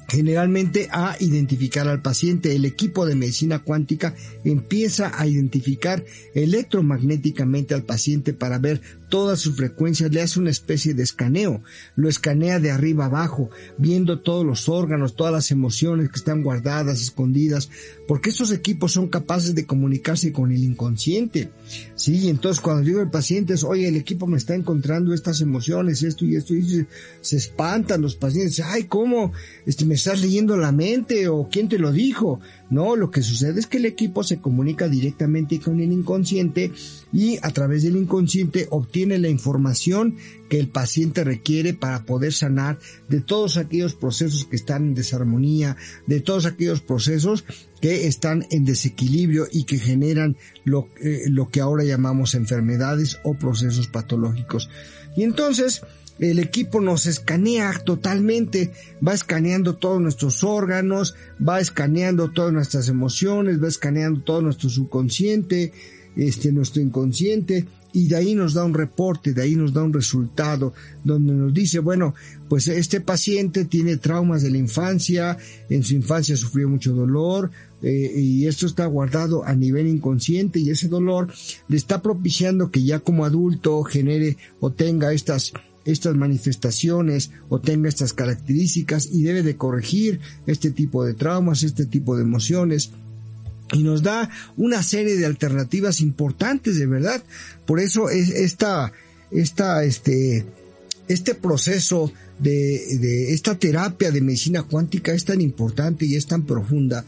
generalmente 0.08 0.88
a 0.92 1.18
identificar 1.20 1.88
al 1.88 2.02
paciente. 2.02 2.56
El 2.56 2.66
equipo 2.66 3.06
de 3.06 3.16
medicina 3.16 3.60
cuántica 3.60 4.16
empieza 4.44 5.12
a 5.20 5.28
identificar 5.28 6.04
electromagnéticamente 6.34 7.74
al 7.74 7.84
paciente 7.84 8.34
para 8.34 8.58
ver 8.58 8.82
todas 9.10 9.40
sus 9.40 9.56
frecuencias, 9.56 10.12
le 10.12 10.22
hace 10.22 10.40
una 10.40 10.50
especie 10.50 10.94
de 10.94 11.04
escaneo, 11.04 11.62
lo 11.96 12.10
escanea 12.10 12.60
de 12.60 12.72
arriba 12.72 13.06
abajo, 13.06 13.50
viendo 13.78 14.20
todos 14.20 14.46
los 14.46 14.70
órganos, 14.70 15.16
todas 15.16 15.34
las 15.34 15.52
emociones 15.52 16.10
que 16.10 16.18
están 16.18 16.44
guardadas, 16.44 17.02
escondidas, 17.02 17.70
porque 18.08 18.30
estos 18.30 18.52
equipos 18.52 18.94
son 18.94 19.08
capaces 19.08 19.56
de 19.56 19.66
comunicarse 19.66 20.32
con 20.32 20.52
el 20.52 20.64
inconsciente. 20.64 21.50
Sí, 21.96 22.30
entonces 22.30 22.62
cuando 22.62 22.84
digo 22.84 23.02
al 23.02 23.12
paciente, 23.12 23.56
oye, 23.66 23.88
el 23.88 23.96
equipo 23.96 24.28
me 24.28 24.38
está 24.38 24.56
encontrando 24.56 25.14
estas 25.14 25.42
emociones, 25.42 26.04
esto 26.04 26.26
y 26.26 26.36
esto, 26.36 26.54
y 26.54 26.86
se, 27.22 27.38
espantan 27.38 28.02
los 28.02 28.16
pacientes, 28.16 28.60
ay, 28.60 28.84
¿cómo? 28.86 29.34
Este, 29.66 29.86
me 29.86 29.96
estás 29.96 30.22
leyendo 30.22 30.58
la 30.58 30.72
mente 30.72 31.28
o 31.28 31.50
quién 31.52 31.70
te 31.70 31.80
lo 31.80 31.92
dijo. 31.92 32.40
No, 32.70 32.98
lo 32.98 33.12
que 33.12 33.22
sucede 33.22 33.60
es 33.60 33.68
que 33.68 33.78
el 33.78 33.86
equipo 33.86 34.24
se 34.24 34.42
comunica 34.42 34.90
directamente 34.90 35.60
con 35.60 35.80
el 35.80 35.92
inconsciente 35.92 36.72
y 37.14 37.38
a 37.42 37.52
través 37.52 37.84
del 37.84 37.96
inconsciente 37.96 38.68
obtiene 38.70 39.18
la 39.20 39.30
información 39.30 40.18
que 40.50 40.60
el 40.60 40.68
paciente 40.68 41.24
requiere 41.24 41.74
para 41.74 42.04
poder 42.04 42.34
sanar 42.34 42.78
de 43.08 43.22
todos 43.22 43.56
aquellos 43.56 43.96
procesos 43.96 44.46
que 44.46 44.58
están 44.58 44.88
en 44.88 44.96
desarmonía, 44.96 45.78
de 46.08 46.20
todos 46.20 46.46
aquellos 46.46 46.82
procesos 46.82 47.46
que 47.80 48.08
están 48.08 48.46
en 48.52 48.66
desequilibrio 48.66 49.48
y 49.52 49.64
que 49.64 49.80
generan 49.80 50.36
lo, 50.66 50.90
eh, 51.02 51.24
que 51.52 51.62
ahora 51.62 51.86
llamamos 51.86 52.36
enfermedades 52.36 53.20
o 53.24 53.36
procesos 53.36 53.88
patológicos. 53.88 54.70
Y 55.16 55.24
entonces, 55.24 55.82
el 56.20 56.40
equipo 56.40 56.82
nos 56.82 57.06
escanea 57.06 57.72
totalmente, 57.84 58.72
va 59.06 59.14
escaneando 59.14 59.76
todos 59.76 60.02
nuestros 60.02 60.44
órganos, 60.44 61.16
va 61.46 61.60
escaneando 61.60 62.32
todas 62.32 62.54
nuestras 62.54 62.90
emociones, 62.90 63.62
va 63.62 63.68
escaneando 63.68 64.22
todo 64.22 64.42
nuestro 64.42 64.70
subconsciente, 64.70 65.74
este, 66.16 66.52
nuestro 66.52 66.82
inconsciente, 66.82 67.66
y 67.94 68.08
de 68.08 68.16
ahí 68.16 68.36
nos 68.36 68.54
da 68.54 68.64
un 68.64 68.74
reporte, 68.74 69.34
de 69.34 69.42
ahí 69.42 69.56
nos 69.56 69.74
da 69.74 69.84
un 69.84 69.94
resultado, 69.94 70.74
donde 71.04 71.34
nos 71.34 71.54
dice, 71.54 71.80
bueno, 71.80 72.14
pues 72.50 72.68
este 72.68 73.02
paciente 73.02 73.66
tiene 73.66 73.98
traumas 73.98 74.44
de 74.44 74.52
la 74.52 74.58
infancia, 74.58 75.38
en 75.70 75.84
su 75.84 75.96
infancia 75.96 76.36
sufrió 76.36 76.70
mucho 76.70 76.94
dolor, 76.94 77.50
eh, 77.82 78.12
y 78.16 78.48
esto 78.48 78.66
está 78.66 78.86
guardado 78.88 79.46
a 79.46 79.54
nivel 79.54 79.88
inconsciente 79.88 80.60
y 80.60 80.72
ese 80.72 80.88
dolor 80.88 81.32
le 81.68 81.78
está 81.78 82.02
propiciando 82.02 82.72
que 82.72 82.84
ya 82.84 83.00
como 83.00 83.24
adulto 83.24 83.84
genere 83.84 84.38
o 84.60 84.72
tenga 84.72 85.14
estas 85.14 85.54
estas 85.88 86.16
manifestaciones 86.16 87.32
o 87.50 87.60
tenga 87.60 87.90
estas 87.90 88.14
características 88.14 89.08
y 89.12 89.24
debe 89.24 89.42
de 89.42 89.56
corregir 89.56 90.20
este 90.46 90.70
tipo 90.70 91.04
de 91.04 91.14
traumas, 91.14 91.64
este 91.64 91.86
tipo 91.86 92.16
de 92.16 92.24
emociones 92.24 92.92
y 93.74 93.84
nos 93.84 94.04
da 94.04 94.30
una 94.56 94.84
serie 94.84 95.16
de 95.16 95.26
alternativas 95.26 96.02
importantes 96.02 96.78
de 96.78 96.86
verdad. 96.86 97.24
Por 97.66 97.80
eso 97.80 98.10
es 98.10 98.30
esta, 98.30 98.92
esta, 99.32 99.84
este, 99.84 100.46
este 101.08 101.36
proceso 101.36 102.12
de, 102.40 102.98
de 103.00 103.34
esta 103.34 103.56
terapia 103.56 104.12
de 104.12 104.22
medicina 104.22 104.64
cuántica 104.64 105.14
es 105.14 105.26
tan 105.26 105.42
importante 105.42 106.06
y 106.06 106.16
es 106.16 106.28
tan 106.28 106.46
profunda. 106.46 107.06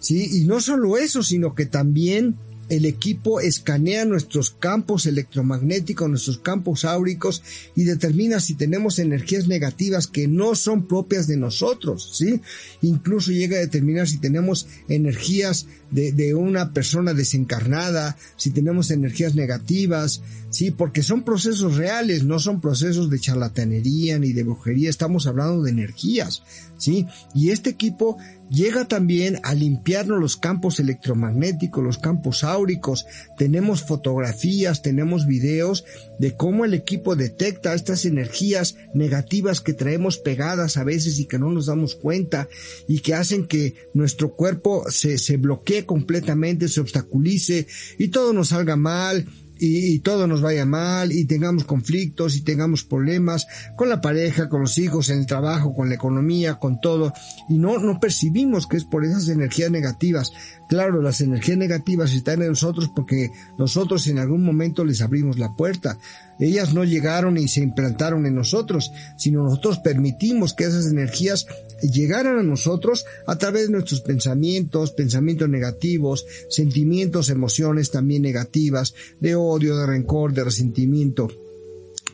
Sí, 0.00 0.40
y 0.40 0.44
no 0.44 0.60
solo 0.60 0.98
eso, 0.98 1.22
sino 1.22 1.54
que 1.54 1.66
también 1.66 2.36
el 2.68 2.86
equipo 2.86 3.40
escanea 3.40 4.04
nuestros 4.04 4.50
campos 4.50 5.06
electromagnéticos, 5.06 6.08
nuestros 6.08 6.38
campos 6.38 6.84
áuricos 6.84 7.42
y 7.74 7.84
determina 7.84 8.40
si 8.40 8.54
tenemos 8.54 8.98
energías 8.98 9.46
negativas 9.46 10.06
que 10.06 10.28
no 10.28 10.54
son 10.54 10.86
propias 10.86 11.26
de 11.26 11.36
nosotros, 11.36 12.10
¿sí? 12.14 12.40
Incluso 12.82 13.32
llega 13.32 13.56
a 13.56 13.60
determinar 13.60 14.08
si 14.08 14.18
tenemos 14.18 14.66
energías 14.88 15.66
de, 15.94 16.10
de 16.10 16.34
una 16.34 16.72
persona 16.72 17.14
desencarnada, 17.14 18.16
si 18.36 18.50
tenemos 18.50 18.90
energías 18.90 19.36
negativas, 19.36 20.22
sí, 20.50 20.72
porque 20.72 21.04
son 21.04 21.22
procesos 21.22 21.76
reales, 21.76 22.24
no 22.24 22.40
son 22.40 22.60
procesos 22.60 23.10
de 23.10 23.20
charlatanería 23.20 24.18
ni 24.18 24.32
de 24.32 24.42
brujería, 24.42 24.90
estamos 24.90 25.28
hablando 25.28 25.62
de 25.62 25.70
energías, 25.70 26.42
sí, 26.78 27.06
y 27.32 27.50
este 27.50 27.70
equipo 27.70 28.18
llega 28.50 28.86
también 28.86 29.40
a 29.42 29.54
limpiarnos 29.54 30.20
los 30.20 30.36
campos 30.36 30.78
electromagnéticos, 30.78 31.82
los 31.82 31.98
campos 31.98 32.44
áuricos, 32.44 33.06
tenemos 33.38 33.82
fotografías, 33.82 34.82
tenemos 34.82 35.26
videos 35.26 35.84
de 36.18 36.36
cómo 36.36 36.64
el 36.64 36.74
equipo 36.74 37.16
detecta 37.16 37.74
estas 37.74 38.04
energías 38.04 38.76
negativas 38.94 39.60
que 39.60 39.72
traemos 39.72 40.18
pegadas 40.18 40.76
a 40.76 40.84
veces 40.84 41.18
y 41.18 41.26
que 41.26 41.38
no 41.38 41.50
nos 41.50 41.66
damos 41.66 41.94
cuenta 41.94 42.48
y 42.86 43.00
que 43.00 43.14
hacen 43.14 43.46
que 43.46 43.74
nuestro 43.94 44.32
cuerpo 44.32 44.84
se, 44.90 45.18
se 45.18 45.36
bloquee 45.36 45.83
completamente, 45.84 46.68
se 46.68 46.80
obstaculice 46.80 47.66
y 47.98 48.08
todo 48.08 48.32
nos 48.32 48.48
salga 48.48 48.76
mal 48.76 49.26
y, 49.58 50.00
todo 50.00 50.26
nos 50.26 50.42
vaya 50.42 50.66
mal 50.66 51.12
y 51.12 51.24
tengamos 51.26 51.64
conflictos 51.64 52.36
y 52.36 52.42
tengamos 52.42 52.84
problemas 52.84 53.46
con 53.76 53.88
la 53.88 54.00
pareja, 54.00 54.48
con 54.48 54.62
los 54.62 54.78
hijos, 54.78 55.10
en 55.10 55.20
el 55.20 55.26
trabajo, 55.26 55.74
con 55.74 55.88
la 55.88 55.94
economía, 55.94 56.56
con 56.56 56.80
todo 56.80 57.12
y 57.48 57.54
no, 57.54 57.78
no 57.78 58.00
percibimos 58.00 58.66
que 58.66 58.76
es 58.76 58.84
por 58.84 59.04
esas 59.04 59.28
energías 59.28 59.70
negativas. 59.70 60.32
Claro, 60.68 61.02
las 61.02 61.20
energías 61.20 61.58
negativas 61.58 62.12
están 62.12 62.42
en 62.42 62.48
nosotros 62.48 62.90
porque 62.94 63.30
nosotros 63.58 64.06
en 64.06 64.18
algún 64.18 64.44
momento 64.44 64.84
les 64.84 65.00
abrimos 65.00 65.38
la 65.38 65.52
puerta. 65.54 65.98
Ellas 66.40 66.74
no 66.74 66.84
llegaron 66.84 67.36
y 67.38 67.48
se 67.48 67.60
implantaron 67.60 68.26
en 68.26 68.34
nosotros, 68.34 68.90
sino 69.16 69.44
nosotros 69.44 69.78
permitimos 69.78 70.54
que 70.54 70.64
esas 70.64 70.86
energías 70.86 71.46
llegaran 71.82 72.38
a 72.38 72.42
nosotros 72.42 73.04
a 73.26 73.36
través 73.36 73.66
de 73.66 73.72
nuestros 73.72 74.00
pensamientos, 74.00 74.92
pensamientos 74.92 75.48
negativos, 75.48 76.26
sentimientos, 76.48 77.28
emociones 77.28 77.90
también 77.90 78.22
negativas, 78.22 78.94
de 79.20 79.34
odio, 79.34 79.76
de 79.76 79.86
rencor, 79.86 80.32
de 80.32 80.44
resentimiento. 80.44 81.28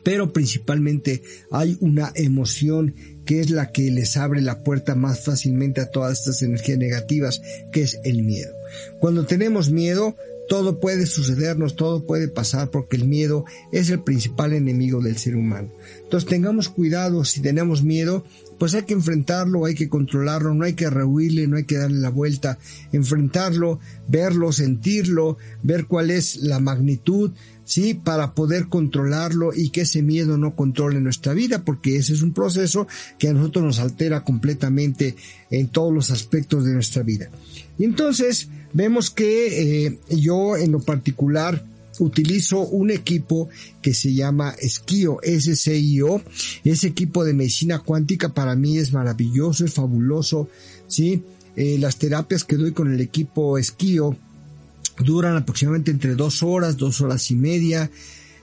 Pero 0.03 0.33
principalmente 0.33 1.23
hay 1.51 1.77
una 1.81 2.11
emoción 2.15 2.95
que 3.27 3.41
es 3.41 3.51
la 3.51 3.71
que 3.71 3.91
les 3.91 4.17
abre 4.17 4.41
la 4.41 4.63
puerta 4.65 4.95
más 4.95 5.25
fácilmente 5.25 5.81
a 5.81 5.91
todas 5.91 6.19
estas 6.19 6.43
energías 6.43 6.79
negativas, 6.79 7.43
que 7.71 7.83
es 7.83 7.99
el 8.05 8.23
miedo. 8.23 8.53
Cuando 8.99 9.27
tenemos 9.27 9.71
miedo, 9.71 10.17
todo 10.51 10.81
puede 10.81 11.07
sucedernos, 11.07 11.77
todo 11.77 12.05
puede 12.05 12.27
pasar 12.27 12.73
porque 12.73 12.97
el 12.97 13.05
miedo 13.05 13.45
es 13.71 13.89
el 13.89 14.01
principal 14.01 14.53
enemigo 14.53 15.01
del 15.01 15.17
ser 15.17 15.37
humano. 15.37 15.69
Entonces 16.03 16.29
tengamos 16.29 16.69
cuidado, 16.69 17.25
si 17.25 17.41
tenemos 17.41 17.85
miedo, 17.85 18.25
pues 18.59 18.75
hay 18.75 18.83
que 18.83 18.95
enfrentarlo, 18.95 19.65
hay 19.65 19.77
que 19.77 19.89
controlarlo, 19.89 20.53
no 20.53 20.65
hay 20.65 20.73
que 20.73 20.91
rehuirle, 20.91 21.47
no 21.47 21.57
hay 21.57 21.67
que 21.67 21.77
darle 21.79 21.99
la 21.99 22.11
vuelta, 22.11 22.59
enfrentarlo, 22.91 23.79
verlo, 24.09 24.51
sentirlo, 24.51 25.39
ver 25.63 25.87
cuál 25.87 26.11
es 26.11 26.39
la 26.39 26.59
magnitud, 26.59 27.31
sí, 27.65 27.95
para 27.95 28.35
poder 28.35 28.67
controlarlo 28.67 29.53
y 29.55 29.71
que 29.71 29.83
ese 29.83 30.03
miedo 30.03 30.37
no 30.37 30.57
controle 30.57 31.01
nuestra 31.01 31.33
vida, 31.33 31.63
porque 31.65 31.95
ese 31.95 32.13
es 32.13 32.23
un 32.23 32.33
proceso 32.33 32.89
que 33.21 33.29
a 33.29 33.33
nosotros 33.33 33.65
nos 33.65 33.79
altera 33.79 34.25
completamente 34.25 35.15
en 35.53 35.69
todos 35.69 35.95
los 35.95 36.11
aspectos 36.11 36.65
de 36.65 36.73
nuestra 36.75 37.05
vida. 37.05 37.31
Y 37.79 37.85
entonces 37.85 38.49
vemos 38.73 39.11
que 39.11 39.87
eh, 39.87 39.99
yo 40.11 40.57
en 40.57 40.73
lo 40.73 40.81
particular 40.81 41.65
utilizo 41.99 42.61
un 42.61 42.91
equipo 42.91 43.49
que 43.83 43.95
se 43.95 44.15
llama 44.15 44.55
Esquio, 44.59 45.19
SCIO. 45.23 46.23
Ese 46.65 46.89
equipo 46.89 47.25
de 47.25 47.35
medicina 47.35 47.81
cuántica 47.81 48.31
para 48.31 48.55
mí 48.57 48.79
es 48.79 48.93
maravilloso, 48.93 49.65
es 49.65 49.75
fabuloso, 49.75 50.49
¿sí? 50.87 51.23
Eh, 51.57 51.79
las 51.79 51.97
terapias 51.97 52.45
que 52.45 52.57
doy 52.57 52.73
con 52.73 52.93
el 52.93 53.01
equipo 53.01 53.59
Esquio 53.59 54.17
duran 54.99 55.37
aproximadamente 55.37 55.91
entre 55.91 56.15
dos 56.15 56.43
horas, 56.43 56.77
dos 56.77 57.01
horas 57.01 57.31
y 57.31 57.35
media 57.35 57.91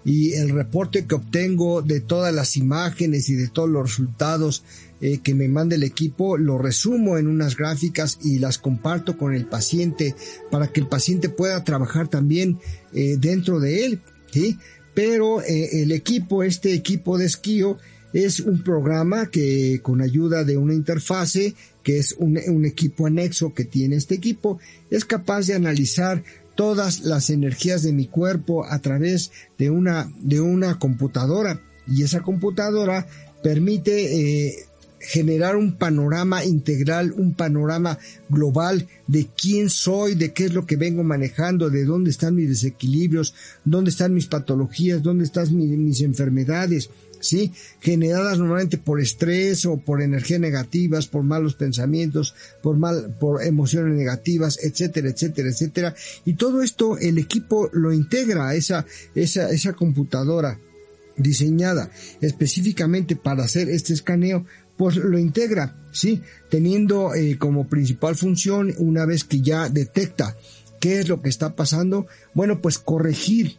y 0.08 0.36
el 0.36 0.52
reporte 0.52 1.06
que 1.06 1.16
obtengo 1.16 1.82
de 1.82 2.00
todas 2.00 2.34
las 2.34 2.56
imágenes 2.56 3.28
y 3.28 3.36
de 3.36 3.50
todos 3.50 3.68
los 3.68 3.90
resultados 3.90 4.64
eh, 5.02 5.18
que 5.18 5.36
me 5.36 5.50
manda 5.50 5.76
el 5.76 5.84
equipo 5.84 6.38
lo 6.38 6.58
resumo 6.58 7.18
en 7.18 7.28
unas 7.28 7.58
gráficas 7.58 8.18
y 8.24 8.40
las 8.40 8.58
comparto 8.58 9.18
con 9.18 9.36
el 9.36 9.46
paciente 9.46 10.16
para 10.50 10.70
que 10.70 10.80
el 10.80 10.88
paciente 10.88 11.28
pueda 11.28 11.62
trabajar 11.66 12.08
también 12.08 12.58
eh, 12.94 13.18
dentro 13.20 13.60
de 13.60 13.86
él, 13.86 14.02
¿sí? 14.32 14.58
Pero 14.94 15.42
eh, 15.42 15.82
el 15.84 15.92
equipo, 15.92 16.42
este 16.42 16.74
equipo 16.74 17.18
de 17.18 17.26
esquío, 17.26 17.78
es 18.14 18.40
un 18.40 18.64
programa 18.64 19.30
que 19.30 19.82
con 19.84 20.02
ayuda 20.02 20.46
de 20.46 20.56
una 20.56 20.74
interfase, 20.74 21.54
que 21.84 21.98
es 21.98 22.16
un, 22.18 22.40
un 22.48 22.64
equipo 22.64 23.08
anexo 23.08 23.54
que 23.54 23.66
tiene 23.66 23.98
este 23.98 24.16
equipo, 24.16 24.58
es 24.90 25.04
capaz 25.04 25.48
de 25.48 25.56
analizar 25.56 26.24
todas 26.58 27.02
las 27.02 27.30
energías 27.30 27.84
de 27.84 27.94
mi 27.94 28.08
cuerpo 28.08 28.66
a 28.66 28.80
través 28.80 29.32
de 29.58 29.70
una, 29.70 30.12
de 30.20 30.42
una 30.42 30.78
computadora. 30.78 31.62
Y 31.88 32.04
esa 32.04 32.20
computadora 32.20 33.08
permite 33.42 34.48
eh, 34.48 34.66
generar 35.00 35.56
un 35.56 35.78
panorama 35.78 36.44
integral, 36.44 37.14
un 37.16 37.34
panorama 37.34 37.98
global 38.28 38.88
de 39.08 39.28
quién 39.38 39.70
soy, 39.70 40.16
de 40.16 40.34
qué 40.34 40.46
es 40.46 40.54
lo 40.54 40.66
que 40.66 40.76
vengo 40.76 41.04
manejando, 41.04 41.70
de 41.70 41.86
dónde 41.86 42.10
están 42.10 42.36
mis 42.36 42.50
desequilibrios, 42.50 43.34
dónde 43.64 43.92
están 43.92 44.14
mis 44.14 44.26
patologías, 44.26 45.04
dónde 45.04 45.24
están 45.24 45.56
mis 45.56 46.02
enfermedades, 46.02 46.90
¿sí? 47.20 47.52
Generadas 47.80 48.40
normalmente 48.40 48.78
por 48.78 49.00
estrés 49.00 49.66
o 49.66 49.78
por 49.78 50.02
energías 50.02 50.40
negativas, 50.40 51.08
por 51.08 51.24
malos 51.24 51.56
pensamientos, 51.56 52.36
por 52.62 52.78
mal, 52.78 53.16
por 53.20 53.44
emociones 53.44 53.96
negativas, 53.98 54.60
etcétera, 54.62 55.10
etcétera, 55.10 55.50
etcétera. 55.50 55.96
Y 56.26 56.34
todo 56.34 56.62
esto 56.62 56.98
el 56.98 57.18
equipo 57.18 57.70
lo 57.74 57.94
integra 57.94 58.50
a 58.50 58.56
esa, 58.56 58.86
esa, 59.16 59.50
esa 59.50 59.74
computadora 59.74 60.60
diseñada 61.18 61.90
específicamente 62.22 63.16
para 63.16 63.44
hacer 63.44 63.70
este 63.70 63.94
escaneo, 63.94 64.46
pues 64.78 64.96
lo 64.96 65.18
integra, 65.18 65.76
¿sí? 65.92 66.22
Teniendo 66.50 67.16
eh, 67.16 67.38
como 67.38 67.68
principal 67.68 68.16
función, 68.16 68.74
una 68.78 69.06
vez 69.06 69.24
que 69.24 69.42
ya 69.42 69.70
detecta 69.70 70.38
qué 70.80 71.00
es 71.00 71.08
lo 71.08 71.22
que 71.22 71.30
está 71.30 71.56
pasando, 71.56 72.06
bueno, 72.34 72.62
pues 72.62 72.78
corregir 72.78 73.58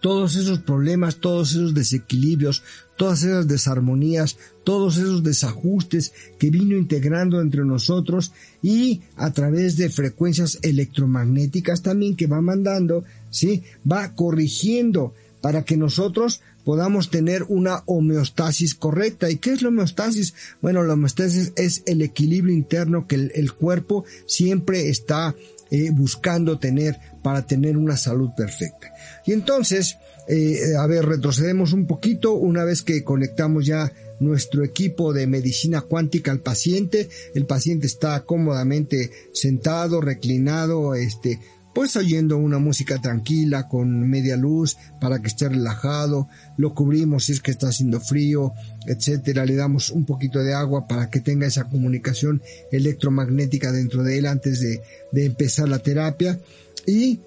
todos 0.00 0.36
esos 0.36 0.60
problemas, 0.60 1.16
todos 1.16 1.52
esos 1.52 1.74
desequilibrios, 1.74 2.62
todas 2.96 3.22
esas 3.22 3.46
desarmonías, 3.46 4.36
todos 4.64 4.96
esos 4.96 5.22
desajustes 5.22 6.12
que 6.38 6.50
vino 6.50 6.76
integrando 6.76 7.40
entre 7.40 7.64
nosotros 7.64 8.32
y 8.62 9.02
a 9.16 9.32
través 9.32 9.76
de 9.76 9.90
frecuencias 9.90 10.58
electromagnéticas 10.62 11.82
también 11.82 12.16
que 12.16 12.26
va 12.26 12.40
mandando, 12.40 13.04
¿sí? 13.30 13.62
Va 13.90 14.14
corrigiendo 14.14 15.14
para 15.40 15.64
que 15.64 15.76
nosotros 15.76 16.40
podamos 16.64 17.10
tener 17.10 17.44
una 17.48 17.82
homeostasis 17.86 18.74
correcta. 18.74 19.30
¿Y 19.30 19.36
qué 19.36 19.52
es 19.52 19.62
la 19.62 19.68
homeostasis? 19.68 20.34
Bueno, 20.60 20.82
la 20.82 20.94
homeostasis 20.94 21.52
es 21.56 21.82
el 21.86 22.02
equilibrio 22.02 22.54
interno 22.54 23.06
que 23.06 23.16
el, 23.16 23.52
cuerpo 23.52 24.04
siempre 24.26 24.88
está 24.88 25.34
eh, 25.70 25.90
buscando 25.90 26.58
tener 26.58 26.98
para 27.22 27.46
tener 27.46 27.76
una 27.76 27.96
salud 27.96 28.30
perfecta. 28.36 28.92
Y 29.26 29.32
entonces, 29.32 29.98
eh, 30.28 30.76
a 30.78 30.86
ver, 30.86 31.06
retrocedemos 31.06 31.72
un 31.72 31.86
poquito 31.86 32.34
una 32.34 32.64
vez 32.64 32.82
que 32.82 33.04
conectamos 33.04 33.66
ya 33.66 33.92
nuestro 34.20 34.64
equipo 34.64 35.12
de 35.12 35.26
medicina 35.26 35.80
cuántica 35.80 36.30
al 36.30 36.40
paciente. 36.40 37.08
El 37.34 37.46
paciente 37.46 37.86
está 37.86 38.20
cómodamente 38.20 39.10
sentado, 39.32 40.00
reclinado, 40.00 40.94
este, 40.94 41.40
pues 41.74 41.96
oyendo 41.96 42.36
una 42.36 42.58
música 42.58 43.00
tranquila 43.00 43.68
con 43.68 44.08
media 44.08 44.36
luz 44.36 44.76
para 45.00 45.20
que 45.20 45.28
esté 45.28 45.48
relajado, 45.48 46.28
lo 46.56 46.74
cubrimos 46.74 47.24
si 47.24 47.32
es 47.32 47.40
que 47.40 47.52
está 47.52 47.68
haciendo 47.68 48.00
frío, 48.00 48.52
etcétera, 48.86 49.46
le 49.46 49.56
damos 49.56 49.90
un 49.90 50.04
poquito 50.04 50.40
de 50.40 50.52
agua 50.52 50.86
para 50.86 51.10
que 51.10 51.20
tenga 51.20 51.46
esa 51.46 51.64
comunicación 51.64 52.42
electromagnética 52.72 53.72
dentro 53.72 54.02
de 54.02 54.18
él 54.18 54.26
antes 54.26 54.60
de, 54.60 54.82
de 55.12 55.26
empezar 55.26 55.68
la 55.68 55.78
terapia 55.78 56.38
y 56.86 57.20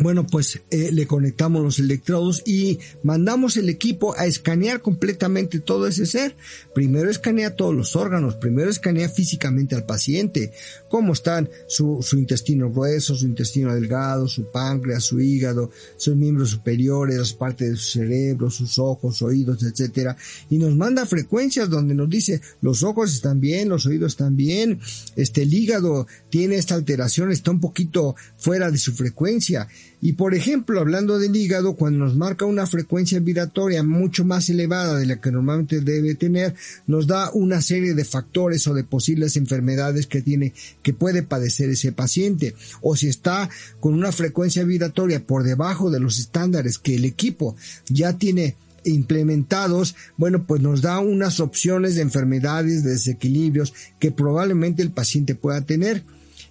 bueno, 0.00 0.26
pues 0.26 0.60
eh, 0.70 0.90
le 0.92 1.06
conectamos 1.06 1.62
los 1.62 1.78
electrodos 1.78 2.42
y 2.46 2.78
mandamos 3.02 3.56
el 3.58 3.68
equipo 3.68 4.16
a 4.16 4.24
escanear 4.24 4.80
completamente 4.80 5.60
todo 5.60 5.86
ese 5.86 6.06
ser. 6.06 6.36
Primero 6.74 7.10
escanea 7.10 7.54
todos 7.54 7.74
los 7.74 7.96
órganos, 7.96 8.36
primero 8.36 8.70
escanea 8.70 9.10
físicamente 9.10 9.74
al 9.74 9.84
paciente, 9.84 10.52
cómo 10.88 11.12
están 11.12 11.50
su, 11.68 11.98
su 12.02 12.18
intestino 12.18 12.70
grueso, 12.70 13.14
su 13.14 13.26
intestino 13.26 13.74
delgado, 13.74 14.26
su 14.26 14.50
páncreas, 14.50 15.04
su 15.04 15.20
hígado, 15.20 15.70
sus 15.96 16.16
miembros 16.16 16.50
superiores, 16.50 17.18
las 17.18 17.34
partes 17.34 17.70
de 17.70 17.76
su 17.76 17.98
cerebro, 17.98 18.50
sus 18.50 18.78
ojos, 18.78 19.20
oídos, 19.20 19.62
etcétera, 19.62 20.16
y 20.48 20.56
nos 20.56 20.74
manda 20.76 21.04
frecuencias 21.04 21.68
donde 21.68 21.94
nos 21.94 22.08
dice 22.08 22.40
los 22.62 22.82
ojos 22.82 23.12
están 23.12 23.38
bien, 23.40 23.68
los 23.68 23.84
oídos 23.84 24.12
están 24.12 24.34
bien, 24.34 24.80
este 25.16 25.42
el 25.42 25.52
hígado 25.52 26.06
tiene 26.30 26.56
esta 26.56 26.74
alteración, 26.74 27.30
está 27.30 27.50
un 27.50 27.60
poquito 27.60 28.14
fuera 28.38 28.70
de 28.70 28.78
su 28.78 28.94
frecuencia 28.94 29.68
y 30.02 30.14
por 30.14 30.34
ejemplo, 30.34 30.80
hablando 30.80 31.18
del 31.18 31.36
hígado, 31.36 31.74
cuando 31.74 32.06
nos 32.06 32.16
marca 32.16 32.46
una 32.46 32.66
frecuencia 32.66 33.20
vibratoria 33.20 33.82
mucho 33.82 34.24
más 34.24 34.48
elevada 34.48 34.98
de 34.98 35.06
la 35.06 35.20
que 35.20 35.30
normalmente 35.30 35.80
debe 35.80 36.14
tener, 36.14 36.54
nos 36.86 37.06
da 37.06 37.30
una 37.32 37.60
serie 37.60 37.94
de 37.94 38.04
factores 38.04 38.66
o 38.66 38.74
de 38.74 38.84
posibles 38.84 39.36
enfermedades 39.36 40.06
que 40.06 40.22
tiene, 40.22 40.54
que 40.82 40.94
puede 40.94 41.22
padecer 41.22 41.68
ese 41.68 41.92
paciente. 41.92 42.54
O 42.80 42.96
si 42.96 43.08
está 43.08 43.50
con 43.78 43.92
una 43.92 44.10
frecuencia 44.10 44.64
vibratoria 44.64 45.24
por 45.24 45.42
debajo 45.42 45.90
de 45.90 46.00
los 46.00 46.18
estándares 46.18 46.78
que 46.78 46.94
el 46.94 47.04
equipo 47.04 47.56
ya 47.88 48.16
tiene 48.16 48.56
implementados, 48.84 49.94
bueno, 50.16 50.44
pues 50.46 50.62
nos 50.62 50.80
da 50.80 50.98
unas 51.00 51.40
opciones 51.40 51.96
de 51.96 52.02
enfermedades, 52.02 52.82
de 52.82 52.92
desequilibrios 52.92 53.74
que 53.98 54.10
probablemente 54.10 54.82
el 54.82 54.92
paciente 54.92 55.34
pueda 55.34 55.60
tener. 55.60 56.02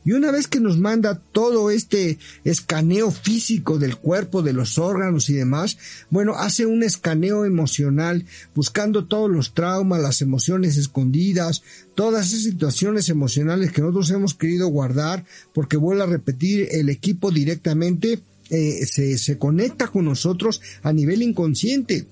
Y 0.05 0.13
una 0.13 0.31
vez 0.31 0.47
que 0.47 0.59
nos 0.59 0.77
manda 0.79 1.21
todo 1.31 1.71
este 1.71 2.17
escaneo 2.43 3.11
físico 3.11 3.77
del 3.77 3.97
cuerpo, 3.97 4.41
de 4.41 4.53
los 4.53 4.77
órganos 4.77 5.29
y 5.29 5.33
demás, 5.33 5.77
bueno, 6.09 6.35
hace 6.35 6.65
un 6.65 6.83
escaneo 6.83 7.45
emocional 7.45 8.25
buscando 8.55 9.05
todos 9.05 9.29
los 9.29 9.53
traumas, 9.53 10.01
las 10.01 10.21
emociones 10.21 10.77
escondidas, 10.77 11.63
todas 11.95 12.27
esas 12.27 12.43
situaciones 12.43 13.09
emocionales 13.09 13.71
que 13.71 13.81
nosotros 13.81 14.09
hemos 14.11 14.33
querido 14.33 14.67
guardar, 14.69 15.25
porque 15.53 15.77
vuelvo 15.77 16.03
a 16.03 16.07
repetir, 16.07 16.69
el 16.71 16.89
equipo 16.89 17.29
directamente 17.31 18.19
eh, 18.49 18.85
se, 18.85 19.17
se 19.17 19.37
conecta 19.37 19.87
con 19.87 20.05
nosotros 20.05 20.61
a 20.81 20.93
nivel 20.93 21.21
inconsciente. 21.21 22.07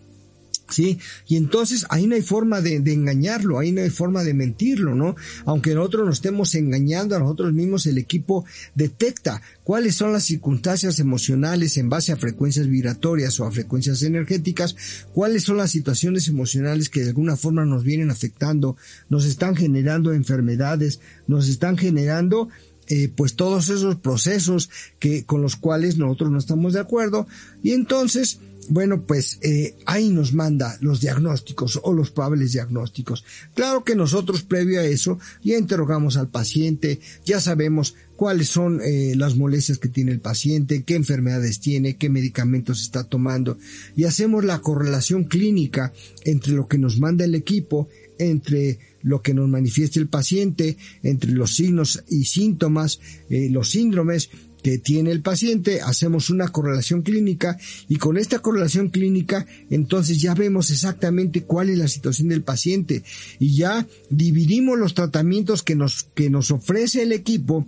¿Sí? 0.69 0.99
Y 1.27 1.37
entonces 1.37 1.85
ahí 1.89 2.07
no 2.07 2.15
hay 2.15 2.21
forma 2.21 2.59
de, 2.61 2.75
engañarlo, 2.75 3.57
ahí 3.57 3.71
no 3.71 3.81
hay 3.81 3.89
forma 3.89 4.23
de 4.23 4.33
mentirlo, 4.33 4.95
¿no? 4.95 5.15
Aunque 5.45 5.73
nosotros 5.73 6.05
nos 6.05 6.15
estemos 6.17 6.53
engañando 6.55 7.15
a 7.15 7.19
nosotros 7.19 7.53
mismos, 7.53 7.85
el 7.85 7.97
equipo 7.97 8.43
detecta 8.75 9.41
cuáles 9.63 9.95
son 9.95 10.11
las 10.11 10.25
circunstancias 10.25 10.99
emocionales 10.99 11.77
en 11.77 11.89
base 11.89 12.11
a 12.11 12.17
frecuencias 12.17 12.67
vibratorias 12.67 13.39
o 13.39 13.45
a 13.45 13.51
frecuencias 13.51 14.01
energéticas, 14.03 14.75
cuáles 15.13 15.43
son 15.43 15.57
las 15.57 15.71
situaciones 15.71 16.27
emocionales 16.27 16.89
que 16.89 17.01
de 17.01 17.09
alguna 17.09 17.37
forma 17.37 17.65
nos 17.65 17.83
vienen 17.83 18.11
afectando, 18.11 18.75
nos 19.09 19.25
están 19.25 19.55
generando 19.55 20.11
enfermedades, 20.13 20.99
nos 21.27 21.47
están 21.47 21.77
generando 21.77 22.49
eh, 22.89 23.11
pues 23.13 23.35
todos 23.35 23.69
esos 23.69 23.97
procesos 23.97 24.69
que 24.99 25.25
con 25.25 25.41
los 25.41 25.57
cuales 25.57 25.97
nosotros 25.97 26.31
no 26.31 26.37
estamos 26.37 26.71
de 26.71 26.79
acuerdo 26.79 27.27
y 27.61 27.71
entonces 27.71 28.39
bueno, 28.69 29.03
pues 29.03 29.39
eh, 29.41 29.75
ahí 29.85 30.09
nos 30.09 30.33
manda 30.33 30.77
los 30.81 31.01
diagnósticos 31.01 31.79
o 31.83 31.93
los 31.93 32.11
probables 32.11 32.51
diagnósticos. 32.51 33.23
Claro 33.53 33.83
que 33.83 33.95
nosotros 33.95 34.43
previo 34.43 34.79
a 34.79 34.85
eso 34.85 35.19
ya 35.43 35.57
interrogamos 35.57 36.17
al 36.17 36.29
paciente, 36.29 36.99
ya 37.25 37.39
sabemos 37.39 37.95
cuáles 38.15 38.49
son 38.49 38.81
eh, 38.83 39.13
las 39.15 39.35
molestias 39.35 39.77
que 39.77 39.89
tiene 39.89 40.11
el 40.11 40.19
paciente, 40.19 40.83
qué 40.83 40.95
enfermedades 40.95 41.59
tiene, 41.59 41.97
qué 41.97 42.09
medicamentos 42.09 42.81
está 42.81 43.03
tomando 43.03 43.57
y 43.95 44.05
hacemos 44.05 44.43
la 44.43 44.59
correlación 44.59 45.25
clínica 45.25 45.93
entre 46.25 46.53
lo 46.53 46.67
que 46.67 46.77
nos 46.77 46.99
manda 46.99 47.25
el 47.25 47.35
equipo, 47.35 47.87
entre 48.17 48.79
lo 49.03 49.21
que 49.21 49.33
nos 49.33 49.47
manifiesta 49.47 49.99
el 49.99 50.07
paciente, 50.07 50.77
entre 51.03 51.31
los 51.31 51.55
signos 51.55 52.03
y 52.09 52.25
síntomas, 52.25 52.99
eh, 53.29 53.49
los 53.49 53.69
síndromes 53.69 54.29
que 54.67 54.79
tiene 54.79 55.11
el 55.11 55.21
paciente, 55.21 55.79
hacemos 55.79 56.29
una 56.29 56.49
correlación 56.49 57.01
clínica 57.01 57.57
y 57.87 57.95
con 57.95 58.17
esta 58.17 58.39
correlación 58.39 58.89
clínica 58.89 59.45
entonces 59.69 60.19
ya 60.19 60.33
vemos 60.33 60.71
exactamente 60.71 61.43
cuál 61.43 61.69
es 61.69 61.77
la 61.77 61.87
situación 61.87 62.27
del 62.27 62.43
paciente 62.43 63.01
y 63.39 63.55
ya 63.55 63.87
dividimos 64.09 64.77
los 64.77 64.93
tratamientos 64.93 65.63
que 65.63 65.75
nos, 65.75 66.03
que 66.13 66.29
nos 66.29 66.51
ofrece 66.51 67.03
el 67.03 67.13
equipo 67.13 67.65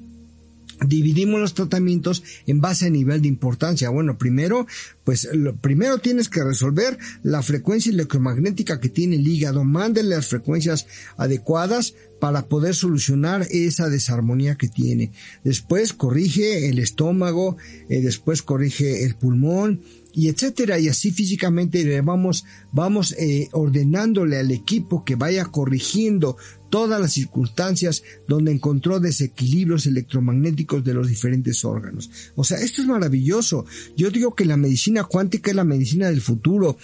dividimos 0.85 1.39
los 1.39 1.53
tratamientos 1.53 2.23
en 2.47 2.61
base 2.61 2.87
a 2.87 2.89
nivel 2.89 3.21
de 3.21 3.27
importancia. 3.27 3.89
Bueno, 3.89 4.17
primero, 4.17 4.67
pues 5.03 5.27
lo, 5.33 5.55
primero 5.55 5.97
tienes 5.97 6.29
que 6.29 6.43
resolver 6.43 6.97
la 7.23 7.41
frecuencia 7.41 7.91
electromagnética 7.91 8.79
que 8.79 8.89
tiene 8.89 9.17
el 9.17 9.27
hígado. 9.27 9.63
Mándele 9.63 10.15
las 10.15 10.27
frecuencias 10.27 10.87
adecuadas 11.17 11.95
para 12.19 12.47
poder 12.47 12.75
solucionar 12.75 13.47
esa 13.49 13.89
desarmonía 13.89 14.55
que 14.55 14.67
tiene. 14.67 15.11
Después 15.43 15.93
corrige 15.93 16.69
el 16.69 16.79
estómago, 16.79 17.57
eh, 17.87 18.01
después 18.01 18.41
corrige 18.41 19.05
el 19.05 19.15
pulmón, 19.15 19.81
y 20.13 20.27
etcétera 20.27 20.79
y 20.79 20.87
así 20.87 21.11
físicamente 21.11 22.01
vamos 22.01 22.45
vamos 22.71 23.15
eh, 23.17 23.47
ordenándole 23.51 24.37
al 24.37 24.51
equipo 24.51 25.03
que 25.05 25.15
vaya 25.15 25.45
corrigiendo 25.45 26.37
todas 26.69 26.99
las 26.99 27.13
circunstancias 27.13 28.03
donde 28.27 28.51
encontró 28.51 28.99
desequilibrios 28.99 29.85
electromagnéticos 29.85 30.83
de 30.83 30.93
los 30.93 31.07
diferentes 31.07 31.65
órganos. 31.65 32.09
O 32.35 32.43
sea, 32.43 32.59
esto 32.59 32.81
es 32.81 32.87
maravilloso. 32.87 33.65
Yo 33.97 34.11
digo 34.11 34.35
que 34.35 34.45
la 34.45 34.57
medicina 34.57 35.03
cuántica 35.03 35.49
es 35.49 35.55
la 35.55 35.63
medicina 35.63 36.09
del 36.09 36.21
futuro, 36.21 36.77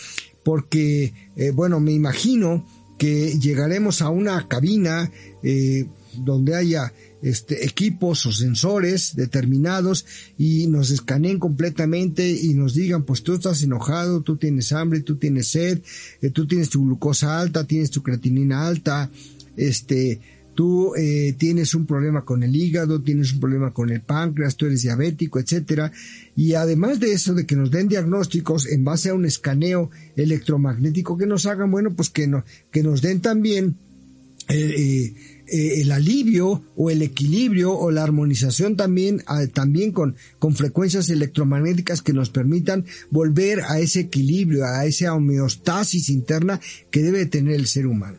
porque, 0.43 1.13
eh, 1.36 1.51
bueno, 1.51 1.80
me 1.80 1.91
imagino 1.91 2.65
que 2.97 3.38
llegaremos 3.39 4.01
a 4.01 4.09
una 4.09 4.47
cabina 4.47 5.11
eh, 5.43 5.86
donde 6.24 6.55
haya 6.55 6.93
este, 7.22 7.66
equipos 7.66 8.26
o 8.26 8.32
sensores 8.32 9.16
determinados 9.16 10.05
y 10.38 10.68
nos 10.68 10.91
escaneen 10.91 11.39
completamente 11.39 12.30
y 12.30 12.53
nos 12.53 12.76
digan, 12.76 13.03
pues 13.03 13.24
tú 13.24 13.34
estás 13.34 13.63
enojado, 13.63 14.22
tú 14.22 14.38
tienes 14.38 14.72
hambre, 14.72 15.01
tú 15.01 15.18
tienes 15.18 15.47
sed, 15.47 15.82
eh, 16.22 16.30
tú 16.30 16.47
tienes 16.47 16.70
tu 16.70 16.84
glucosa 16.84 17.39
alta, 17.39 17.66
tienes 17.66 17.89
tu 17.89 18.03
creatinina 18.03 18.68
alta, 18.68 19.09
este, 19.57 20.20
tú 20.55 20.95
eh, 20.95 21.36
tienes 21.38 21.76
un 21.76 21.86
problema 21.86 22.24
con 22.24 22.41
el 22.41 22.55
hígado, 22.55 23.01
tienes 23.01 23.34
un 23.34 23.39
problema 23.39 23.74
con 23.74 23.89
el 23.89 24.01
páncreas, 24.01 24.55
tú 24.55 24.66
eres 24.66 24.82
diabético, 24.82 25.39
etcétera. 25.39 25.91
Y 26.36 26.53
además 26.53 26.99
de 26.99 27.11
eso, 27.11 27.34
de 27.34 27.45
que 27.45 27.55
nos 27.55 27.70
den 27.72 27.89
diagnósticos 27.89 28.68
en 28.68 28.84
base 28.84 29.09
a 29.09 29.13
un 29.13 29.26
escaneo 29.26 29.91
electromagnético 30.16 31.18
que 31.18 31.28
nos 31.28 31.45
hagan, 31.45 31.70
bueno, 31.72 31.93
pues 31.93 32.09
que, 32.09 32.28
no, 32.28 32.45
que 32.72 32.84
nos 32.84 33.01
den 33.01 33.20
también 33.22 33.78
eh, 34.47 35.34
el 35.48 35.91
alivio 35.91 36.64
o 36.76 36.89
el 36.89 37.02
equilibrio 37.02 37.74
o 37.74 37.91
la 37.91 38.04
armonización 38.04 38.76
también, 38.76 39.24
también 39.54 39.91
con, 39.91 40.16
con 40.39 40.56
frecuencias 40.56 41.10
electromagnéticas 41.10 42.02
que 42.02 42.14
nos 42.14 42.30
permitan 42.30 42.86
volver 43.12 43.62
a 43.62 43.80
ese 43.80 44.02
equilibrio, 44.02 44.66
a 44.66 44.86
esa 44.86 45.14
homeostasis 45.14 46.10
interna 46.10 46.60
que 46.91 47.04
debe 47.04 47.26
tener 47.26 47.56
el 47.56 47.68
ser 47.68 47.88
humano. 47.88 48.18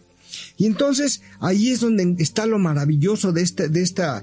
Y 0.57 0.66
entonces 0.66 1.22
ahí 1.41 1.70
es 1.70 1.81
donde 1.81 2.16
está 2.22 2.47
lo 2.47 2.59
maravilloso 2.59 3.33
de 3.33 3.43
esta, 3.43 3.68
de 3.68 3.83
esta, 3.83 4.22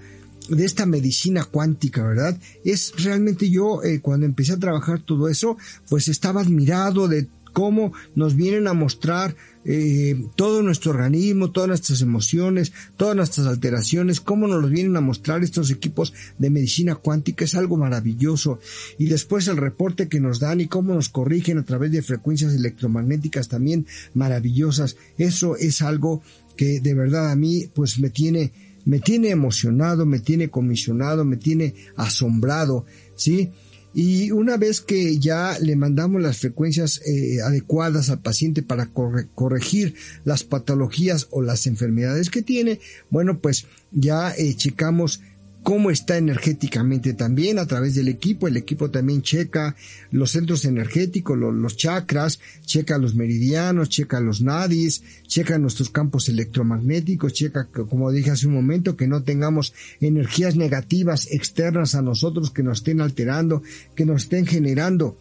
de 0.49 0.65
esta 0.65 0.85
medicina 0.85 1.45
cuántica, 1.45 2.05
¿verdad? 2.05 2.37
Es 2.63 2.93
realmente 2.97 3.49
yo, 3.49 3.83
eh, 3.83 3.99
cuando 4.01 4.25
empecé 4.25 4.53
a 4.53 4.59
trabajar 4.59 5.01
todo 5.01 5.29
eso, 5.29 5.57
pues 5.89 6.07
estaba 6.07 6.41
admirado 6.41 7.07
de 7.07 7.27
cómo 7.53 7.93
nos 8.15 8.35
vienen 8.35 8.67
a 8.67 8.73
mostrar 8.73 9.35
eh, 9.65 10.25
todo 10.35 10.61
nuestro 10.61 10.91
organismo, 10.91 11.51
todas 11.51 11.69
nuestras 11.69 12.01
emociones, 12.01 12.73
todas 12.97 13.15
nuestras 13.15 13.47
alteraciones, 13.47 14.19
cómo 14.19 14.47
nos 14.47 14.61
los 14.61 14.71
vienen 14.71 14.95
a 14.97 15.01
mostrar 15.01 15.43
estos 15.43 15.71
equipos 15.71 16.13
de 16.37 16.49
medicina 16.49 16.95
cuántica, 16.95 17.45
es 17.45 17.55
algo 17.55 17.77
maravilloso. 17.77 18.59
Y 18.97 19.05
después 19.05 19.47
el 19.47 19.57
reporte 19.57 20.07
que 20.07 20.19
nos 20.19 20.39
dan 20.39 20.61
y 20.61 20.67
cómo 20.67 20.93
nos 20.93 21.09
corrigen 21.09 21.57
a 21.57 21.63
través 21.63 21.91
de 21.91 22.01
frecuencias 22.01 22.53
electromagnéticas 22.53 23.47
también 23.47 23.87
maravillosas. 24.13 24.97
Eso 25.17 25.55
es 25.55 25.81
algo 25.81 26.21
que 26.57 26.79
de 26.79 26.93
verdad 26.93 27.31
a 27.31 27.35
mí 27.35 27.69
pues 27.73 27.99
me 27.99 28.09
tiene 28.09 28.51
me 28.85 28.99
tiene 28.99 29.29
emocionado, 29.29 30.05
me 30.05 30.19
tiene 30.19 30.49
comisionado, 30.49 31.23
me 31.23 31.37
tiene 31.37 31.73
asombrado, 31.95 32.85
¿sí? 33.15 33.51
Y 33.93 34.31
una 34.31 34.57
vez 34.57 34.81
que 34.81 35.19
ya 35.19 35.57
le 35.59 35.75
mandamos 35.75 36.21
las 36.21 36.39
frecuencias 36.39 37.01
eh, 37.05 37.41
adecuadas 37.41 38.09
al 38.09 38.19
paciente 38.19 38.63
para 38.63 38.87
corregir 38.87 39.95
las 40.25 40.43
patologías 40.43 41.27
o 41.29 41.41
las 41.41 41.67
enfermedades 41.67 42.29
que 42.29 42.41
tiene, 42.41 42.79
bueno, 43.09 43.39
pues 43.39 43.67
ya 43.91 44.33
eh, 44.35 44.55
checamos 44.55 45.21
cómo 45.63 45.89
está 45.89 46.17
energéticamente 46.17 47.13
también 47.13 47.57
a 47.57 47.65
través 47.65 47.95
del 47.95 48.09
equipo. 48.09 48.47
El 48.47 48.57
equipo 48.57 48.91
también 48.91 49.21
checa 49.21 49.75
los 50.11 50.31
centros 50.31 50.65
energéticos, 50.65 51.37
los, 51.37 51.77
chakras, 51.77 52.39
checa 52.65 52.97
los 52.97 53.15
meridianos, 53.15 53.89
checa 53.89 54.19
los 54.19 54.41
nadis, 54.41 55.01
checa 55.25 55.57
nuestros 55.57 55.89
campos 55.89 56.27
electromagnéticos, 56.29 57.33
checa, 57.33 57.65
como 57.65 58.11
dije 58.11 58.31
hace 58.31 58.47
un 58.47 58.53
momento, 58.53 58.97
que 58.97 59.07
no 59.07 59.23
tengamos 59.23 59.73
energías 60.01 60.55
negativas 60.57 61.27
externas 61.31 61.95
a 61.95 62.01
nosotros 62.01 62.51
que 62.51 62.61
nos 62.61 62.79
estén 62.79 62.99
alterando, 63.01 63.63
que 63.95 64.05
nos 64.05 64.23
estén 64.23 64.45
generando 64.45 65.17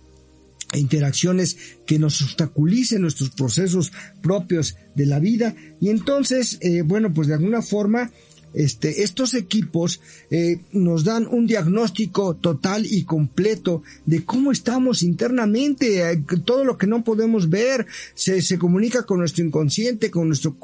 interacciones 0.75 1.57
que 1.87 1.99
nos 1.99 2.23
obstaculicen 2.23 3.03
nuestros 3.03 3.31
procesos 3.31 3.93
propios 4.23 4.77
de 4.95 5.05
la 5.05 5.19
vida 5.19 5.55
y 5.81 5.91
entonces 5.91 6.57
eh, 6.63 6.81
bueno 6.81 7.13
pues 7.13 7.29
de 7.29 7.35
alguna 7.35 7.61
forma 7.61 8.11
este, 8.55 9.03
estos 9.03 9.35
equipos 9.35 10.01
eh, 10.31 10.61
nos 10.73 11.05
dan 11.05 11.27
un 11.31 11.47
diagnóstico 11.47 12.35
total 12.35 12.87
y 12.87 13.05
completo 13.05 13.83
de 14.07 14.25
cómo 14.25 14.53
estamos 14.53 15.03
internamente, 15.03 16.11
eh, 16.11 16.23
todo 16.45 16.65
lo 16.65 16.77
que 16.77 16.87
no 16.87 17.05
podemos 17.05 17.51
ver 17.51 17.87
se, 18.15 18.43
se 18.43 18.59
comunica 18.59 19.05
con 19.05 19.19
nuestro 19.19 19.45
inconsciente, 19.45 20.11
con 20.11 20.29
nuestro 20.29 20.57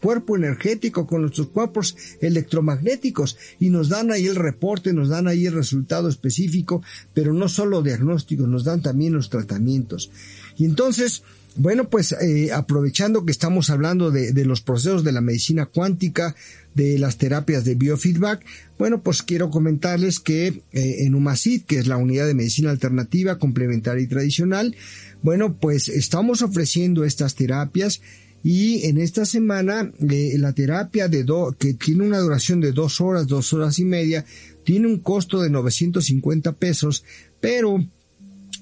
cuerpo 0.00 0.36
energético, 0.36 1.06
con 1.06 1.22
nuestros 1.22 1.48
cuerpos 1.48 1.96
electromagnéticos 2.20 3.36
y 3.60 3.70
nos 3.70 3.88
dan 3.88 4.10
ahí 4.10 4.26
el 4.26 4.36
reporte, 4.36 4.92
nos 4.92 5.08
dan 5.08 5.28
ahí 5.28 5.46
el 5.46 5.52
resultado 5.52 6.08
específico, 6.08 6.82
pero 7.14 7.32
no 7.32 7.48
solo 7.48 7.82
diagnósticos, 7.82 8.48
nos 8.48 8.64
dan 8.64 8.82
también 8.82 9.12
los 9.12 9.30
tratamientos. 9.30 10.10
Y 10.56 10.64
entonces, 10.64 11.22
bueno, 11.56 11.88
pues 11.88 12.12
eh, 12.12 12.52
aprovechando 12.52 13.24
que 13.24 13.32
estamos 13.32 13.70
hablando 13.70 14.10
de, 14.10 14.32
de, 14.32 14.44
los 14.44 14.60
procesos 14.60 15.04
de 15.04 15.12
la 15.12 15.20
medicina 15.20 15.66
cuántica, 15.66 16.34
de 16.78 16.98
las 16.98 17.18
terapias 17.18 17.64
de 17.64 17.74
biofeedback, 17.74 18.44
bueno, 18.78 19.02
pues 19.02 19.22
quiero 19.22 19.50
comentarles 19.50 20.20
que 20.20 20.46
eh, 20.46 20.62
en 20.72 21.16
UMACID, 21.16 21.62
que 21.64 21.78
es 21.78 21.88
la 21.88 21.96
unidad 21.96 22.26
de 22.28 22.34
medicina 22.34 22.70
alternativa, 22.70 23.38
complementaria 23.38 24.04
y 24.04 24.06
tradicional, 24.06 24.76
bueno, 25.20 25.58
pues 25.58 25.88
estamos 25.88 26.40
ofreciendo 26.42 27.04
estas 27.04 27.34
terapias 27.34 28.00
y 28.44 28.86
en 28.86 28.98
esta 28.98 29.24
semana 29.24 29.92
eh, 30.08 30.34
la 30.38 30.52
terapia 30.52 31.08
de 31.08 31.24
do, 31.24 31.56
que 31.58 31.74
tiene 31.74 32.06
una 32.06 32.18
duración 32.18 32.60
de 32.60 32.70
dos 32.70 33.00
horas, 33.00 33.26
dos 33.26 33.52
horas 33.52 33.80
y 33.80 33.84
media, 33.84 34.24
tiene 34.64 34.86
un 34.86 35.00
costo 35.00 35.42
de 35.42 35.50
950 35.50 36.52
pesos, 36.52 37.04
pero 37.40 37.84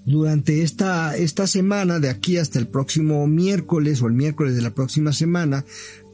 durante 0.06 0.62
esta, 0.62 1.16
esta 1.16 1.48
semana, 1.48 1.98
de 1.98 2.08
aquí 2.08 2.38
hasta 2.38 2.60
el 2.60 2.68
próximo 2.68 3.26
miércoles 3.26 4.00
o 4.00 4.06
el 4.06 4.14
miércoles 4.14 4.54
de 4.54 4.62
la 4.62 4.70
próxima 4.70 5.12
semana, 5.12 5.64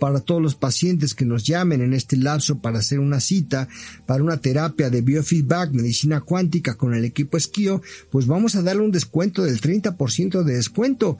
para 0.02 0.18
todos 0.18 0.42
los 0.42 0.56
pacientes 0.56 1.14
que 1.14 1.24
nos 1.24 1.44
llamen 1.44 1.80
en 1.80 1.92
este 1.92 2.16
lapso 2.16 2.58
para 2.58 2.80
hacer 2.80 2.98
una 2.98 3.20
cita 3.20 3.68
para 4.04 4.24
una 4.24 4.38
terapia 4.38 4.90
de 4.90 5.00
biofeedback, 5.00 5.70
medicina 5.70 6.22
cuántica 6.22 6.74
con 6.74 6.92
el 6.92 7.04
equipo 7.04 7.36
Esquio, 7.36 7.82
pues 8.10 8.26
vamos 8.26 8.56
a 8.56 8.62
darle 8.62 8.82
un 8.82 8.90
descuento 8.90 9.44
del 9.44 9.60
30% 9.60 10.42
de 10.42 10.56
descuento 10.56 11.18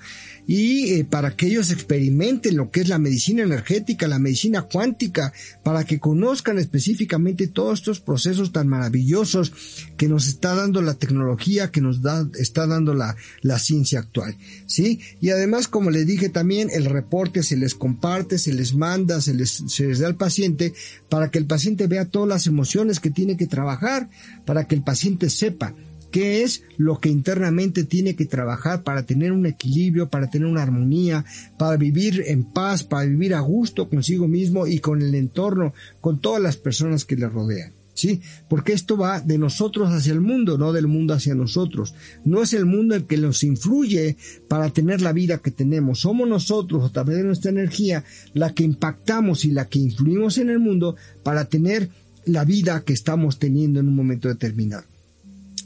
y 0.48 0.94
eh, 0.94 1.04
para 1.04 1.36
que 1.36 1.46
ellos 1.46 1.70
experimenten 1.70 2.56
lo 2.56 2.72
que 2.72 2.80
es 2.80 2.88
la 2.88 2.98
medicina 2.98 3.44
energética, 3.44 4.08
la 4.08 4.18
medicina 4.18 4.62
cuántica, 4.62 5.32
para 5.62 5.84
que 5.84 6.00
conozcan 6.00 6.58
específicamente 6.58 7.46
todos 7.46 7.78
estos 7.78 8.00
procesos 8.00 8.50
tan 8.50 8.66
maravillosos 8.66 9.52
que 9.96 10.08
nos 10.08 10.26
está 10.26 10.56
dando 10.56 10.82
la 10.82 10.94
tecnología, 10.94 11.70
que 11.70 11.80
nos 11.80 12.02
da, 12.02 12.28
está 12.36 12.66
dando 12.66 12.94
la, 12.94 13.14
la 13.42 13.60
ciencia 13.60 14.00
actual, 14.00 14.36
¿sí? 14.66 14.98
Y 15.20 15.30
además, 15.30 15.68
como 15.68 15.90
les 15.90 16.04
dije 16.04 16.28
también, 16.30 16.68
el 16.72 16.86
reporte 16.86 17.44
se 17.44 17.56
les 17.56 17.76
comparte, 17.76 18.38
se 18.38 18.52
les 18.52 18.71
manda, 18.74 19.20
se 19.20 19.34
les, 19.34 19.64
se 19.66 19.86
les 19.86 19.98
da 19.98 20.06
al 20.06 20.16
paciente 20.16 20.72
para 21.08 21.30
que 21.30 21.38
el 21.38 21.46
paciente 21.46 21.86
vea 21.86 22.06
todas 22.06 22.28
las 22.28 22.46
emociones 22.46 23.00
que 23.00 23.10
tiene 23.10 23.36
que 23.36 23.46
trabajar, 23.46 24.08
para 24.44 24.66
que 24.66 24.74
el 24.74 24.82
paciente 24.82 25.30
sepa 25.30 25.74
qué 26.12 26.42
es 26.44 26.62
lo 26.76 27.00
que 27.00 27.08
internamente 27.08 27.84
tiene 27.84 28.14
que 28.14 28.26
trabajar 28.26 28.84
para 28.84 29.04
tener 29.04 29.32
un 29.32 29.46
equilibrio, 29.46 30.08
para 30.10 30.30
tener 30.30 30.46
una 30.46 30.62
armonía, 30.62 31.24
para 31.58 31.76
vivir 31.76 32.22
en 32.26 32.44
paz, 32.44 32.84
para 32.84 33.06
vivir 33.06 33.34
a 33.34 33.40
gusto 33.40 33.88
consigo 33.88 34.28
mismo 34.28 34.66
y 34.66 34.78
con 34.78 35.02
el 35.02 35.14
entorno, 35.14 35.72
con 36.00 36.20
todas 36.20 36.40
las 36.40 36.56
personas 36.56 37.04
que 37.04 37.16
le 37.16 37.28
rodean. 37.28 37.81
¿Sí? 37.94 38.20
Porque 38.48 38.72
esto 38.72 38.96
va 38.96 39.20
de 39.20 39.38
nosotros 39.38 39.90
hacia 39.90 40.12
el 40.12 40.20
mundo, 40.20 40.58
no 40.58 40.72
del 40.72 40.86
mundo 40.86 41.14
hacia 41.14 41.34
nosotros. 41.34 41.94
No 42.24 42.42
es 42.42 42.52
el 42.52 42.66
mundo 42.66 42.94
el 42.94 43.04
que 43.04 43.16
nos 43.16 43.42
influye 43.44 44.16
para 44.48 44.70
tener 44.70 45.00
la 45.00 45.12
vida 45.12 45.38
que 45.38 45.50
tenemos. 45.50 46.00
Somos 46.00 46.28
nosotros, 46.28 46.84
a 46.84 46.92
través 46.92 47.16
de 47.16 47.24
nuestra 47.24 47.50
energía, 47.50 48.04
la 48.34 48.52
que 48.52 48.64
impactamos 48.64 49.44
y 49.44 49.50
la 49.50 49.68
que 49.68 49.78
influimos 49.78 50.38
en 50.38 50.50
el 50.50 50.58
mundo 50.58 50.96
para 51.22 51.44
tener 51.46 51.90
la 52.24 52.44
vida 52.44 52.82
que 52.84 52.92
estamos 52.92 53.38
teniendo 53.38 53.80
en 53.80 53.88
un 53.88 53.96
momento 53.96 54.28
determinado. 54.28 54.91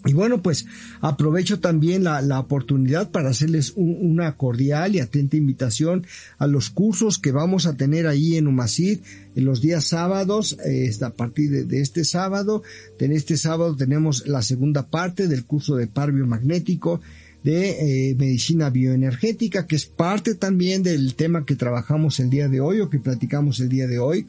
Y 0.07 0.13
bueno, 0.13 0.41
pues 0.41 0.67
aprovecho 1.01 1.61
también 1.61 2.05
la, 2.05 2.23
la 2.23 2.39
oportunidad 2.39 3.11
para 3.11 3.31
hacerles 3.31 3.73
una 3.77 4.37
cordial 4.37 4.95
y 4.95 5.01
atenta 5.01 5.37
invitación 5.37 6.07
a 6.39 6.47
los 6.47 6.71
cursos 6.71 7.19
que 7.19 7.33
vamos 7.33 7.67
a 7.67 7.77
tener 7.77 8.07
ahí 8.07 8.37
en 8.37 8.47
Umacid 8.47 9.01
en 9.35 9.45
los 9.45 9.61
días 9.61 9.85
sábados, 9.89 10.57
eh, 10.65 10.91
a 11.03 11.11
partir 11.11 11.67
de, 11.67 11.81
este 11.81 12.05
sábado. 12.05 12.63
En 12.99 13.13
este 13.13 13.37
sábado 13.37 13.77
tenemos 13.77 14.27
la 14.27 14.43
segunda 14.43 14.87
parte 14.87 15.29
del 15.29 15.45
curso 15.45 15.77
de 15.77 15.87
par 15.87 16.13
biomagnético 16.13 17.01
de 17.43 18.11
eh, 18.11 18.15
medicina 18.17 18.71
bioenergética, 18.71 19.67
que 19.67 19.77
es 19.77 19.87
parte 19.87 20.35
también 20.35 20.83
del 20.83 21.15
tema 21.15 21.45
que 21.45 21.55
trabajamos 21.55 22.19
el 22.19 22.31
día 22.31 22.49
de 22.49 22.61
hoy 22.61 22.81
o 22.81 22.91
que 22.91 22.99
platicamos 22.99 23.61
el 23.61 23.69
día 23.69 23.87
de 23.87 23.99
hoy. 23.99 24.27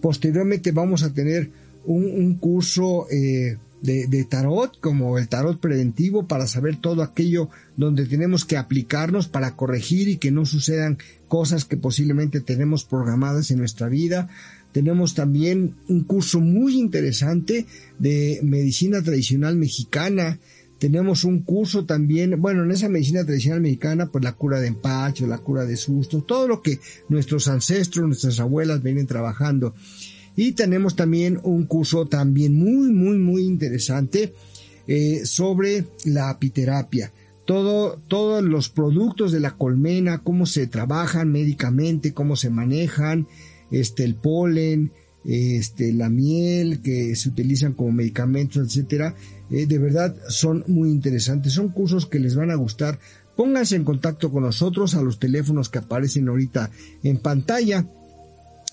Posteriormente 0.00 0.70
vamos 0.70 1.02
a 1.02 1.12
tener 1.12 1.50
un, 1.84 2.04
un 2.04 2.34
curso 2.36 3.06
eh, 3.10 3.56
de, 3.82 4.24
tarot, 4.24 4.78
como 4.80 5.18
el 5.18 5.28
tarot 5.28 5.58
preventivo, 5.58 6.28
para 6.28 6.46
saber 6.46 6.76
todo 6.76 7.02
aquello 7.02 7.48
donde 7.76 8.06
tenemos 8.06 8.44
que 8.44 8.56
aplicarnos 8.56 9.28
para 9.28 9.56
corregir 9.56 10.08
y 10.08 10.18
que 10.18 10.30
no 10.30 10.46
sucedan 10.46 10.98
cosas 11.26 11.64
que 11.64 11.76
posiblemente 11.76 12.40
tenemos 12.40 12.84
programadas 12.84 13.50
en 13.50 13.58
nuestra 13.58 13.88
vida. 13.88 14.28
Tenemos 14.70 15.14
también 15.14 15.74
un 15.88 16.04
curso 16.04 16.40
muy 16.40 16.78
interesante 16.78 17.66
de 17.98 18.40
medicina 18.42 19.02
tradicional 19.02 19.56
mexicana. 19.56 20.38
Tenemos 20.78 21.24
un 21.24 21.40
curso 21.42 21.84
también, 21.84 22.40
bueno, 22.40 22.64
en 22.64 22.70
esa 22.70 22.88
medicina 22.88 23.24
tradicional 23.24 23.60
mexicana, 23.60 24.06
pues 24.06 24.22
la 24.24 24.32
cura 24.32 24.60
de 24.60 24.68
empacho, 24.68 25.26
la 25.26 25.38
cura 25.38 25.64
de 25.64 25.76
sustos, 25.76 26.26
todo 26.26 26.48
lo 26.48 26.62
que 26.62 26.78
nuestros 27.08 27.48
ancestros, 27.48 28.06
nuestras 28.06 28.38
abuelas 28.40 28.82
vienen 28.82 29.06
trabajando. 29.06 29.74
Y 30.36 30.52
tenemos 30.52 30.96
también 30.96 31.38
un 31.42 31.66
curso 31.66 32.06
también 32.06 32.54
muy, 32.54 32.90
muy, 32.90 33.18
muy 33.18 33.42
interesante 33.42 34.32
eh, 34.86 35.22
sobre 35.24 35.84
la 36.04 36.30
apiterapia. 36.30 37.12
Todo, 37.44 37.98
todos 38.08 38.42
los 38.42 38.68
productos 38.68 39.32
de 39.32 39.40
la 39.40 39.56
colmena, 39.56 40.22
cómo 40.22 40.46
se 40.46 40.66
trabajan 40.66 41.30
médicamente, 41.30 42.14
cómo 42.14 42.36
se 42.36 42.50
manejan, 42.50 43.26
este, 43.70 44.04
el 44.04 44.14
polen, 44.14 44.92
este, 45.24 45.92
la 45.92 46.08
miel 46.08 46.80
que 46.82 47.14
se 47.14 47.28
utilizan 47.28 47.74
como 47.74 47.92
medicamentos, 47.92 48.66
etcétera, 48.66 49.14
eh, 49.50 49.66
de 49.66 49.78
verdad 49.78 50.16
son 50.28 50.64
muy 50.66 50.90
interesantes. 50.90 51.52
Son 51.52 51.68
cursos 51.68 52.06
que 52.06 52.18
les 52.18 52.34
van 52.34 52.50
a 52.50 52.56
gustar. 52.56 52.98
Pónganse 53.36 53.76
en 53.76 53.84
contacto 53.84 54.30
con 54.30 54.44
nosotros 54.44 54.94
a 54.94 55.02
los 55.02 55.18
teléfonos 55.18 55.68
que 55.68 55.78
aparecen 55.78 56.28
ahorita 56.28 56.70
en 57.02 57.18
pantalla 57.18 57.86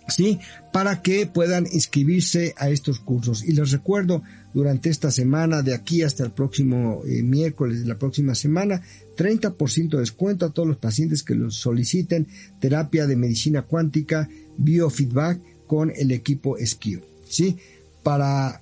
¿sí? 0.10 0.40
Para 0.72 1.02
que 1.02 1.26
puedan 1.26 1.68
inscribirse 1.72 2.54
a 2.58 2.70
estos 2.70 3.00
cursos. 3.00 3.44
Y 3.44 3.54
les 3.54 3.72
recuerdo, 3.72 4.22
durante 4.54 4.90
esta 4.90 5.12
semana, 5.12 5.62
de 5.62 5.74
aquí 5.74 6.02
hasta 6.02 6.24
el 6.24 6.32
próximo 6.32 7.02
eh, 7.06 7.22
miércoles 7.22 7.82
de 7.82 7.88
la 7.88 7.98
próxima 7.98 8.36
semana, 8.36 8.82
30% 9.18 9.90
de 9.90 10.00
descuento 10.00 10.46
a 10.46 10.52
todos 10.52 10.68
los 10.68 10.78
pacientes 10.78 11.24
que 11.24 11.36
los 11.36 11.56
soliciten 11.56 12.28
terapia 12.60 13.06
de 13.06 13.16
medicina 13.16 13.62
cuántica, 13.64 14.30
biofeedback 14.58 15.40
con 15.68 15.92
el 15.96 16.12
equipo 16.12 16.58
Esquio, 16.58 17.02
¿sí? 17.28 17.58
Para 18.02 18.62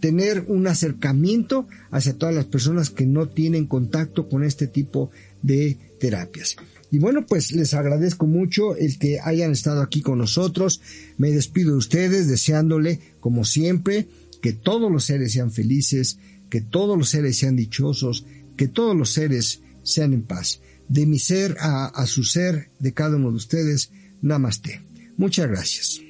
tener 0.00 0.44
un 0.48 0.66
acercamiento 0.66 1.66
hacia 1.90 2.14
todas 2.14 2.34
las 2.34 2.46
personas 2.46 2.90
que 2.90 3.06
no 3.06 3.28
tienen 3.28 3.66
contacto 3.66 4.28
con 4.28 4.44
este 4.44 4.66
tipo 4.66 5.10
de 5.42 5.76
terapias. 6.00 6.56
Y 6.90 6.98
bueno, 6.98 7.26
pues 7.26 7.52
les 7.52 7.74
agradezco 7.74 8.26
mucho 8.26 8.74
el 8.76 8.98
que 8.98 9.20
hayan 9.20 9.52
estado 9.52 9.82
aquí 9.82 10.00
con 10.00 10.18
nosotros. 10.18 10.80
Me 11.18 11.30
despido 11.30 11.72
de 11.72 11.78
ustedes 11.78 12.28
deseándole, 12.28 13.00
como 13.20 13.44
siempre, 13.44 14.08
que 14.40 14.52
todos 14.52 14.90
los 14.90 15.04
seres 15.04 15.32
sean 15.32 15.50
felices, 15.50 16.18
que 16.48 16.60
todos 16.60 16.96
los 16.96 17.10
seres 17.10 17.36
sean 17.36 17.56
dichosos, 17.56 18.24
que 18.56 18.68
todos 18.68 18.96
los 18.96 19.12
seres 19.12 19.60
sean 19.82 20.14
en 20.14 20.22
paz. 20.22 20.60
De 20.88 21.04
mi 21.04 21.18
ser 21.18 21.56
a, 21.60 22.06
su 22.06 22.24
ser, 22.24 22.70
de 22.78 22.94
cada 22.94 23.16
uno 23.16 23.30
de 23.30 23.36
ustedes, 23.36 23.90
namaste. 24.22 24.80
Muchas 25.18 25.48
gracias. 25.48 26.00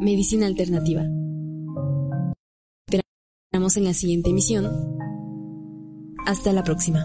Medicina 0.00 0.46
Alternativa. 0.46 1.02
Esperamos 2.88 3.76
en 3.76 3.84
la 3.84 3.94
siguiente 3.94 4.30
emisión 4.30 5.01
hasta 6.26 6.52
la 6.52 6.62
próxima. 6.62 7.04